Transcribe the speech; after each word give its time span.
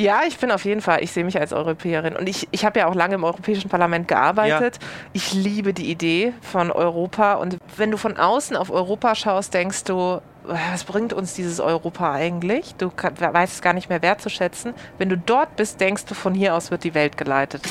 Ja, 0.00 0.22
ich 0.26 0.38
bin 0.38 0.50
auf 0.50 0.64
jeden 0.64 0.80
Fall, 0.80 1.02
ich 1.02 1.12
sehe 1.12 1.24
mich 1.24 1.38
als 1.38 1.52
Europäerin. 1.52 2.16
Und 2.16 2.26
ich, 2.26 2.48
ich 2.52 2.64
habe 2.64 2.78
ja 2.78 2.86
auch 2.86 2.94
lange 2.94 3.16
im 3.16 3.24
Europäischen 3.24 3.68
Parlament 3.68 4.08
gearbeitet. 4.08 4.78
Ja. 4.80 4.88
Ich 5.12 5.34
liebe 5.34 5.74
die 5.74 5.90
Idee 5.90 6.32
von 6.40 6.70
Europa. 6.70 7.34
Und 7.34 7.58
wenn 7.76 7.90
du 7.90 7.98
von 7.98 8.16
außen 8.16 8.56
auf 8.56 8.70
Europa 8.70 9.14
schaust, 9.14 9.52
denkst 9.52 9.84
du, 9.84 10.22
was 10.44 10.84
bringt 10.84 11.12
uns 11.12 11.34
dieses 11.34 11.60
Europa 11.60 12.12
eigentlich? 12.12 12.74
Du 12.76 12.90
weißt 12.96 13.52
es 13.52 13.60
gar 13.60 13.74
nicht 13.74 13.90
mehr 13.90 14.00
wertzuschätzen. 14.00 14.72
Wenn 14.96 15.10
du 15.10 15.18
dort 15.18 15.56
bist, 15.56 15.82
denkst 15.82 16.06
du, 16.06 16.14
von 16.14 16.32
hier 16.32 16.54
aus 16.54 16.70
wird 16.70 16.82
die 16.84 16.94
Welt 16.94 17.18
geleitet. 17.18 17.62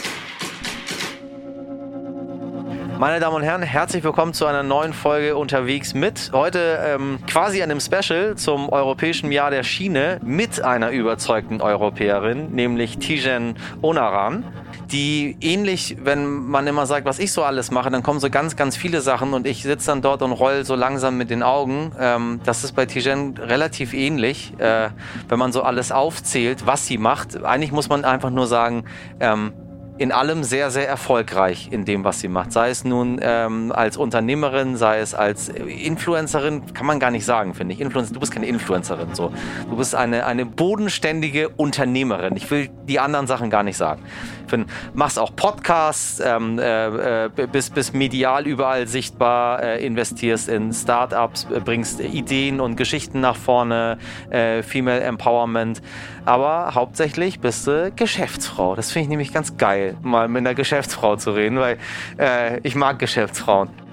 Meine 2.99 3.21
Damen 3.21 3.37
und 3.37 3.43
Herren, 3.43 3.61
herzlich 3.61 4.03
willkommen 4.03 4.33
zu 4.33 4.45
einer 4.45 4.61
neuen 4.61 4.91
Folge 4.91 5.37
unterwegs 5.37 5.93
mit. 5.93 6.31
Heute 6.33 6.79
ähm, 6.85 7.19
quasi 7.27 7.63
einem 7.63 7.79
Special 7.79 8.35
zum 8.35 8.67
Europäischen 8.67 9.31
Jahr 9.31 9.51
der 9.51 9.63
Schiene 9.63 10.19
mit 10.21 10.61
einer 10.61 10.89
überzeugten 10.89 11.61
Europäerin, 11.61 12.51
nämlich 12.51 12.97
Tijen 12.97 13.55
Onaran 13.81 14.43
die 14.91 15.37
ähnlich, 15.41 15.97
wenn 16.01 16.47
man 16.47 16.65
immer 16.65 16.87
sagt, 16.87 17.05
was 17.05 17.19
ich 17.19 17.31
so 17.31 17.43
alles 17.43 17.69
mache, 17.69 17.91
dann 17.91 18.01
kommen 18.01 18.19
so 18.19 18.29
ganz, 18.29 18.55
ganz 18.55 18.75
viele 18.75 19.01
Sachen 19.01 19.33
und 19.33 19.45
ich 19.45 19.61
sitze 19.61 19.87
dann 19.87 20.01
dort 20.01 20.23
und 20.23 20.31
roll 20.31 20.65
so 20.65 20.73
langsam 20.75 21.15
mit 21.15 21.29
den 21.29 21.43
Augen. 21.43 21.91
Ähm, 21.99 22.41
das 22.43 22.63
ist 22.63 22.73
bei 22.73 22.85
Tijen 22.87 23.37
relativ 23.37 23.93
ähnlich, 23.93 24.53
äh, 24.57 24.89
wenn 25.27 25.39
man 25.39 25.51
so 25.51 25.61
alles 25.61 25.91
aufzählt, 25.91 26.65
was 26.65 26.87
sie 26.87 26.97
macht. 26.97 27.43
Eigentlich 27.43 27.71
muss 27.71 27.87
man 27.87 28.03
einfach 28.03 28.31
nur 28.31 28.47
sagen, 28.47 28.85
ähm, 29.19 29.53
in 29.99 30.13
allem 30.13 30.45
sehr, 30.45 30.71
sehr 30.71 30.87
erfolgreich 30.87 31.67
in 31.71 31.83
dem, 31.83 32.05
was 32.05 32.21
sie 32.21 32.29
macht. 32.29 32.53
Sei 32.53 32.69
es 32.69 32.85
nun 32.85 33.19
ähm, 33.21 33.73
als 33.75 33.97
Unternehmerin, 33.97 34.77
sei 34.77 34.99
es 34.99 35.13
als 35.13 35.49
Influencerin, 35.49 36.73
kann 36.73 36.85
man 36.85 37.01
gar 37.01 37.11
nicht 37.11 37.25
sagen, 37.25 37.53
finde 37.53 37.73
ich. 37.73 37.81
Influencer, 37.81 38.13
du 38.13 38.19
bist 38.21 38.31
keine 38.31 38.47
Influencerin, 38.47 39.13
so. 39.13 39.33
Du 39.69 39.75
bist 39.75 39.95
eine, 39.95 40.25
eine 40.25 40.45
bodenständige 40.45 41.49
Unternehmerin. 41.49 42.37
Ich 42.37 42.49
will 42.49 42.69
die 42.87 43.01
anderen 43.01 43.27
Sachen 43.27 43.49
gar 43.49 43.63
nicht 43.63 43.75
sagen. 43.75 44.01
Find, 44.49 44.67
machst 44.93 45.19
auch 45.19 45.35
Podcasts, 45.35 46.21
ähm, 46.23 46.59
äh, 46.59 47.25
äh 47.25 47.29
bist, 47.51 47.73
bist 47.73 47.93
medial 47.93 48.47
überall 48.47 48.87
sichtbar, 48.87 49.63
äh, 49.63 49.85
investierst 49.85 50.49
in 50.49 50.73
Startups, 50.73 51.47
äh, 51.53 51.59
bringst 51.59 51.99
Ideen 51.99 52.59
und 52.59 52.75
Geschichten 52.75 53.21
nach 53.21 53.35
vorne, 53.35 53.97
äh, 54.29 54.63
Female 54.63 55.01
Empowerment. 55.01 55.81
Aber 56.25 56.75
hauptsächlich 56.75 57.39
bist 57.39 57.67
du 57.67 57.91
Geschäftsfrau. 57.95 58.75
Das 58.75 58.91
finde 58.91 59.03
ich 59.03 59.09
nämlich 59.09 59.33
ganz 59.33 59.57
geil 59.57 59.95
mal 60.01 60.27
mit 60.27 60.39
einer 60.39 60.55
Geschäftsfrau 60.55 61.15
zu 61.15 61.31
reden, 61.31 61.59
weil 61.59 61.77
äh, 62.17 62.59
ich 62.63 62.75
mag 62.75 62.99
Geschäftsfrauen. 62.99 63.88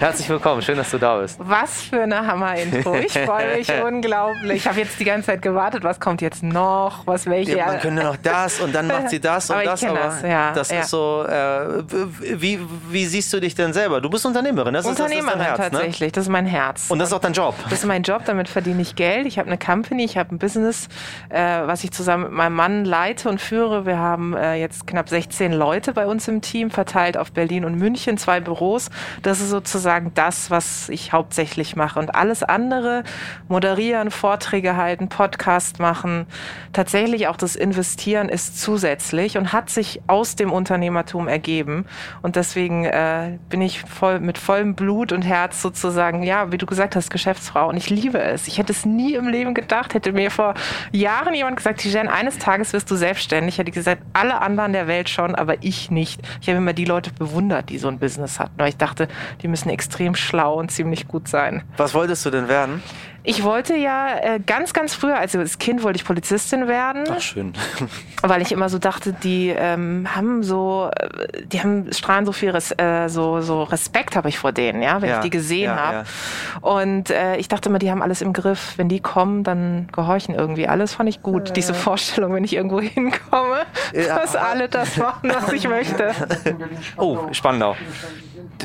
Herzlich 0.00 0.28
willkommen, 0.28 0.60
schön, 0.60 0.76
dass 0.76 0.90
du 0.90 0.98
da 0.98 1.18
bist. 1.18 1.38
Was 1.38 1.82
für 1.82 2.02
eine 2.02 2.26
Hammer-Intro. 2.26 2.96
Ich 2.96 3.12
freue 3.12 3.56
mich 3.56 3.72
unglaublich. 3.84 4.56
Ich 4.56 4.66
habe 4.66 4.80
jetzt 4.80 4.98
die 4.98 5.04
ganze 5.04 5.26
Zeit 5.26 5.40
gewartet, 5.40 5.84
was 5.84 6.00
kommt 6.00 6.20
jetzt 6.20 6.42
noch, 6.42 7.06
was 7.06 7.26
welche. 7.26 7.56
Ja, 7.56 7.66
man 7.66 7.80
könnte 7.80 8.02
noch 8.02 8.16
das 8.16 8.60
und 8.60 8.74
dann 8.74 8.88
macht 8.88 9.10
sie 9.10 9.20
das 9.20 9.48
und 9.50 9.56
aber 9.56 9.64
das. 9.64 9.84
aber 9.84 9.98
das, 9.98 10.22
ja, 10.22 10.52
das 10.52 10.70
ja. 10.70 10.80
ist 10.80 10.90
so. 10.90 11.24
Äh, 11.26 11.84
wie, 12.40 12.58
wie 12.90 13.06
siehst 13.06 13.32
du 13.32 13.40
dich 13.40 13.54
denn 13.54 13.72
selber? 13.72 14.00
Du 14.00 14.10
bist 14.10 14.26
Unternehmerin, 14.26 14.74
das 14.74 14.84
Unternehmerin 14.84 15.40
ist, 15.40 15.46
das 15.46 15.56
ist 15.56 15.58
Herz, 15.58 15.58
ne? 15.58 15.70
tatsächlich. 15.70 16.08
Ne? 16.08 16.12
Das 16.12 16.24
ist 16.24 16.30
mein 16.30 16.46
Herz. 16.46 16.90
Und 16.90 16.98
das 16.98 17.08
ist 17.08 17.14
auch 17.14 17.20
dein 17.20 17.32
Job. 17.32 17.54
Das 17.70 17.78
ist 17.78 17.86
mein 17.86 18.02
Job, 18.02 18.22
damit 18.26 18.48
verdiene 18.48 18.82
ich 18.82 18.96
Geld. 18.96 19.26
Ich 19.26 19.38
habe 19.38 19.46
eine 19.46 19.58
Company, 19.58 20.04
ich 20.04 20.18
habe 20.18 20.34
ein 20.34 20.38
Business, 20.38 20.88
äh, 21.28 21.38
was 21.38 21.84
ich 21.84 21.92
zusammen 21.92 22.24
mit 22.24 22.32
meinem 22.32 22.56
Mann 22.56 22.84
leite 22.84 23.28
und 23.28 23.40
führe. 23.40 23.86
Wir 23.86 23.98
haben 23.98 24.34
äh, 24.34 24.56
jetzt 24.56 24.88
knapp 24.88 25.08
16 25.08 25.52
Leute 25.52 25.92
bei 25.92 26.06
uns 26.06 26.26
im 26.26 26.40
Team, 26.40 26.72
verteilt 26.72 27.16
auf 27.16 27.30
Berlin 27.30 27.64
und 27.64 27.76
München, 27.76 28.18
zwei 28.18 28.40
Büros. 28.40 28.90
Das 29.22 29.40
ist 29.40 29.50
sozusagen 29.50 29.83
das, 30.14 30.50
was 30.50 30.88
ich 30.88 31.12
hauptsächlich 31.12 31.76
mache. 31.76 31.98
Und 31.98 32.14
alles 32.14 32.42
andere, 32.42 33.04
moderieren, 33.48 34.10
Vorträge 34.10 34.76
halten, 34.76 35.08
Podcast 35.08 35.78
machen, 35.78 36.26
tatsächlich 36.72 37.28
auch 37.28 37.36
das 37.36 37.56
Investieren 37.56 38.28
ist 38.28 38.60
zusätzlich 38.60 39.36
und 39.38 39.52
hat 39.52 39.70
sich 39.70 40.00
aus 40.06 40.36
dem 40.36 40.52
Unternehmertum 40.52 41.28
ergeben. 41.28 41.86
Und 42.22 42.36
deswegen 42.36 42.84
äh, 42.84 43.38
bin 43.48 43.60
ich 43.60 43.80
voll 43.80 44.20
mit 44.20 44.38
vollem 44.38 44.74
Blut 44.74 45.12
und 45.12 45.22
Herz 45.22 45.62
sozusagen, 45.62 46.22
ja, 46.22 46.52
wie 46.52 46.58
du 46.58 46.66
gesagt 46.66 46.96
hast, 46.96 47.10
Geschäftsfrau. 47.10 47.68
Und 47.68 47.76
ich 47.76 47.90
liebe 47.90 48.20
es. 48.20 48.48
Ich 48.48 48.58
hätte 48.58 48.72
es 48.72 48.84
nie 48.84 49.14
im 49.14 49.28
Leben 49.28 49.54
gedacht, 49.54 49.94
hätte 49.94 50.12
mir 50.12 50.30
vor 50.30 50.54
Jahren 50.92 51.34
jemand 51.34 51.56
gesagt, 51.56 51.80
Tijen, 51.80 52.08
eines 52.08 52.38
Tages 52.38 52.72
wirst 52.72 52.90
du 52.90 52.96
selbstständig. 52.96 53.58
Hätte 53.58 53.70
ich 53.70 53.74
gesagt, 53.74 54.02
alle 54.12 54.40
anderen 54.40 54.72
der 54.72 54.86
Welt 54.86 55.08
schon, 55.08 55.34
aber 55.34 55.62
ich 55.62 55.90
nicht. 55.90 56.20
Ich 56.40 56.48
habe 56.48 56.58
immer 56.58 56.72
die 56.72 56.84
Leute 56.84 57.12
bewundert, 57.12 57.68
die 57.70 57.78
so 57.78 57.88
ein 57.88 57.98
Business 57.98 58.38
hatten. 58.38 58.54
Weil 58.56 58.68
ich 58.68 58.76
dachte, 58.76 59.08
die 59.42 59.48
müssen 59.48 59.68
extrem 59.74 60.14
schlau 60.14 60.58
und 60.58 60.70
ziemlich 60.70 61.06
gut 61.06 61.28
sein. 61.28 61.62
Was 61.76 61.92
wolltest 61.92 62.24
du 62.24 62.30
denn 62.30 62.48
werden? 62.48 62.82
Ich 63.26 63.42
wollte 63.42 63.74
ja 63.74 64.18
äh, 64.18 64.38
ganz, 64.38 64.74
ganz 64.74 64.94
früher, 64.94 65.16
also 65.16 65.38
als 65.38 65.58
Kind 65.58 65.82
wollte 65.82 65.96
ich 65.96 66.04
Polizistin 66.04 66.68
werden. 66.68 67.04
Ach, 67.10 67.20
schön. 67.22 67.54
Weil 68.22 68.42
ich 68.42 68.52
immer 68.52 68.68
so 68.68 68.78
dachte, 68.78 69.14
die 69.14 69.48
ähm, 69.48 70.06
haben 70.14 70.42
so, 70.42 70.90
äh, 70.94 71.46
die 71.46 71.60
haben 71.60 71.90
strahlen 71.90 72.26
so 72.26 72.32
viel 72.32 72.50
Res, 72.50 72.72
äh, 72.72 73.08
so, 73.08 73.40
so 73.40 73.62
Respekt 73.62 74.14
habe 74.14 74.28
ich 74.28 74.38
vor 74.38 74.52
denen, 74.52 74.82
ja, 74.82 75.00
wenn 75.00 75.08
ja, 75.08 75.16
ich 75.16 75.22
die 75.22 75.30
gesehen 75.30 75.70
ja, 75.70 75.76
habe. 75.76 75.96
Ja. 75.96 76.60
Und 76.60 77.08
äh, 77.08 77.36
ich 77.36 77.48
dachte 77.48 77.70
immer, 77.70 77.78
die 77.78 77.90
haben 77.90 78.02
alles 78.02 78.20
im 78.20 78.34
Griff. 78.34 78.74
Wenn 78.76 78.90
die 78.90 79.00
kommen, 79.00 79.42
dann 79.42 79.88
gehorchen 79.90 80.34
irgendwie 80.34 80.68
alles. 80.68 80.92
Fand 80.92 81.08
ich 81.08 81.22
gut, 81.22 81.48
äh. 81.48 81.52
diese 81.54 81.72
Vorstellung, 81.72 82.34
wenn 82.34 82.44
ich 82.44 82.54
irgendwo 82.54 82.80
hinkomme, 82.82 83.60
dass 83.94 84.36
alle 84.36 84.68
das 84.68 84.98
machen, 84.98 85.32
was 85.32 85.50
ich 85.50 85.66
möchte. 85.66 86.12
Oh, 86.98 87.32
spannend 87.32 87.62
auch. 87.62 87.76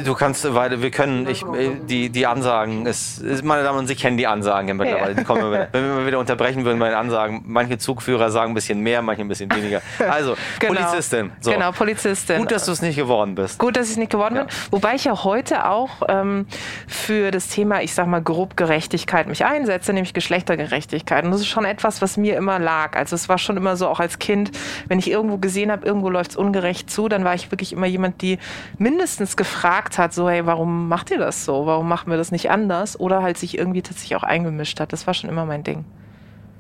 Du 0.04 0.14
kannst, 0.14 0.54
weil 0.54 0.82
wir 0.82 0.92
können, 0.92 1.28
ich, 1.28 1.44
die, 1.88 2.10
die 2.10 2.28
Ansagen, 2.28 2.86
ist, 2.86 3.22
meine 3.44 3.64
Damen 3.64 3.80
und 3.80 3.88
Sie 3.88 3.96
kennen 3.96 4.18
die 4.18 4.28
Ansagen 4.28 4.68
ja 4.68 4.74
mittlerweile. 4.74 5.16
Die 5.16 5.24
kommen 5.24 5.42
immer, 5.42 5.52
wenn 5.72 5.84
wir 5.84 5.94
mal 5.96 6.08
wieder 6.08 6.20
unterbrechen 6.20 6.66
würden 6.66 6.80
bei 6.80 6.90
den 6.90 6.98
Ansagen, 6.98 7.44
manche 7.46 7.78
Zugführer 7.78 8.32
sagen 8.32 8.52
ein 8.52 8.56
bisschen 8.56 8.80
mehr, 8.82 9.02
manche 9.02 9.22
ein 9.22 9.28
bisschen 9.28 9.54
weniger. 9.54 9.82
Also, 10.10 10.36
genau. 10.60 10.74
Polizistin. 10.74 11.32
So. 11.40 11.52
Genau, 11.52 11.72
Polizistin. 11.72 12.40
Gut, 12.40 12.52
dass 12.52 12.66
du 12.66 12.72
es 12.72 12.82
nicht 12.82 12.96
geworden 12.96 13.36
bist. 13.36 13.60
Gut, 13.60 13.76
dass 13.76 13.86
ich 13.86 13.92
es 13.92 13.98
nicht 13.98 14.12
geworden 14.12 14.36
ja. 14.36 14.44
bin. 14.44 14.54
Wobei 14.72 14.96
ich 14.96 15.04
ja 15.06 15.24
heute 15.24 15.68
auch 15.68 15.90
ähm, 16.08 16.48
für 16.88 17.32
das 17.32 17.48
Thema, 17.48 17.82
ich 17.82 17.94
sag 17.94 18.08
mal, 18.08 18.22
grob 18.22 18.58
Gerechtigkeit 18.58 19.28
mich 19.28 19.46
einsetze, 19.46 19.94
nämlich 19.94 20.14
Geschlechtergerechtigkeit. 20.14 21.26
Und 21.26 21.32
das 21.32 21.42
ist 21.42 21.48
schon 21.48 21.66
etwas, 21.66 22.02
was 22.02 22.18
mir 22.18 22.38
immer 22.38 22.60
lag. 22.60 22.96
Also 22.96 23.16
es 23.16 23.30
war 23.30 23.38
schon 23.38 23.58
immer 23.58 23.76
so, 23.78 23.88
auch 23.88 24.00
als 24.00 24.20
Kind, 24.20 24.52
wenn 24.88 25.00
ich 25.00 25.12
irgendwo 25.12 25.38
gesehen 25.38 25.72
habe, 25.72 25.86
irgendwo 25.86 26.10
läuft 26.10 26.32
es 26.32 26.38
ungerecht 26.38 26.90
zu, 26.90 27.08
dann 27.08 27.24
war 27.24 27.36
ich 27.36 27.52
wirklich 27.52 27.74
immer 27.74 27.88
jemand, 27.88 28.22
die 28.22 28.40
mindestens 28.78 29.38
gefragt 29.38 29.69
gefragt 29.70 30.00
hat, 30.00 30.14
so, 30.14 30.28
hey, 30.28 30.48
warum 30.48 30.88
macht 30.88 31.12
ihr 31.12 31.20
das 31.20 31.46
so? 31.46 31.68
Warum 31.68 31.88
machen 31.88 32.10
wir 32.10 32.18
das 32.18 32.32
nicht 32.32 32.50
anders? 32.50 33.00
Oder 33.00 33.22
halt 33.22 33.38
sich 33.38 33.56
irgendwie 33.56 33.84
tatsächlich 33.84 34.16
auch 34.16 34.24
eingemischt 34.24 34.80
hat. 34.80 34.92
Das 34.94 35.06
war 35.06 35.14
schon 35.14 35.30
immer 35.30 35.46
mein 35.46 35.64
Ding. 35.64 35.86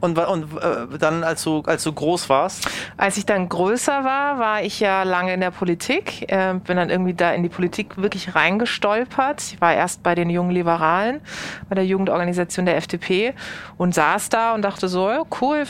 Und, 0.02 0.18
und 0.18 0.58
äh, 0.62 0.98
dann, 0.98 1.24
als 1.24 1.44
du, 1.44 1.62
als 1.66 1.84
du 1.84 1.92
groß 1.92 2.30
warst? 2.30 2.70
Als 2.96 3.18
ich 3.18 3.26
dann 3.26 3.50
größer 3.50 4.04
war, 4.04 4.40
war 4.40 4.62
ich 4.62 4.80
ja 4.80 5.04
lange 5.04 5.34
in 5.34 5.42
der 5.42 5.52
Politik. 5.52 6.32
Äh, 6.32 6.56
bin 6.64 6.78
dann 6.78 6.90
irgendwie 6.90 7.14
da 7.14 7.32
in 7.32 7.44
die 7.44 7.50
Politik 7.50 7.98
wirklich 7.98 8.34
reingestolpert. 8.34 9.42
Ich 9.42 9.62
war 9.62 9.74
erst 9.74 10.02
bei 10.02 10.16
den 10.16 10.30
jungen 10.30 10.52
Liberalen, 10.52 11.20
bei 11.68 11.76
der 11.76 11.86
Jugendorganisation 11.86 12.66
der 12.66 12.78
FDP 12.78 13.34
und 13.78 13.94
saß 13.94 14.30
da 14.30 14.54
und 14.54 14.62
dachte 14.62 14.88
so, 14.88 15.10
ja, 15.10 15.24
cool. 15.42 15.66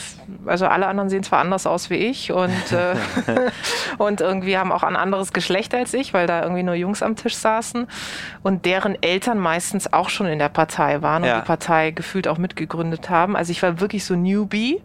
Also 0.46 0.66
alle 0.66 0.86
anderen 0.86 1.10
sehen 1.10 1.24
zwar 1.24 1.40
anders 1.40 1.66
aus 1.66 1.90
wie 1.90 1.96
ich 1.96 2.32
und, 2.32 2.72
äh, 2.72 2.94
und 3.98 4.20
irgendwie 4.20 4.56
haben 4.58 4.70
auch 4.70 4.84
ein 4.84 4.96
anderes 4.96 5.32
Geschlecht 5.32 5.74
als 5.74 5.92
ich, 5.92 6.14
weil 6.14 6.26
da 6.26 6.42
irgendwie 6.42 6.62
nur 6.62 6.74
Jungs 6.74 7.02
am 7.02 7.16
Tisch 7.16 7.36
saßen 7.36 7.88
und 8.42 8.64
deren 8.64 9.00
Eltern 9.02 9.38
meistens 9.38 9.92
auch 9.92 10.08
schon 10.08 10.26
in 10.26 10.38
der 10.38 10.48
Partei 10.48 11.02
waren 11.02 11.22
und 11.22 11.28
ja. 11.28 11.40
die 11.40 11.46
Partei 11.46 11.90
gefühlt 11.90 12.28
auch 12.28 12.38
mitgegründet 12.38 13.10
haben. 13.10 13.36
Also 13.36 13.50
ich 13.50 13.62
war 13.62 13.80
wirklich 13.80 14.04
so 14.04 14.19
Newbie. 14.22 14.80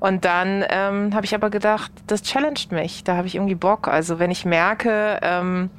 Und 0.00 0.24
dann 0.24 0.64
ähm, 0.68 1.14
habe 1.14 1.24
ich 1.24 1.34
aber 1.34 1.50
gedacht, 1.50 1.90
das 2.06 2.22
challenged 2.22 2.72
mich. 2.72 3.04
Da 3.04 3.16
habe 3.16 3.26
ich 3.26 3.34
irgendwie 3.34 3.54
Bock. 3.54 3.88
Also 3.88 4.18
wenn 4.18 4.30
ich 4.30 4.44
merke, 4.44 5.18
ähm, 5.22 5.70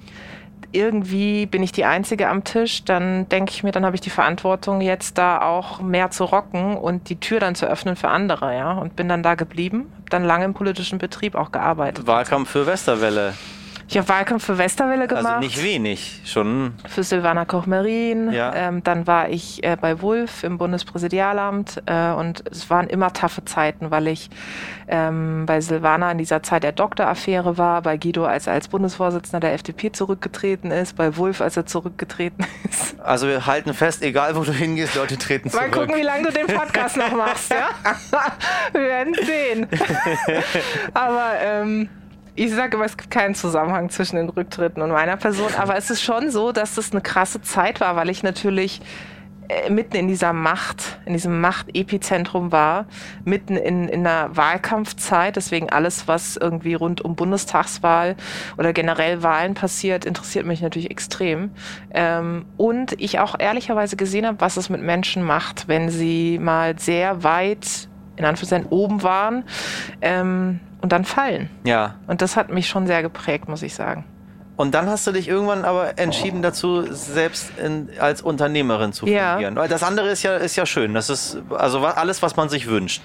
irgendwie 0.73 1.45
bin 1.45 1.63
ich 1.63 1.71
die 1.71 1.85
Einzige 1.85 2.27
am 2.27 2.43
Tisch, 2.43 2.83
dann 2.83 3.29
denke 3.29 3.51
ich 3.51 3.63
mir, 3.63 3.71
dann 3.71 3.85
habe 3.85 3.95
ich 3.95 4.01
die 4.01 4.09
Verantwortung, 4.09 4.81
jetzt 4.81 5.17
da 5.17 5.41
auch 5.41 5.79
mehr 5.79 6.09
zu 6.11 6.25
rocken 6.25 6.75
und 6.75 7.09
die 7.09 7.19
Tür 7.19 7.39
dann 7.39 7.55
zu 7.55 7.67
öffnen 7.67 7.95
für 7.95 8.09
andere, 8.09 8.55
ja. 8.55 8.73
Und 8.73 8.95
bin 8.95 9.07
dann 9.07 9.23
da 9.23 9.35
geblieben, 9.35 9.91
habe 9.97 10.09
dann 10.09 10.23
lange 10.23 10.45
im 10.45 10.53
politischen 10.53 10.97
Betrieb 10.97 11.35
auch 11.35 11.51
gearbeitet. 11.51 12.07
Wahlkampf 12.07 12.49
für 12.49 12.65
Westerwelle. 12.65 13.33
Ich 13.87 13.97
habe 13.97 14.07
Wahlkampf 14.07 14.45
für 14.45 14.57
Westerwelle 14.57 15.03
also 15.03 15.15
gemacht. 15.15 15.35
Also 15.35 15.39
nicht 15.39 15.63
wenig, 15.63 16.21
schon. 16.25 16.73
Für 16.87 17.03
Silvana 17.03 17.45
Koch-Merin. 17.45 18.31
Ja. 18.31 18.53
Ähm, 18.55 18.83
dann 18.83 19.07
war 19.07 19.29
ich 19.29 19.63
äh, 19.63 19.77
bei 19.79 20.01
Wulf 20.01 20.43
im 20.43 20.57
Bundespräsidialamt 20.57 21.83
äh, 21.85 22.11
und 22.11 22.43
es 22.49 22.69
waren 22.69 22.87
immer 22.87 23.13
taffe 23.13 23.45
Zeiten, 23.45 23.91
weil 23.91 24.07
ich 24.07 24.29
ähm, 24.87 25.45
bei 25.45 25.61
Silvana 25.61 26.11
in 26.11 26.17
dieser 26.17 26.43
Zeit 26.43 26.63
der 26.63 26.71
Doktoraffäre 26.71 27.57
war, 27.57 27.81
bei 27.81 27.97
Guido, 27.97 28.25
als 28.25 28.47
er 28.47 28.53
als 28.53 28.67
Bundesvorsitzender 28.67 29.39
der 29.39 29.53
FDP 29.53 29.91
zurückgetreten 29.91 30.71
ist, 30.71 30.95
bei 30.95 31.17
Wulf, 31.17 31.41
als 31.41 31.57
er 31.57 31.65
zurückgetreten 31.65 32.45
ist. 32.69 32.99
Also 32.99 33.27
wir 33.27 33.45
halten 33.45 33.73
fest, 33.73 34.01
egal 34.01 34.35
wo 34.35 34.43
du 34.43 34.53
hingehst, 34.53 34.95
Leute 34.95 35.17
treten 35.17 35.49
zurück. 35.49 35.71
Mal 35.71 35.79
gucken, 35.79 35.95
wie 35.95 36.03
lange 36.03 36.23
du 36.23 36.31
den 36.31 36.47
Podcast 36.47 36.97
noch 36.97 37.11
machst, 37.11 37.51
ja? 37.51 37.69
wir 38.71 38.81
werden 38.81 39.13
sehen. 39.13 39.67
Aber 40.93 41.31
ähm, 41.41 41.89
ich 42.35 42.51
sage 42.51 42.77
immer, 42.77 42.85
es 42.85 42.97
gibt 42.97 43.11
keinen 43.11 43.35
Zusammenhang 43.35 43.89
zwischen 43.89 44.15
den 44.15 44.29
Rücktritten 44.29 44.81
und 44.81 44.91
meiner 44.91 45.17
Person, 45.17 45.53
aber 45.57 45.77
es 45.77 45.89
ist 45.89 46.01
schon 46.01 46.31
so, 46.31 46.51
dass 46.51 46.75
das 46.75 46.91
eine 46.91 47.01
krasse 47.01 47.41
Zeit 47.41 47.79
war, 47.79 47.95
weil 47.95 48.09
ich 48.09 48.23
natürlich 48.23 48.81
äh, 49.49 49.69
mitten 49.69 49.95
in 49.97 50.07
dieser 50.07 50.33
Macht 50.33 50.99
in 51.05 51.13
diesem 51.13 51.41
Machtepizentrum 51.41 52.51
war, 52.51 52.87
mitten 53.25 53.55
in, 53.57 53.89
in 53.89 54.07
einer 54.07 54.35
Wahlkampfzeit. 54.35 55.35
Deswegen 55.35 55.69
alles, 55.69 56.07
was 56.07 56.37
irgendwie 56.37 56.73
rund 56.73 57.01
um 57.01 57.15
Bundestagswahl 57.15 58.15
oder 58.57 58.73
generell 58.73 59.21
Wahlen 59.21 59.53
passiert, 59.53 60.05
interessiert 60.05 60.45
mich 60.45 60.61
natürlich 60.61 60.89
extrem. 60.89 61.51
Ähm, 61.93 62.45
und 62.57 62.93
ich 62.99 63.19
auch 63.19 63.35
ehrlicherweise 63.37 63.95
gesehen 63.95 64.25
habe, 64.25 64.39
was 64.39 64.57
es 64.57 64.69
mit 64.69 64.81
Menschen 64.81 65.23
macht, 65.23 65.67
wenn 65.67 65.89
sie 65.89 66.39
mal 66.39 66.79
sehr 66.79 67.23
weit 67.23 67.89
in 68.15 68.25
Anführungszeichen 68.25 68.67
oben 68.69 69.03
waren 69.03 69.43
ähm, 70.01 70.59
und 70.81 70.91
dann 70.91 71.05
fallen. 71.05 71.49
Ja. 71.63 71.95
Und 72.07 72.21
das 72.21 72.35
hat 72.35 72.49
mich 72.49 72.67
schon 72.67 72.87
sehr 72.87 73.01
geprägt, 73.01 73.47
muss 73.47 73.61
ich 73.63 73.73
sagen. 73.73 74.05
Und 74.55 74.75
dann 74.75 74.87
hast 74.87 75.07
du 75.07 75.11
dich 75.11 75.27
irgendwann 75.27 75.65
aber 75.65 75.97
entschieden 75.97 76.43
dazu, 76.43 76.83
selbst 76.93 77.51
in, 77.57 77.89
als 77.99 78.21
Unternehmerin 78.21 78.93
zu 78.93 79.07
Ja. 79.07 79.31
fungieren. 79.33 79.55
Weil 79.55 79.67
das 79.67 79.81
andere 79.81 80.09
ist 80.09 80.21
ja, 80.21 80.35
ist 80.35 80.55
ja 80.55 80.65
schön. 80.67 80.93
Das 80.93 81.09
ist 81.09 81.39
also 81.57 81.79
alles, 81.85 82.21
was 82.21 82.35
man 82.35 82.49
sich 82.49 82.67
wünscht. 82.67 83.01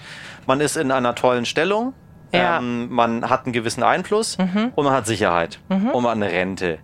Man 0.46 0.60
ist 0.60 0.76
in 0.76 0.90
einer 0.92 1.14
tollen 1.14 1.46
Stellung. 1.46 1.94
Ja. 2.32 2.58
Ähm, 2.58 2.88
man 2.90 3.28
hat 3.30 3.44
einen 3.46 3.52
gewissen 3.52 3.82
Einfluss 3.82 4.36
und 4.36 4.84
man 4.84 4.92
hat 4.92 5.06
Sicherheit 5.06 5.58
und 5.68 5.92
man 5.94 6.04
hat 6.04 6.10
eine 6.12 6.30
Rente. 6.30 6.78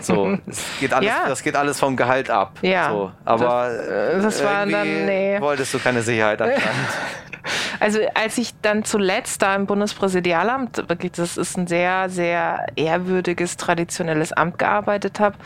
So, 0.00 0.38
es 0.46 0.64
geht 0.80 0.94
alles, 0.94 1.08
Ja. 1.08 1.28
das 1.28 1.42
geht 1.42 1.56
alles 1.56 1.78
vom 1.78 1.96
Gehalt 1.96 2.30
ab. 2.30 2.58
Ja. 2.62 2.90
So, 2.90 3.12
aber 3.24 3.70
Das- 4.14 4.22
das 4.22 4.44
war 4.44 4.60
irgendwie 4.66 4.72
dann- 4.72 5.06
nee. 5.06 5.36
wolltest 5.40 5.74
du 5.74 5.78
keine 5.78 6.00
Sicherheit 6.02 6.40
anscheinend. 6.40 6.64
Also 7.80 8.00
als 8.14 8.36
ich 8.38 8.52
dann 8.60 8.84
zuletzt 8.84 9.40
da 9.40 9.54
im 9.54 9.66
Bundespräsidialamt, 9.66 10.88
wirklich, 10.88 11.12
das 11.12 11.36
ist 11.36 11.56
ein 11.56 11.66
sehr, 11.66 12.10
sehr 12.10 12.66
ehrwürdiges, 12.76 13.56
traditionelles 13.56 14.32
Amt 14.32 14.58
gearbeitet 14.58 15.20
habe, 15.20 15.36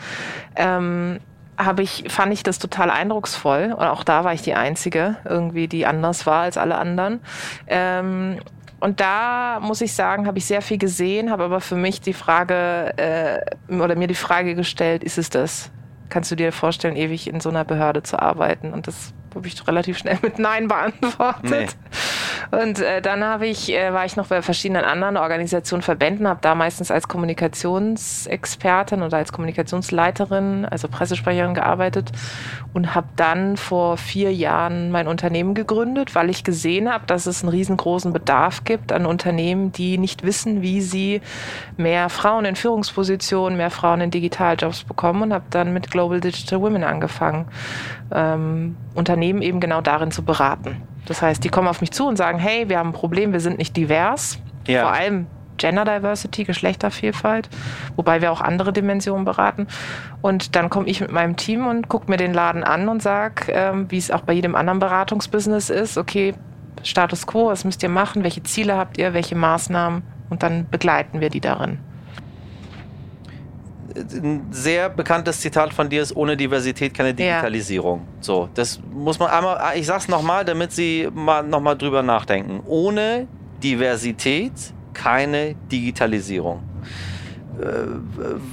ähm, 0.55 1.19
habe 1.57 1.83
ich, 1.83 2.05
fand 2.09 2.33
ich 2.33 2.41
das 2.43 2.57
total 2.59 2.89
eindrucksvoll. 2.89 3.73
Und 3.77 3.85
auch 3.85 4.03
da 4.03 4.23
war 4.23 4.33
ich 4.33 4.41
die 4.41 4.55
Einzige, 4.55 5.17
irgendwie, 5.23 5.67
die 5.67 5.85
anders 5.85 6.25
war 6.25 6.41
als 6.41 6.57
alle 6.57 6.75
anderen. 6.77 7.21
Ähm, 7.67 8.39
und 8.83 8.99
da 8.99 9.61
muss 9.61 9.79
ich 9.79 9.93
sagen, 9.93 10.27
habe 10.27 10.39
ich 10.39 10.45
sehr 10.45 10.61
viel 10.61 10.77
gesehen, 10.77 11.31
habe 11.31 11.45
aber 11.45 11.61
für 11.61 11.77
mich 11.77 12.01
die 12.01 12.11
Frage 12.11 12.91
äh, 12.97 13.73
oder 13.73 13.95
mir 13.95 14.07
die 14.07 14.13
Frage 14.13 14.55
gestellt, 14.55 15.05
ist 15.05 15.17
es 15.17 15.29
das? 15.29 15.71
Kannst 16.09 16.31
du 16.31 16.35
dir 16.35 16.51
vorstellen, 16.51 16.97
ewig 16.97 17.29
in 17.29 17.39
so 17.39 17.47
einer 17.47 17.63
Behörde 17.63 18.03
zu 18.03 18.19
arbeiten? 18.19 18.73
Und 18.73 18.87
das 18.87 19.13
habe 19.33 19.47
ich 19.47 19.65
relativ 19.65 19.97
schnell 19.97 20.19
mit 20.21 20.37
Nein 20.37 20.67
beantwortet. 20.67 21.43
Nee. 21.43 21.67
Und 22.51 22.79
äh, 22.79 23.01
dann 23.01 23.23
habe 23.23 23.47
ich, 23.47 23.73
äh, 23.73 23.93
war 23.93 24.05
ich 24.05 24.15
noch 24.15 24.27
bei 24.27 24.41
verschiedenen 24.41 24.83
anderen 24.83 25.17
Organisationen, 25.17 25.81
Verbänden, 25.81 26.27
habe 26.27 26.39
da 26.41 26.55
meistens 26.55 26.91
als 26.91 27.07
Kommunikationsexpertin 27.07 29.01
oder 29.01 29.17
als 29.17 29.31
Kommunikationsleiterin, 29.31 30.65
also 30.65 30.87
Pressesprecherin 30.87 31.53
gearbeitet 31.53 32.11
und 32.73 32.95
habe 32.95 33.07
dann 33.15 33.57
vor 33.57 33.97
vier 33.97 34.33
Jahren 34.33 34.91
mein 34.91 35.07
Unternehmen 35.07 35.53
gegründet, 35.53 36.15
weil 36.15 36.29
ich 36.29 36.43
gesehen 36.43 36.91
habe, 36.91 37.05
dass 37.05 37.25
es 37.25 37.43
einen 37.43 37.49
riesengroßen 37.49 38.13
Bedarf 38.13 38.63
gibt 38.63 38.91
an 38.91 39.05
Unternehmen, 39.05 39.71
die 39.71 39.97
nicht 39.97 40.23
wissen, 40.23 40.61
wie 40.61 40.81
sie 40.81 41.21
mehr 41.77 42.09
Frauen 42.09 42.45
in 42.45 42.55
Führungspositionen, 42.55 43.57
mehr 43.57 43.71
Frauen 43.71 44.01
in 44.01 44.11
Digitaljobs 44.11 44.83
bekommen 44.83 45.23
und 45.23 45.33
habe 45.33 45.45
dann 45.49 45.73
mit 45.73 45.91
Global 45.91 46.19
Digital 46.19 46.61
Women 46.61 46.83
angefangen, 46.83 47.45
ähm, 48.13 48.75
Unternehmen 48.95 49.41
eben 49.41 49.59
genau 49.59 49.81
darin 49.81 50.11
zu 50.11 50.23
beraten. 50.23 50.81
Das 51.05 51.21
heißt, 51.21 51.43
die 51.43 51.49
kommen 51.49 51.67
auf 51.67 51.81
mich 51.81 51.91
zu 51.91 52.07
und 52.07 52.17
sagen, 52.17 52.39
hey, 52.39 52.69
wir 52.69 52.79
haben 52.79 52.89
ein 52.89 52.93
Problem, 52.93 53.33
wir 53.33 53.39
sind 53.39 53.57
nicht 53.57 53.75
divers. 53.75 54.39
Ja. 54.67 54.83
Vor 54.83 54.93
allem 54.93 55.27
Gender 55.57 55.85
Diversity, 55.85 56.43
Geschlechtervielfalt, 56.45 57.49
wobei 57.95 58.21
wir 58.21 58.31
auch 58.31 58.41
andere 58.41 58.73
Dimensionen 58.73 59.25
beraten. 59.25 59.67
Und 60.21 60.55
dann 60.55 60.69
komme 60.69 60.87
ich 60.87 61.01
mit 61.01 61.11
meinem 61.11 61.35
Team 61.35 61.67
und 61.67 61.89
gucke 61.89 62.09
mir 62.09 62.17
den 62.17 62.33
Laden 62.33 62.63
an 62.63 62.89
und 62.89 63.01
sage, 63.01 63.51
ähm, 63.51 63.89
wie 63.89 63.97
es 63.97 64.11
auch 64.11 64.21
bei 64.21 64.33
jedem 64.33 64.55
anderen 64.55 64.79
Beratungsbusiness 64.79 65.69
ist, 65.69 65.97
okay, 65.97 66.33
Status 66.81 67.27
quo, 67.27 67.47
was 67.47 67.65
müsst 67.65 67.83
ihr 67.83 67.89
machen, 67.89 68.23
welche 68.23 68.43
Ziele 68.43 68.77
habt 68.77 68.97
ihr, 68.97 69.13
welche 69.13 69.35
Maßnahmen 69.35 70.03
und 70.29 70.43
dann 70.43 70.67
begleiten 70.69 71.21
wir 71.21 71.29
die 71.29 71.39
darin. 71.39 71.79
Ein 73.95 74.47
sehr 74.51 74.89
bekanntes 74.89 75.41
Zitat 75.41 75.73
von 75.73 75.89
dir 75.89 76.01
ist, 76.01 76.15
ohne 76.15 76.35
Diversität 76.35 76.93
keine 76.93 77.13
Digitalisierung. 77.13 78.07
So, 78.21 78.49
das 78.53 78.79
muss 78.91 79.19
man 79.19 79.29
einmal, 79.29 79.77
ich 79.77 79.85
sag's 79.85 80.07
nochmal, 80.07 80.45
damit 80.45 80.71
Sie 80.71 81.07
mal 81.13 81.43
nochmal 81.43 81.77
drüber 81.77 82.03
nachdenken. 82.03 82.61
Ohne 82.65 83.27
Diversität 83.63 84.53
keine 84.93 85.55
Digitalisierung. 85.71 86.61
Äh, 87.59 87.85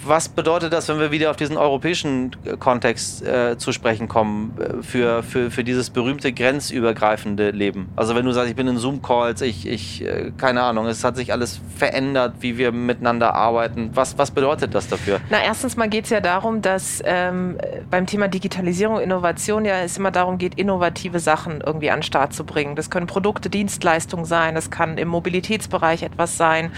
Was 0.05 0.29
bedeutet 0.29 0.73
das, 0.73 0.89
wenn 0.89 0.99
wir 0.99 1.11
wieder 1.11 1.31
auf 1.31 1.37
diesen 1.37 1.57
europäischen 1.57 2.37
Kontext 2.59 3.25
äh, 3.27 3.57
zu 3.57 3.73
sprechen 3.73 4.09
kommen, 4.09 4.57
äh, 4.59 4.83
für, 4.83 5.23
für, 5.23 5.51
für 5.51 5.65
dieses 5.65 5.91
berühmte 5.91 6.33
grenzübergreifende 6.33 7.51
Leben? 7.51 7.89
Also 7.97 8.15
wenn 8.15 8.25
du 8.25 8.33
sagst, 8.33 8.51
ich 8.51 8.57
bin 8.57 8.69
in 8.69 8.77
Zoom-Calls, 8.77 9.41
ich, 9.43 9.67
ich, 9.67 10.05
äh, 10.05 10.33
keine 10.37 10.63
Ahnung, 10.63 10.87
es 10.87 11.03
hat 11.05 11.17
sich 11.17 11.33
alles 11.33 11.61
verändert, 11.77 12.35
wie 12.41 12.59
wir 12.59 12.73
miteinander 12.73 13.35
arbeiten. 13.35 13.91
Was, 13.95 14.19
was 14.19 14.31
bedeutet 14.31 14.75
das 14.75 14.89
dafür? 14.89 15.21
Na, 15.31 15.43
erstens 15.43 15.77
mal 15.77 15.89
geht 15.89 16.05
es 16.05 16.11
ja 16.11 16.21
darum, 16.21 16.63
dass 16.63 17.03
ähm, 17.05 17.59
beim 17.91 18.07
Thema 18.07 18.29
Digitalisierung, 18.29 19.01
Innovation 19.01 19.65
ja 19.65 19.81
es 19.81 19.97
immer 19.97 20.11
darum 20.11 20.39
geht, 20.39 20.55
innovative 20.57 21.21
Sachen 21.21 21.61
irgendwie 21.61 21.91
an 21.91 21.99
den 21.99 22.03
Start 22.03 22.33
zu 22.33 22.45
bringen. 22.45 22.77
Das 22.77 22.91
können 22.91 23.07
Produkte, 23.07 23.51
Dienstleistungen 23.51 24.25
sein, 24.25 24.55
das 24.55 24.71
kann 24.71 24.99
im 24.99 25.09
Mobilitätsbereich 25.09 26.03
etwas 26.03 26.37
sein. 26.37 26.73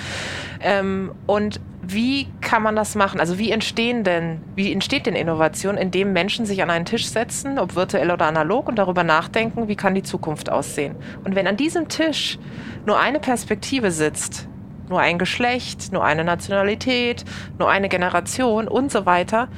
Ähm, 0.61 1.13
und 1.27 1.61
wie 1.83 2.29
kann 2.41 2.63
man 2.63 2.77
das 2.77 2.95
machen? 2.95 3.19
Also 3.19 3.39
wie 3.39 3.51
entstehen 3.51 4.05
denn, 4.05 4.41
wie 4.55 4.73
entsteht 4.73 5.07
denn 5.07 5.17
Innovation, 5.17 5.77
indem 5.77 6.13
Menschen 6.13 6.47
sich 6.47 6.63
an 6.63 6.71
einen 6.71 6.85
Tisch 6.85 7.09
setzen, 7.09 7.59
ob 7.59 7.75
virtuell 7.75 8.11
oder 8.11 8.27
analog, 8.27 8.69
und 8.69 8.77
darüber 8.77 9.03
nachdenken, 9.03 9.67
wie 9.67 9.75
kann 9.75 9.95
die 9.95 10.05
Zukunft 10.05 10.49
aussehen? 10.49 10.95
Und 11.25 11.35
wenn 11.35 11.49
an 11.49 11.57
diesem 11.57 11.89
Tisch 11.89 12.39
nur 12.87 13.01
eine 13.01 13.19
Perspektive 13.19 13.91
sitzt, 13.91 14.49
nur 14.89 15.01
ein 15.01 15.19
Geschlecht, 15.19 15.93
nur 15.93 16.05
eine 16.05 16.23
Nationalität, 16.23 17.25
nur 17.59 17.69
eine 17.69 17.89
Generation 17.89 18.69
und 18.69 18.93
so 18.93 19.05
weiter, 19.05 19.49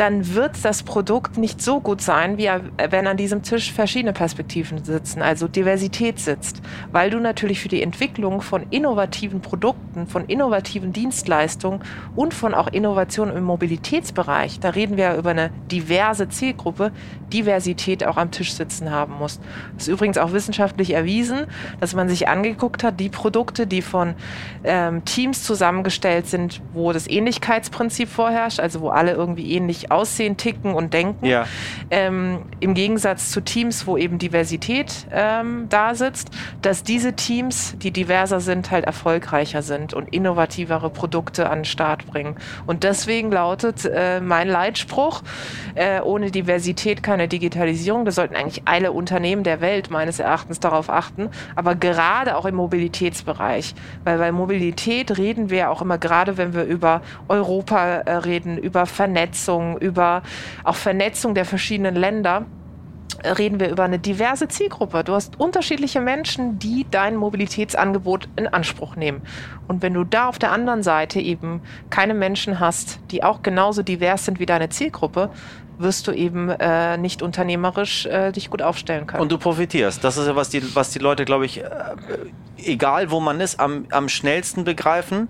dann 0.00 0.34
wird 0.34 0.64
das 0.64 0.82
Produkt 0.82 1.36
nicht 1.36 1.60
so 1.60 1.78
gut 1.78 2.00
sein, 2.00 2.38
wie 2.38 2.48
wenn 2.88 3.06
an 3.06 3.18
diesem 3.18 3.42
Tisch 3.42 3.70
verschiedene 3.70 4.14
Perspektiven 4.14 4.82
sitzen, 4.82 5.20
also 5.20 5.46
Diversität 5.46 6.18
sitzt, 6.18 6.62
weil 6.90 7.10
du 7.10 7.20
natürlich 7.20 7.60
für 7.60 7.68
die 7.68 7.82
Entwicklung 7.82 8.40
von 8.40 8.64
innovativen 8.70 9.42
Produkten, 9.42 10.06
von 10.06 10.24
innovativen 10.24 10.94
Dienstleistungen 10.94 11.80
und 12.16 12.32
von 12.32 12.54
auch 12.54 12.68
Innovationen 12.68 13.36
im 13.36 13.44
Mobilitätsbereich, 13.44 14.58
da 14.58 14.70
reden 14.70 14.96
wir 14.96 15.04
ja 15.04 15.16
über 15.18 15.30
eine 15.30 15.50
diverse 15.70 16.30
Zielgruppe, 16.30 16.92
Diversität 17.30 18.02
auch 18.06 18.16
am 18.16 18.30
Tisch 18.30 18.54
sitzen 18.54 18.90
haben 18.90 19.18
musst. 19.18 19.42
Das 19.74 19.82
ist 19.82 19.92
übrigens 19.92 20.16
auch 20.16 20.32
wissenschaftlich 20.32 20.94
erwiesen, 20.94 21.46
dass 21.78 21.94
man 21.94 22.08
sich 22.08 22.26
angeguckt 22.26 22.84
hat, 22.84 22.98
die 23.00 23.10
Produkte, 23.10 23.66
die 23.66 23.82
von 23.82 24.14
ähm, 24.64 25.04
Teams 25.04 25.44
zusammengestellt 25.44 26.26
sind, 26.26 26.62
wo 26.72 26.94
das 26.94 27.06
Ähnlichkeitsprinzip 27.06 28.08
vorherrscht, 28.08 28.60
also 28.60 28.80
wo 28.80 28.88
alle 28.88 29.12
irgendwie 29.12 29.52
ähnlich 29.52 29.89
aussehen, 29.90 30.36
ticken 30.36 30.74
und 30.74 30.94
denken, 30.94 31.26
Ja. 31.26 31.46
ähm, 31.90 32.42
im 32.60 32.74
Gegensatz 32.74 33.30
zu 33.30 33.40
Teams, 33.40 33.86
wo 33.86 33.96
eben 33.96 34.18
Diversität 34.18 35.06
ähm, 35.12 35.66
da 35.68 35.94
sitzt, 35.94 36.30
dass 36.62 36.82
diese 36.82 37.14
Teams, 37.14 37.74
die 37.78 37.90
diverser 37.90 38.40
sind, 38.40 38.70
halt 38.70 38.84
erfolgreicher 38.84 39.62
sind 39.62 39.94
und 39.94 40.12
innovativere 40.12 40.90
Produkte 40.90 41.48
an 41.50 41.60
den 41.60 41.64
Start 41.64 42.06
bringen. 42.06 42.36
Und 42.66 42.84
deswegen 42.84 43.30
lautet 43.30 43.84
äh, 43.84 44.20
mein 44.20 44.48
Leitspruch, 44.48 45.22
äh, 45.74 46.00
ohne 46.00 46.30
Diversität 46.30 47.02
keine 47.02 47.28
Digitalisierung. 47.28 48.04
Da 48.04 48.10
sollten 48.10 48.36
eigentlich 48.36 48.62
alle 48.66 48.92
Unternehmen 48.92 49.42
der 49.44 49.60
Welt 49.60 49.90
meines 49.90 50.18
Erachtens 50.18 50.60
darauf 50.60 50.90
achten, 50.90 51.28
aber 51.56 51.74
gerade 51.74 52.36
auch 52.36 52.44
im 52.46 52.54
Mobilitätsbereich. 52.54 53.74
Weil 54.04 54.18
bei 54.18 54.32
Mobilität 54.32 55.16
reden 55.18 55.50
wir 55.50 55.70
auch 55.70 55.82
immer 55.82 55.98
gerade, 55.98 56.36
wenn 56.36 56.54
wir 56.54 56.64
über 56.64 57.02
Europa 57.28 57.84
äh, 57.86 58.12
reden, 58.16 58.58
über 58.58 58.86
Vernetzung, 58.86 59.78
über 59.80 60.22
auch 60.64 60.76
Vernetzung 60.76 61.34
der 61.34 61.44
verschiedenen 61.44 61.94
Länder 61.94 62.46
äh, 63.22 63.30
reden 63.30 63.60
wir 63.60 63.70
über 63.70 63.84
eine 63.84 63.98
diverse 63.98 64.48
Zielgruppe. 64.48 65.04
Du 65.04 65.14
hast 65.14 65.38
unterschiedliche 65.38 66.00
Menschen, 66.00 66.58
die 66.58 66.86
dein 66.90 67.16
Mobilitätsangebot 67.16 68.28
in 68.36 68.46
Anspruch 68.46 68.96
nehmen. 68.96 69.22
Und 69.68 69.82
wenn 69.82 69.94
du 69.94 70.04
da 70.04 70.28
auf 70.28 70.38
der 70.38 70.52
anderen 70.52 70.82
Seite 70.82 71.20
eben 71.20 71.60
keine 71.90 72.14
Menschen 72.14 72.60
hast, 72.60 73.00
die 73.10 73.22
auch 73.22 73.42
genauso 73.42 73.82
divers 73.82 74.24
sind 74.24 74.38
wie 74.40 74.46
deine 74.46 74.68
Zielgruppe, 74.68 75.30
wirst 75.80 76.06
du 76.06 76.12
eben 76.12 76.50
äh, 76.50 76.98
nicht 76.98 77.22
unternehmerisch 77.22 78.06
äh, 78.06 78.32
dich 78.32 78.50
gut 78.50 78.62
aufstellen 78.62 79.06
können. 79.06 79.22
Und 79.22 79.32
du 79.32 79.38
profitierst. 79.38 80.04
Das 80.04 80.16
ist 80.16 80.26
ja, 80.26 80.36
was 80.36 80.50
die, 80.50 80.74
was 80.74 80.90
die 80.90 80.98
Leute, 80.98 81.24
glaube 81.24 81.46
ich, 81.46 81.62
äh, 81.62 81.66
egal 82.58 83.10
wo 83.10 83.20
man 83.20 83.40
ist, 83.40 83.58
am, 83.58 83.86
am 83.90 84.08
schnellsten 84.08 84.64
begreifen. 84.64 85.28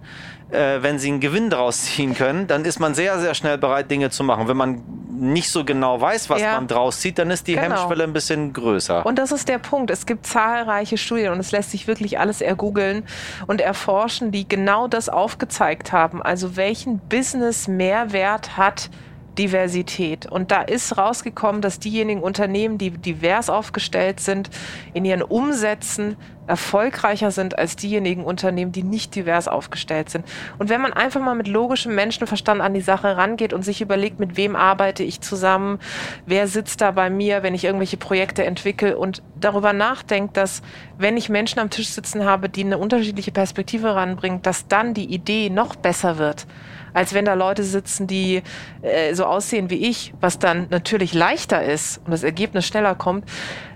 Äh, 0.53 0.83
wenn 0.83 0.99
sie 0.99 1.09
einen 1.09 1.21
Gewinn 1.21 1.49
daraus 1.51 1.83
ziehen 1.83 2.15
können, 2.15 2.47
dann 2.47 2.65
ist 2.65 2.81
man 2.81 2.95
sehr, 2.95 3.19
sehr 3.21 3.35
schnell 3.35 3.57
bereit, 3.59 3.91
Dinge 3.91 4.11
zu 4.11 4.25
machen. 4.25 4.49
Wenn 4.49 4.57
man 4.57 4.83
nicht 5.21 5.51
so 5.51 5.65
genau 5.65 6.01
weiß, 6.01 6.29
was 6.31 6.41
Ja. 6.41 6.55
man 6.55 6.67
draus 6.67 7.01
zieht, 7.01 7.19
dann 7.19 7.31
ist 7.31 7.47
die 7.47 7.55
Genau. 7.55 7.77
Hemmschwelle 7.77 8.05
ein 8.05 8.13
bisschen 8.13 8.53
größer. 8.53 9.05
Und 9.07 9.19
das 9.19 9.33
ist 9.33 9.49
der 9.49 9.59
Punkt. 9.59 9.91
Es 9.91 10.07
gibt 10.07 10.27
zahlreiche 10.27 10.97
Studien 10.97 11.33
und 11.33 11.39
es 11.41 11.53
lässt 11.53 11.71
sich 11.71 11.87
wirklich 11.87 12.19
alles 12.19 12.41
ergoogeln 12.41 13.05
und 13.47 13.61
erforschen, 13.61 14.33
die 14.33 14.49
genau 14.49 14.89
das 14.89 15.09
aufgezeigt 15.09 15.93
haben. 15.93 16.23
Also 16.23 16.57
welchen 16.57 16.99
Business-Mehrwert 17.09 18.57
hat 18.57 18.91
Diversität. 19.39 20.27
Und 20.27 20.51
da 20.51 20.63
ist 20.63 20.99
rausgekommen, 20.99 21.63
dass 21.63 21.79
diejenigen 21.79 22.21
Unternehmen, 22.23 22.79
die 22.79 22.91
divers 22.91 23.49
aufgestellt 23.49 24.21
sind, 24.21 24.51
in 24.93 25.05
ihren 25.05 25.23
Umsätzen 25.23 26.17
erfolgreicher 26.51 27.31
sind 27.31 27.59
als 27.59 27.77
diejenigen 27.77 28.25
Unternehmen, 28.25 28.73
die 28.73 28.83
nicht 28.83 29.15
divers 29.15 29.49
aufgestellt 29.49 30.11
sind. 30.11 30.27
Und 30.59 30.69
wenn 30.69 30.81
man 30.81 30.93
einfach 30.93 31.21
mal 31.21 31.35
mit 31.35 31.49
logischem 31.49 31.95
Menschenverstand 31.95 32.61
an 32.61 32.75
die 32.75 32.81
Sache 32.81 33.17
rangeht 33.17 33.53
und 33.53 33.65
sich 33.65 33.81
überlegt, 33.81 34.19
mit 34.19 34.37
wem 34.37 34.57
arbeite 34.57 35.05
ich 35.05 35.21
zusammen, 35.21 35.79
wer 36.27 36.49
sitzt 36.49 36.81
da 36.81 36.91
bei 36.91 37.09
mir, 37.09 37.43
wenn 37.43 37.55
ich 37.55 37.65
irgendwelche 37.65 37.97
Projekte 37.97 38.45
entwickle 38.45 38.99
und 38.99 39.23
darüber 39.39 39.73
nachdenkt, 39.73 40.37
dass 40.37 40.61
wenn 40.99 41.17
ich 41.17 41.29
Menschen 41.29 41.61
am 41.61 41.71
Tisch 41.71 41.89
sitzen 41.89 42.25
habe, 42.25 42.49
die 42.49 42.65
eine 42.65 42.79
unterschiedliche 42.79 43.31
Perspektive 43.31 43.95
ranbringen, 43.95 44.43
dass 44.43 44.67
dann 44.67 44.93
die 44.93 45.07
Idee 45.07 45.51
noch 45.51 45.77
besser 45.77 46.19
wird 46.19 46.47
als 46.93 47.15
wenn 47.15 47.25
da 47.25 47.35
Leute 47.35 47.63
sitzen, 47.63 48.07
die 48.07 48.43
äh, 48.83 49.15
so 49.15 49.25
aussehen 49.25 49.71
wie 49.71 49.89
ich, 49.89 50.13
was 50.21 50.39
dann 50.39 50.67
natürlich 50.71 51.15
leichter 51.15 51.63
ist 51.63 51.99
und 52.05 52.11
das 52.11 52.23
Ergebnis 52.23 52.67
schneller 52.67 52.95
kommt. 52.95 53.25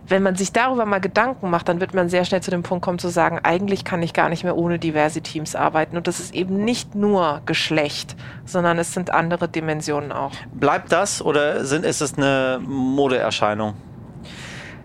Wenn 0.07 0.23
man 0.23 0.37
sich 0.37 0.53
darüber 0.53 0.85
mal 0.85 1.01
Gedanken 1.01 1.49
macht, 1.49 1.69
dann 1.69 1.81
wird 1.81 1.95
man 1.95 2.09
sehr 2.09 2.25
schnell 2.25 2.43
zu 2.43 2.51
dem 2.51 2.63
Punkt 2.63 2.85
kommen 2.85 2.99
zu 2.99 3.09
sagen, 3.09 3.41
eigentlich 3.43 3.85
kann 3.85 4.03
ich 4.03 4.13
gar 4.13 4.29
nicht 4.29 4.45
mehr 4.45 4.57
ohne 4.57 4.79
diverse 4.79 5.23
Teams 5.23 5.57
arbeiten. 5.57 5.97
Und 5.97 6.07
das 6.07 6.21
ist 6.21 6.35
eben 6.35 6.65
nicht 6.65 6.95
nur 6.95 7.41
Geschlecht, 7.47 8.15
sondern 8.45 8.79
es 8.79 8.93
sind 8.93 9.11
andere 9.11 9.49
Dimensionen 9.49 10.13
auch. 10.13 10.33
Bleibt 10.53 10.93
das 10.93 11.23
oder 11.23 11.65
sind, 11.65 11.87
ist 11.87 12.03
es 12.03 12.19
eine 12.19 12.61
Modeerscheinung? 12.63 13.75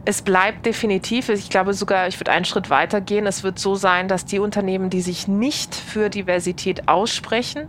Es 0.05 0.21
bleibt 0.21 0.65
definitiv, 0.65 1.27
ich 1.27 1.49
glaube 1.49 1.73
sogar, 1.73 2.07
ich 2.07 2.19
würde 2.19 2.31
einen 2.31 2.45
Schritt 2.45 2.69
weiter 2.69 3.01
gehen. 3.01 3.27
Es 3.27 3.43
wird 3.43 3.59
so 3.59 3.75
sein, 3.75 4.07
dass 4.07 4.23
die 4.23 4.39
Unternehmen, 4.39 4.89
die 4.89 5.01
sich 5.01 5.27
nicht 5.27 5.75
für 5.75 6.09
Diversität 6.09 6.87
aussprechen, 6.87 7.67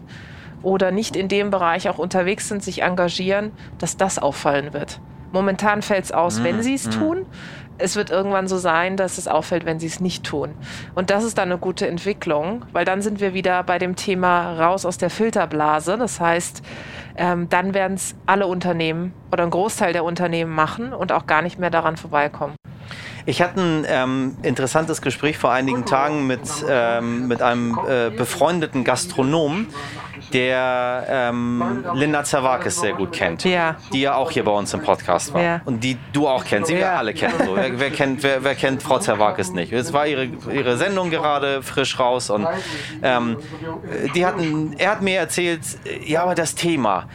oder 0.63 0.91
nicht 0.91 1.17
in 1.17 1.29
dem 1.29 1.51
Bereich 1.51 1.89
auch 1.89 1.99
unterwegs 1.99 2.49
sind, 2.49 2.63
sich 2.63 2.83
engagieren, 2.83 3.53
dass 3.79 3.97
das 3.97 4.19
auffallen 4.19 4.73
wird. 4.73 5.01
Momentan 5.33 5.83
fällt 5.83 6.05
es 6.05 6.13
aus, 6.13 6.39
mhm. 6.39 6.45
wenn 6.45 6.63
sie 6.63 6.75
es 6.75 6.87
mhm. 6.87 6.91
tun. 6.91 7.27
Es 7.79 7.97
wird 7.97 8.11
irgendwann 8.11 8.47
so 8.47 8.59
sein, 8.59 8.99
dass 8.99 9.17
es 9.17 9.27
auffällt, 9.27 9.65
wenn 9.65 9.81
sie 9.81 9.87
es 9.87 10.01
nicht 10.01 10.23
tun. 10.23 10.55
Und 10.95 11.09
das 11.09 11.25
ist 11.25 11.39
dann 11.39 11.51
eine 11.51 11.59
gute 11.59 11.89
Entwicklung, 11.89 12.67
weil 12.73 12.85
dann 12.85 13.01
sind 13.01 13.21
wir 13.21 13.33
wieder 13.33 13.63
bei 13.63 13.79
dem 13.79 13.97
Thema 13.97 14.59
raus 14.59 14.85
aus 14.85 14.99
der 14.99 15.09
Filterblase. 15.09 15.97
Das 15.97 16.21
heißt, 16.21 16.63
ähm, 17.17 17.49
dann 17.49 17.73
werden 17.73 17.95
es 17.95 18.15
alle 18.27 18.47
Unternehmen 18.47 19.15
oder 19.33 19.45
ein 19.45 19.51
Großteil 19.51 19.95
der 19.95 20.05
Unternehmen 20.05 20.55
machen 20.55 20.93
und 20.93 21.11
auch 21.11 21.27
gar 21.27 21.41
nicht 21.41 21.59
mehr 21.59 21.71
daran 21.71 21.97
vorbeikommen. 21.97 22.55
Ich 23.27 23.43
hatte 23.43 23.61
ein 23.61 23.85
ähm, 23.87 24.37
interessantes 24.43 25.03
Gespräch 25.03 25.39
vor 25.39 25.53
einigen 25.53 25.85
Tagen 25.85 26.27
mit, 26.27 26.41
ähm, 26.69 27.29
mit 27.29 27.43
einem 27.43 27.79
äh, 27.87 28.11
befreundeten 28.11 28.85
Gastronom, 28.85 29.67
der 30.33 31.07
ähm, 31.09 31.85
Linda 31.95 32.25
Zerwakis 32.25 32.81
sehr 32.81 32.93
gut 32.93 33.13
kennt. 33.13 33.45
Ja. 33.45 33.77
Die 33.93 34.03
ja 34.03 34.15
auch 34.15 34.31
hier 34.31 34.45
bei 34.45 34.53
uns 34.53 34.73
im 34.75 34.83
Podcast 34.83 35.33
war. 35.35 35.43
Ja. 35.43 35.61
Und 35.65 35.83
die 35.83 35.97
du 36.13 36.29
auch 36.29 36.45
kennst, 36.45 36.71
die 36.71 36.77
wir 36.77 36.93
alle 36.93 37.15
kennen. 37.15 37.35
So. 37.45 37.57
Wer, 37.57 37.79
wer, 37.79 37.91
kennt, 37.91 38.23
wer, 38.23 38.45
wer, 38.45 38.55
kennt 38.55 38.83
Frau 38.83 38.99
Zerwakis 38.99 39.53
nicht? 39.53 39.73
Es 39.73 39.93
war 39.93 40.07
ihre, 40.07 40.25
ihre 40.53 40.77
Sendung 40.77 41.11
gerade 41.11 41.63
frisch 41.63 41.99
raus 41.99 42.31
und 42.31 42.47
ähm, 43.03 43.37
die 44.15 44.25
hatten, 44.25 44.75
er 44.79 44.93
hat 44.93 45.03
mir 45.03 45.19
erzählt, 45.19 45.61
ja, 46.05 46.23
aber 46.23 46.35
das 46.35 46.55
Thema 46.55 47.07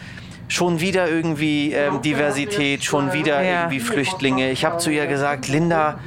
schon 0.48 0.80
wieder 0.80 1.10
irgendwie 1.10 1.74
ähm, 1.74 2.02
Diversität, 2.02 2.84
schon 2.84 3.14
wieder 3.14 3.42
ja. 3.42 3.62
irgendwie 3.62 3.80
Flüchtlinge. 3.80 4.52
Ich 4.52 4.66
habe 4.66 4.78
zu 4.78 4.92
ihr 4.92 5.08
gesagt, 5.08 5.48
Linda, 5.48 6.00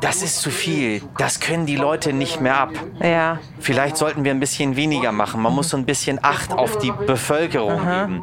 das 0.00 0.22
ist 0.22 0.40
zu 0.40 0.50
viel. 0.50 1.02
Das 1.18 1.40
können 1.40 1.66
die 1.66 1.76
Leute 1.76 2.12
nicht 2.12 2.40
mehr 2.40 2.58
ab. 2.58 2.72
Ja. 3.00 3.38
Vielleicht 3.58 3.96
sollten 3.96 4.24
wir 4.24 4.30
ein 4.30 4.40
bisschen 4.40 4.76
weniger 4.76 5.12
machen. 5.12 5.42
Man 5.42 5.54
muss 5.54 5.70
so 5.70 5.76
ein 5.76 5.84
bisschen 5.84 6.18
Acht 6.22 6.52
auf 6.52 6.78
die 6.78 6.92
Bevölkerung 6.92 7.80
Aha. 7.80 8.04
geben. 8.06 8.22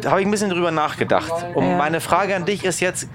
Da 0.00 0.10
habe 0.10 0.20
ich 0.20 0.26
ein 0.26 0.30
bisschen 0.30 0.50
drüber 0.50 0.70
nachgedacht. 0.70 1.32
Und 1.54 1.66
ja. 1.66 1.76
meine 1.76 2.00
Frage 2.00 2.34
an 2.36 2.44
dich 2.44 2.64
ist 2.64 2.80
jetzt, 2.80 3.08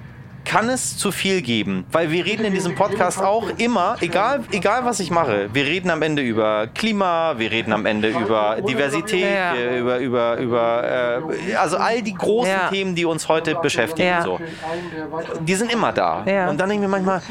kann 0.48 0.70
es 0.70 0.98
zu 0.98 1.12
viel 1.12 1.42
geben? 1.42 1.86
Weil 1.92 2.10
wir 2.10 2.26
reden 2.26 2.46
in 2.46 2.54
diesem 2.54 2.74
Podcast 2.74 3.22
auch 3.22 3.50
immer, 3.58 3.98
egal, 4.00 4.46
egal 4.52 4.86
was 4.86 5.00
ich 5.02 5.12
mache, 5.12 5.50
wir 5.54 5.66
reden 5.66 5.90
am 5.90 6.02
Ende 6.02 6.22
über 6.22 6.68
Klima, 6.74 7.36
wir 7.38 7.52
reden 7.52 7.74
am 7.74 7.86
Ende 7.86 8.10
über 8.10 8.58
Diversität, 8.62 9.36
ja. 9.36 9.78
über, 9.78 10.00
über, 10.00 10.38
über 10.38 11.22
äh, 11.50 11.56
also 11.56 11.78
all 11.78 12.02
die 12.02 12.14
großen 12.14 12.52
ja. 12.52 12.70
Themen, 12.70 12.96
die 12.96 13.04
uns 13.04 13.28
heute 13.28 13.56
beschäftigen. 13.56 14.22
So. 14.24 14.40
Die 15.42 15.56
sind 15.56 15.72
immer 15.72 15.92
da. 15.92 16.20
Und 16.50 16.58
dann 16.58 16.70
denke 16.70 16.76
ich 16.76 16.80
mir 16.80 16.88
manchmal, 16.88 17.22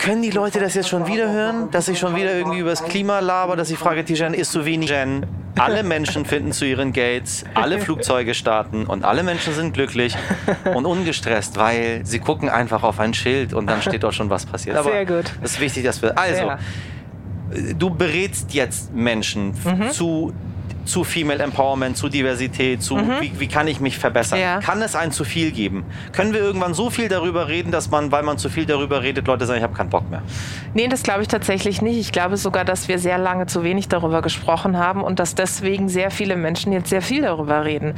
können 0.00 0.22
die 0.22 0.30
Leute 0.30 0.60
das 0.60 0.74
jetzt 0.74 0.88
schon 0.88 1.06
wieder 1.06 1.30
hören, 1.30 1.70
dass 1.70 1.88
ich 1.88 1.98
schon 1.98 2.16
wieder 2.16 2.34
irgendwie 2.34 2.60
über 2.60 2.70
das 2.70 2.82
Klima 2.82 3.20
laber, 3.20 3.54
dass 3.54 3.70
ich 3.70 3.78
frage, 3.78 4.04
Tijan, 4.04 4.34
ist 4.34 4.50
zu 4.50 4.64
wenig 4.64 4.90
Jen? 4.90 5.26
Alle 5.58 5.82
Menschen 5.82 6.24
finden 6.24 6.52
zu 6.52 6.64
ihren 6.64 6.92
Gates, 6.92 7.44
alle 7.54 7.78
Flugzeuge 7.80 8.34
starten 8.34 8.86
und 8.86 9.04
alle 9.04 9.22
Menschen 9.22 9.52
sind 9.52 9.74
glücklich 9.74 10.16
und 10.74 10.86
ungestresst, 10.86 11.58
weil 11.58 12.00
sie 12.04 12.18
gucken 12.18 12.48
einfach 12.48 12.82
auf 12.82 12.98
ein 12.98 13.12
Schild 13.12 13.52
und 13.52 13.66
dann 13.66 13.82
steht 13.82 14.02
dort 14.02 14.14
schon, 14.14 14.30
was 14.30 14.46
passiert. 14.46 14.76
Aber 14.76 14.90
Sehr 14.90 15.04
gut. 15.04 15.32
Es 15.42 15.52
ist 15.52 15.60
wichtig, 15.60 15.84
dass 15.84 16.00
wir. 16.00 16.16
Also, 16.16 16.44
ja. 16.44 16.58
du 17.78 17.90
berätst 17.90 18.54
jetzt 18.54 18.94
Menschen 18.94 19.54
mhm. 19.64 19.90
zu 19.90 20.32
zu 20.90 21.04
Female 21.04 21.42
Empowerment, 21.42 21.96
zu 21.96 22.08
Diversität, 22.08 22.82
zu 22.82 22.96
mhm. 22.96 23.20
wie, 23.20 23.32
wie, 23.40 23.48
kann 23.48 23.68
ich 23.68 23.80
mich 23.80 23.98
verbessern. 23.98 24.40
Ja. 24.40 24.58
Kann 24.60 24.82
es 24.82 24.94
ein 24.94 25.12
zu 25.12 25.24
viel 25.24 25.52
geben? 25.52 25.84
Können 26.12 26.32
wir 26.32 26.40
irgendwann 26.40 26.74
so 26.74 26.90
viel 26.90 27.08
darüber 27.08 27.48
reden, 27.48 27.70
dass 27.70 27.90
man, 27.90 28.12
weil 28.12 28.22
man 28.22 28.38
zu 28.38 28.48
viel 28.48 28.66
darüber 28.66 29.02
redet, 29.02 29.26
Leute 29.26 29.46
sagen, 29.46 29.58
ich 29.58 29.62
habe 29.62 29.74
keinen 29.74 29.90
Bock 29.90 30.10
mehr? 30.10 30.22
Nee, 30.74 30.88
das 30.88 31.02
glaube 31.02 31.22
ich 31.22 31.28
tatsächlich 31.28 31.82
nicht. 31.82 31.98
Ich 31.98 32.12
glaube 32.12 32.36
sogar, 32.36 32.64
dass 32.64 32.88
wir 32.88 32.98
sehr 32.98 33.18
lange 33.18 33.46
zu 33.46 33.62
wenig 33.64 33.88
darüber 33.88 34.22
gesprochen 34.22 34.78
haben 34.78 35.02
und 35.02 35.18
dass 35.18 35.34
deswegen 35.34 35.88
sehr 35.88 36.10
viele 36.10 36.36
Menschen 36.36 36.72
jetzt 36.72 36.90
sehr 36.90 37.02
viel 37.02 37.22
darüber 37.22 37.64
reden. 37.64 37.94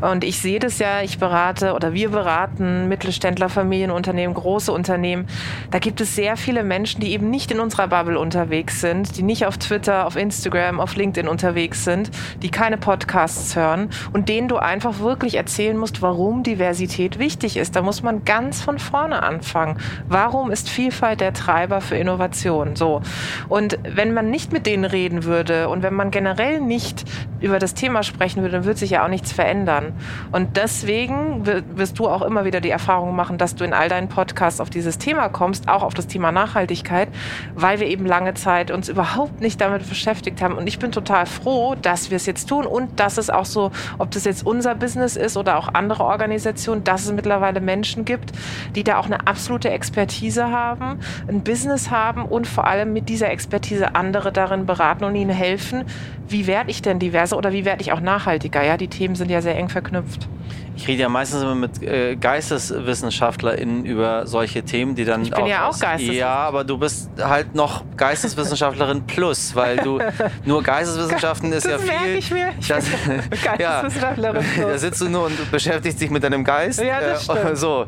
Und 0.00 0.24
ich 0.24 0.40
sehe 0.40 0.58
das 0.58 0.78
ja, 0.78 1.02
ich 1.02 1.18
berate 1.18 1.74
oder 1.74 1.92
wir 1.92 2.10
beraten 2.10 2.88
Mittelständler, 2.88 3.48
Familienunternehmen, 3.48 4.34
große 4.34 4.72
Unternehmen. 4.72 5.26
Da 5.70 5.78
gibt 5.78 6.00
es 6.00 6.14
sehr 6.14 6.36
viele 6.36 6.62
Menschen, 6.62 7.00
die 7.00 7.12
eben 7.12 7.30
nicht 7.30 7.50
in 7.50 7.60
unserer 7.60 7.88
Bubble 7.88 8.18
unterwegs 8.18 8.80
sind, 8.80 9.16
die 9.16 9.22
nicht 9.22 9.46
auf 9.46 9.58
Twitter, 9.58 10.06
auf 10.06 10.16
Instagram, 10.16 10.80
auf 10.80 10.96
LinkedIn 10.96 11.28
unterwegs 11.28 11.84
sind, 11.84 12.10
die 12.42 12.50
keine 12.50 12.78
Podcasts 12.78 13.56
hören 13.56 13.90
und 14.12 14.28
denen 14.28 14.48
du 14.48 14.56
einfach 14.56 14.98
wirklich 14.98 15.36
erzählen 15.36 15.76
musst, 15.76 16.02
warum 16.02 16.42
Diversität 16.42 17.18
wichtig 17.18 17.56
ist. 17.56 17.76
Da 17.76 17.82
muss 17.82 18.02
man 18.02 18.24
ganz 18.24 18.62
von 18.62 18.78
vorne 18.78 19.22
anfangen. 19.22 19.78
Warum 20.08 20.50
ist 20.50 20.68
Vielfalt 20.68 21.20
der 21.20 21.32
Treiber 21.32 21.80
für 21.80 21.96
Innovation? 21.96 22.76
So. 22.76 23.02
Und 23.48 23.78
wenn 23.82 24.14
man 24.14 24.30
nicht 24.30 24.52
mit 24.52 24.66
denen 24.66 24.84
reden 24.84 25.24
würde 25.24 25.68
und 25.68 25.82
wenn 25.82 25.94
man 25.94 26.10
generell 26.10 26.60
nicht 26.60 27.04
über 27.40 27.58
das 27.58 27.74
Thema 27.74 28.02
sprechen 28.02 28.42
würde, 28.42 28.56
dann 28.56 28.64
wird 28.64 28.78
sich 28.78 28.90
ja 28.90 29.04
auch 29.04 29.08
nichts 29.08 29.32
verändern. 29.32 29.92
Und 30.32 30.56
deswegen 30.56 31.46
wirst 31.46 31.98
du 31.98 32.08
auch 32.08 32.22
immer 32.22 32.44
wieder 32.44 32.60
die 32.60 32.70
Erfahrung 32.70 33.14
machen, 33.14 33.38
dass 33.38 33.54
du 33.54 33.64
in 33.64 33.72
all 33.72 33.88
deinen 33.88 34.08
Podcasts 34.08 34.60
auf 34.60 34.70
dieses 34.70 34.98
Thema 34.98 35.28
kommst, 35.28 35.68
auch 35.68 35.82
auf 35.82 35.94
das 35.94 36.06
Thema 36.06 36.32
Nachhaltigkeit, 36.32 37.08
weil 37.54 37.80
wir 37.80 37.86
eben 37.86 38.06
lange 38.06 38.34
Zeit 38.34 38.70
uns 38.70 38.88
überhaupt 38.88 39.40
nicht 39.40 39.60
damit 39.60 39.88
beschäftigt 39.88 40.40
haben. 40.42 40.54
Und 40.54 40.66
ich 40.66 40.78
bin 40.78 40.92
total 40.92 41.26
froh, 41.26 41.74
dass 41.80 42.10
wir 42.10 42.16
es 42.16 42.23
jetzt 42.26 42.48
tun 42.48 42.66
und 42.66 43.00
dass 43.00 43.18
es 43.18 43.30
auch 43.30 43.44
so, 43.44 43.70
ob 43.98 44.10
das 44.10 44.24
jetzt 44.24 44.46
unser 44.46 44.74
Business 44.74 45.16
ist 45.16 45.36
oder 45.36 45.58
auch 45.58 45.68
andere 45.72 46.04
Organisationen, 46.04 46.84
dass 46.84 47.04
es 47.04 47.12
mittlerweile 47.12 47.60
Menschen 47.60 48.04
gibt, 48.04 48.32
die 48.74 48.84
da 48.84 48.98
auch 48.98 49.06
eine 49.06 49.26
absolute 49.26 49.70
Expertise 49.70 50.50
haben, 50.50 50.98
ein 51.28 51.42
Business 51.42 51.90
haben 51.90 52.24
und 52.24 52.46
vor 52.46 52.66
allem 52.66 52.92
mit 52.92 53.08
dieser 53.08 53.30
Expertise 53.30 53.94
andere 53.94 54.32
darin 54.32 54.66
beraten 54.66 55.04
und 55.04 55.14
ihnen 55.14 55.30
helfen, 55.30 55.84
wie 56.28 56.46
werde 56.46 56.70
ich 56.70 56.82
denn 56.82 56.98
diverser 56.98 57.36
oder 57.36 57.52
wie 57.52 57.64
werde 57.64 57.82
ich 57.82 57.92
auch 57.92 58.00
nachhaltiger? 58.00 58.62
Ja, 58.62 58.76
die 58.76 58.88
Themen 58.88 59.14
sind 59.14 59.30
ja 59.30 59.42
sehr 59.42 59.56
eng 59.56 59.68
verknüpft. 59.68 60.28
Ich 60.76 60.88
rede 60.88 61.02
ja 61.02 61.08
meistens 61.08 61.42
immer 61.42 61.54
mit 61.54 61.82
äh, 61.82 62.16
GeisteswissenschaftlerInnen 62.16 63.84
über 63.84 64.26
solche 64.26 64.62
Themen, 64.64 64.94
die 64.94 65.04
dann. 65.04 65.22
Ich 65.22 65.30
bin 65.30 65.44
auch 65.44 65.48
ja 65.48 65.68
auch 65.68 65.78
Geisteswissenschaftlerin. 65.78 66.18
Ja, 66.18 66.34
aber 66.34 66.64
du 66.64 66.78
bist 66.78 67.10
halt 67.20 67.54
noch 67.54 67.84
Geisteswissenschaftlerin 67.96 69.02
plus, 69.06 69.54
weil 69.54 69.76
du 69.76 70.00
nur 70.44 70.62
Geisteswissenschaften 70.62 71.52
ist 71.52 71.66
ja 71.66 71.78
viel. 71.78 71.86
Merke 71.86 72.12
ich 72.14 72.30
mir. 72.30 72.52
Ich 72.58 72.68
das, 72.68 72.86
Geisteswissenschaftlerin 73.44 74.42
ja, 74.42 74.48
plus. 74.54 74.66
Da 74.66 74.78
sitzt 74.78 75.00
du 75.00 75.08
nur 75.08 75.26
und 75.26 75.50
beschäftigst 75.50 76.00
dich 76.00 76.10
mit 76.10 76.24
deinem 76.24 76.42
Geist. 76.42 76.82
Ja, 76.82 77.00
das 77.00 77.28
äh, 77.28 77.38
stimmt. 77.38 77.58
so. 77.58 77.86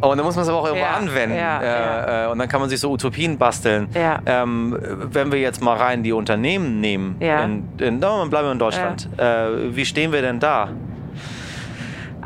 Und 0.00 0.16
dann 0.18 0.26
muss 0.26 0.36
man 0.36 0.42
es 0.42 0.48
aber 0.48 0.58
auch 0.58 0.66
irgendwo 0.66 0.84
ja, 0.84 0.92
anwenden. 0.92 1.36
Ja, 1.36 1.60
äh. 1.60 2.24
Äh, 2.24 2.28
und 2.28 2.38
dann 2.38 2.48
kann 2.48 2.60
man 2.60 2.68
sich 2.68 2.80
so 2.80 2.90
Utopien 2.90 3.38
basteln. 3.38 3.88
Ja. 3.94 4.20
Ähm, 4.26 4.78
wenn 4.80 5.32
wir 5.32 5.40
jetzt 5.40 5.62
mal 5.62 5.76
rein 5.76 6.02
die 6.02 6.12
Unternehmen 6.12 6.80
nehmen, 6.80 7.16
ja. 7.20 7.44
in, 7.44 7.64
in, 7.78 7.98
bleiben 7.98 8.30
wir 8.30 8.52
in 8.52 8.58
Deutschland. 8.58 9.08
Äh, 9.16 9.74
wie 9.74 9.86
stehen 9.86 10.12
wir 10.12 10.20
denn 10.20 10.38
da? 10.38 10.68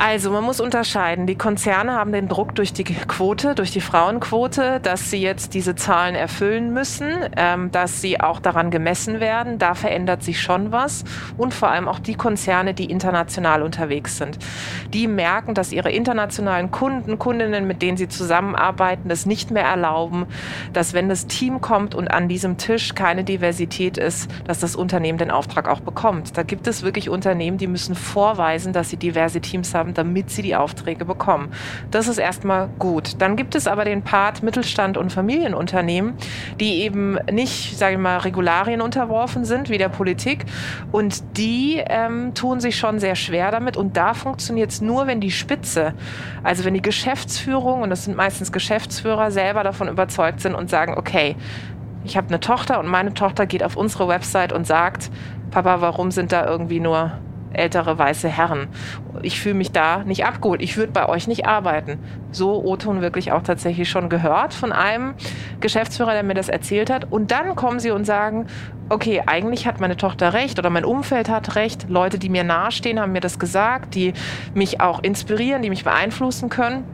Also 0.02 0.30
man 0.30 0.42
muss 0.44 0.60
unterscheiden. 0.60 1.26
Die 1.26 1.34
Konzerne 1.34 1.92
haben 1.92 2.10
den 2.10 2.26
Druck 2.26 2.54
durch 2.54 2.72
die 2.72 2.84
Quote, 2.84 3.54
durch 3.54 3.70
die 3.70 3.82
Frauenquote, 3.82 4.80
dass 4.80 5.10
sie 5.10 5.20
jetzt 5.20 5.52
diese 5.52 5.74
Zahlen 5.74 6.14
erfüllen 6.14 6.72
müssen, 6.72 7.10
ähm, 7.36 7.70
dass 7.70 8.00
sie 8.00 8.18
auch 8.18 8.40
daran 8.40 8.70
gemessen 8.70 9.20
werden. 9.20 9.58
Da 9.58 9.74
verändert 9.74 10.22
sich 10.22 10.40
schon 10.40 10.72
was. 10.72 11.04
Und 11.36 11.52
vor 11.52 11.68
allem 11.68 11.86
auch 11.86 11.98
die 11.98 12.14
Konzerne, 12.14 12.72
die 12.72 12.86
international 12.86 13.62
unterwegs 13.62 14.16
sind. 14.16 14.38
Die 14.94 15.06
merken, 15.06 15.52
dass 15.52 15.70
ihre 15.70 15.90
internationalen 15.90 16.70
Kunden, 16.70 17.18
Kundinnen, 17.18 17.66
mit 17.66 17.82
denen 17.82 17.98
sie 17.98 18.08
zusammenarbeiten, 18.08 19.10
das 19.10 19.26
nicht 19.26 19.50
mehr 19.50 19.64
erlauben, 19.64 20.24
dass 20.72 20.94
wenn 20.94 21.10
das 21.10 21.26
Team 21.26 21.60
kommt 21.60 21.94
und 21.94 22.08
an 22.08 22.26
diesem 22.26 22.56
Tisch 22.56 22.94
keine 22.94 23.22
Diversität 23.22 23.98
ist, 23.98 24.30
dass 24.46 24.60
das 24.60 24.76
Unternehmen 24.76 25.18
den 25.18 25.30
Auftrag 25.30 25.68
auch 25.68 25.80
bekommt. 25.80 26.38
Da 26.38 26.42
gibt 26.42 26.66
es 26.66 26.82
wirklich 26.82 27.10
Unternehmen, 27.10 27.58
die 27.58 27.66
müssen 27.66 27.94
vorweisen, 27.94 28.72
dass 28.72 28.88
sie 28.88 28.96
diverse 28.96 29.42
Teams 29.42 29.74
haben 29.74 29.89
haben, 29.90 29.94
damit 29.94 30.30
sie 30.30 30.42
die 30.42 30.56
Aufträge 30.56 31.04
bekommen. 31.04 31.50
Das 31.90 32.08
ist 32.08 32.18
erstmal 32.18 32.68
gut. 32.78 33.20
Dann 33.20 33.36
gibt 33.36 33.54
es 33.54 33.66
aber 33.66 33.84
den 33.84 34.02
Part 34.02 34.42
Mittelstand 34.42 34.96
und 34.96 35.12
Familienunternehmen, 35.12 36.14
die 36.58 36.82
eben 36.82 37.18
nicht, 37.30 37.76
sage 37.78 37.94
ich 37.94 38.00
mal, 38.00 38.18
Regularien 38.18 38.80
unterworfen 38.80 39.44
sind 39.44 39.68
wie 39.68 39.78
der 39.78 39.88
Politik. 39.88 40.44
Und 40.92 41.36
die 41.36 41.82
ähm, 41.86 42.34
tun 42.34 42.60
sich 42.60 42.76
schon 42.76 42.98
sehr 42.98 43.14
schwer 43.14 43.50
damit. 43.50 43.76
Und 43.76 43.96
da 43.96 44.14
funktioniert 44.14 44.70
es 44.70 44.80
nur, 44.80 45.06
wenn 45.06 45.20
die 45.20 45.30
Spitze, 45.30 45.94
also 46.42 46.64
wenn 46.64 46.74
die 46.74 46.82
Geschäftsführung, 46.82 47.82
und 47.82 47.90
das 47.90 48.04
sind 48.04 48.16
meistens 48.16 48.52
Geschäftsführer, 48.52 49.30
selber 49.30 49.62
davon 49.62 49.88
überzeugt 49.88 50.40
sind 50.40 50.54
und 50.54 50.70
sagen, 50.70 50.94
okay, 50.96 51.36
ich 52.04 52.16
habe 52.16 52.28
eine 52.28 52.40
Tochter 52.40 52.80
und 52.80 52.86
meine 52.86 53.12
Tochter 53.12 53.46
geht 53.46 53.62
auf 53.62 53.76
unsere 53.76 54.08
Website 54.08 54.52
und 54.52 54.66
sagt, 54.66 55.10
Papa, 55.50 55.80
warum 55.80 56.10
sind 56.10 56.32
da 56.32 56.46
irgendwie 56.46 56.80
nur 56.80 57.12
ältere 57.52 57.98
weiße 57.98 58.28
Herren. 58.28 58.68
Ich 59.24 59.40
fühle 59.40 59.54
mich 59.54 59.72
da 59.72 60.04
nicht 60.04 60.24
abgeholt. 60.24 60.62
Ich 60.62 60.76
würde 60.76 60.92
bei 60.92 61.08
euch 61.08 61.28
nicht 61.28 61.46
arbeiten. 61.46 61.98
So 62.32 62.62
O-Ton 62.64 63.00
wirklich 63.00 63.32
auch 63.32 63.42
tatsächlich 63.42 63.88
schon 63.88 64.08
gehört 64.08 64.54
von 64.54 64.72
einem 64.72 65.14
Geschäftsführer, 65.60 66.12
der 66.12 66.22
mir 66.22 66.34
das 66.34 66.48
erzählt 66.48 66.90
hat. 66.90 67.10
Und 67.10 67.30
dann 67.30 67.56
kommen 67.56 67.80
sie 67.80 67.90
und 67.90 68.04
sagen, 68.04 68.46
okay, 68.88 69.22
eigentlich 69.26 69.66
hat 69.66 69.80
meine 69.80 69.96
Tochter 69.96 70.32
recht 70.32 70.58
oder 70.58 70.70
mein 70.70 70.84
Umfeld 70.84 71.28
hat 71.28 71.56
recht. 71.56 71.88
Leute, 71.88 72.18
die 72.18 72.28
mir 72.28 72.44
nahestehen, 72.44 73.00
haben 73.00 73.12
mir 73.12 73.20
das 73.20 73.38
gesagt, 73.38 73.94
die 73.94 74.12
mich 74.54 74.80
auch 74.80 75.02
inspirieren, 75.02 75.62
die 75.62 75.70
mich 75.70 75.84
beeinflussen 75.84 76.48
können 76.48 76.84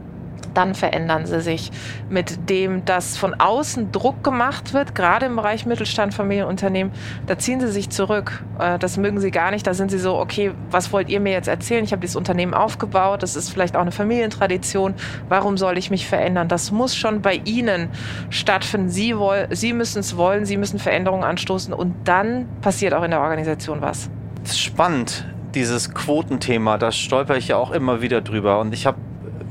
dann 0.57 0.73
verändern 0.73 1.27
sie 1.27 1.39
sich. 1.39 1.71
Mit 2.09 2.49
dem, 2.49 2.83
dass 2.83 3.15
von 3.15 3.35
außen 3.35 3.91
Druck 3.91 4.23
gemacht 4.23 4.73
wird, 4.73 4.95
gerade 4.95 5.27
im 5.27 5.35
Bereich 5.35 5.67
Mittelstand, 5.67 6.15
Familienunternehmen, 6.15 6.91
da 7.27 7.37
ziehen 7.37 7.59
sie 7.59 7.71
sich 7.71 7.91
zurück. 7.91 8.43
Äh, 8.57 8.79
das 8.79 8.97
mögen 8.97 9.19
sie 9.19 9.29
gar 9.29 9.51
nicht. 9.51 9.67
Da 9.67 9.75
sind 9.75 9.91
sie 9.91 9.99
so, 9.99 10.17
okay, 10.17 10.51
was 10.71 10.91
wollt 10.91 11.09
ihr 11.09 11.19
mir 11.19 11.31
jetzt 11.31 11.47
erzählen? 11.47 11.83
Ich 11.83 11.91
habe 11.91 12.01
dieses 12.01 12.15
Unternehmen 12.15 12.55
aufgebaut, 12.55 13.21
das 13.21 13.35
ist 13.35 13.49
vielleicht 13.49 13.75
auch 13.75 13.81
eine 13.81 13.91
Familientradition. 13.91 14.95
Warum 15.29 15.57
soll 15.57 15.77
ich 15.77 15.91
mich 15.91 16.07
verändern? 16.07 16.47
Das 16.47 16.71
muss 16.71 16.95
schon 16.95 17.21
bei 17.21 17.39
Ihnen 17.45 17.89
stattfinden. 18.31 18.89
Sie, 18.89 19.15
sie 19.51 19.73
müssen 19.73 19.99
es 19.99 20.17
wollen, 20.17 20.45
Sie 20.45 20.57
müssen 20.57 20.79
Veränderungen 20.79 21.23
anstoßen 21.23 21.71
und 21.73 21.93
dann 22.05 22.47
passiert 22.61 22.95
auch 22.95 23.03
in 23.03 23.11
der 23.11 23.21
Organisation 23.21 23.81
was. 23.81 24.09
Das 24.41 24.53
ist 24.53 24.59
spannend, 24.61 25.25
dieses 25.53 25.93
Quotenthema. 25.93 26.79
Da 26.79 26.91
stolper 26.91 27.37
ich 27.37 27.49
ja 27.49 27.57
auch 27.57 27.71
immer 27.71 28.01
wieder 28.01 28.21
drüber. 28.21 28.59
Und 28.59 28.73
ich 28.73 28.87
habe 28.87 28.97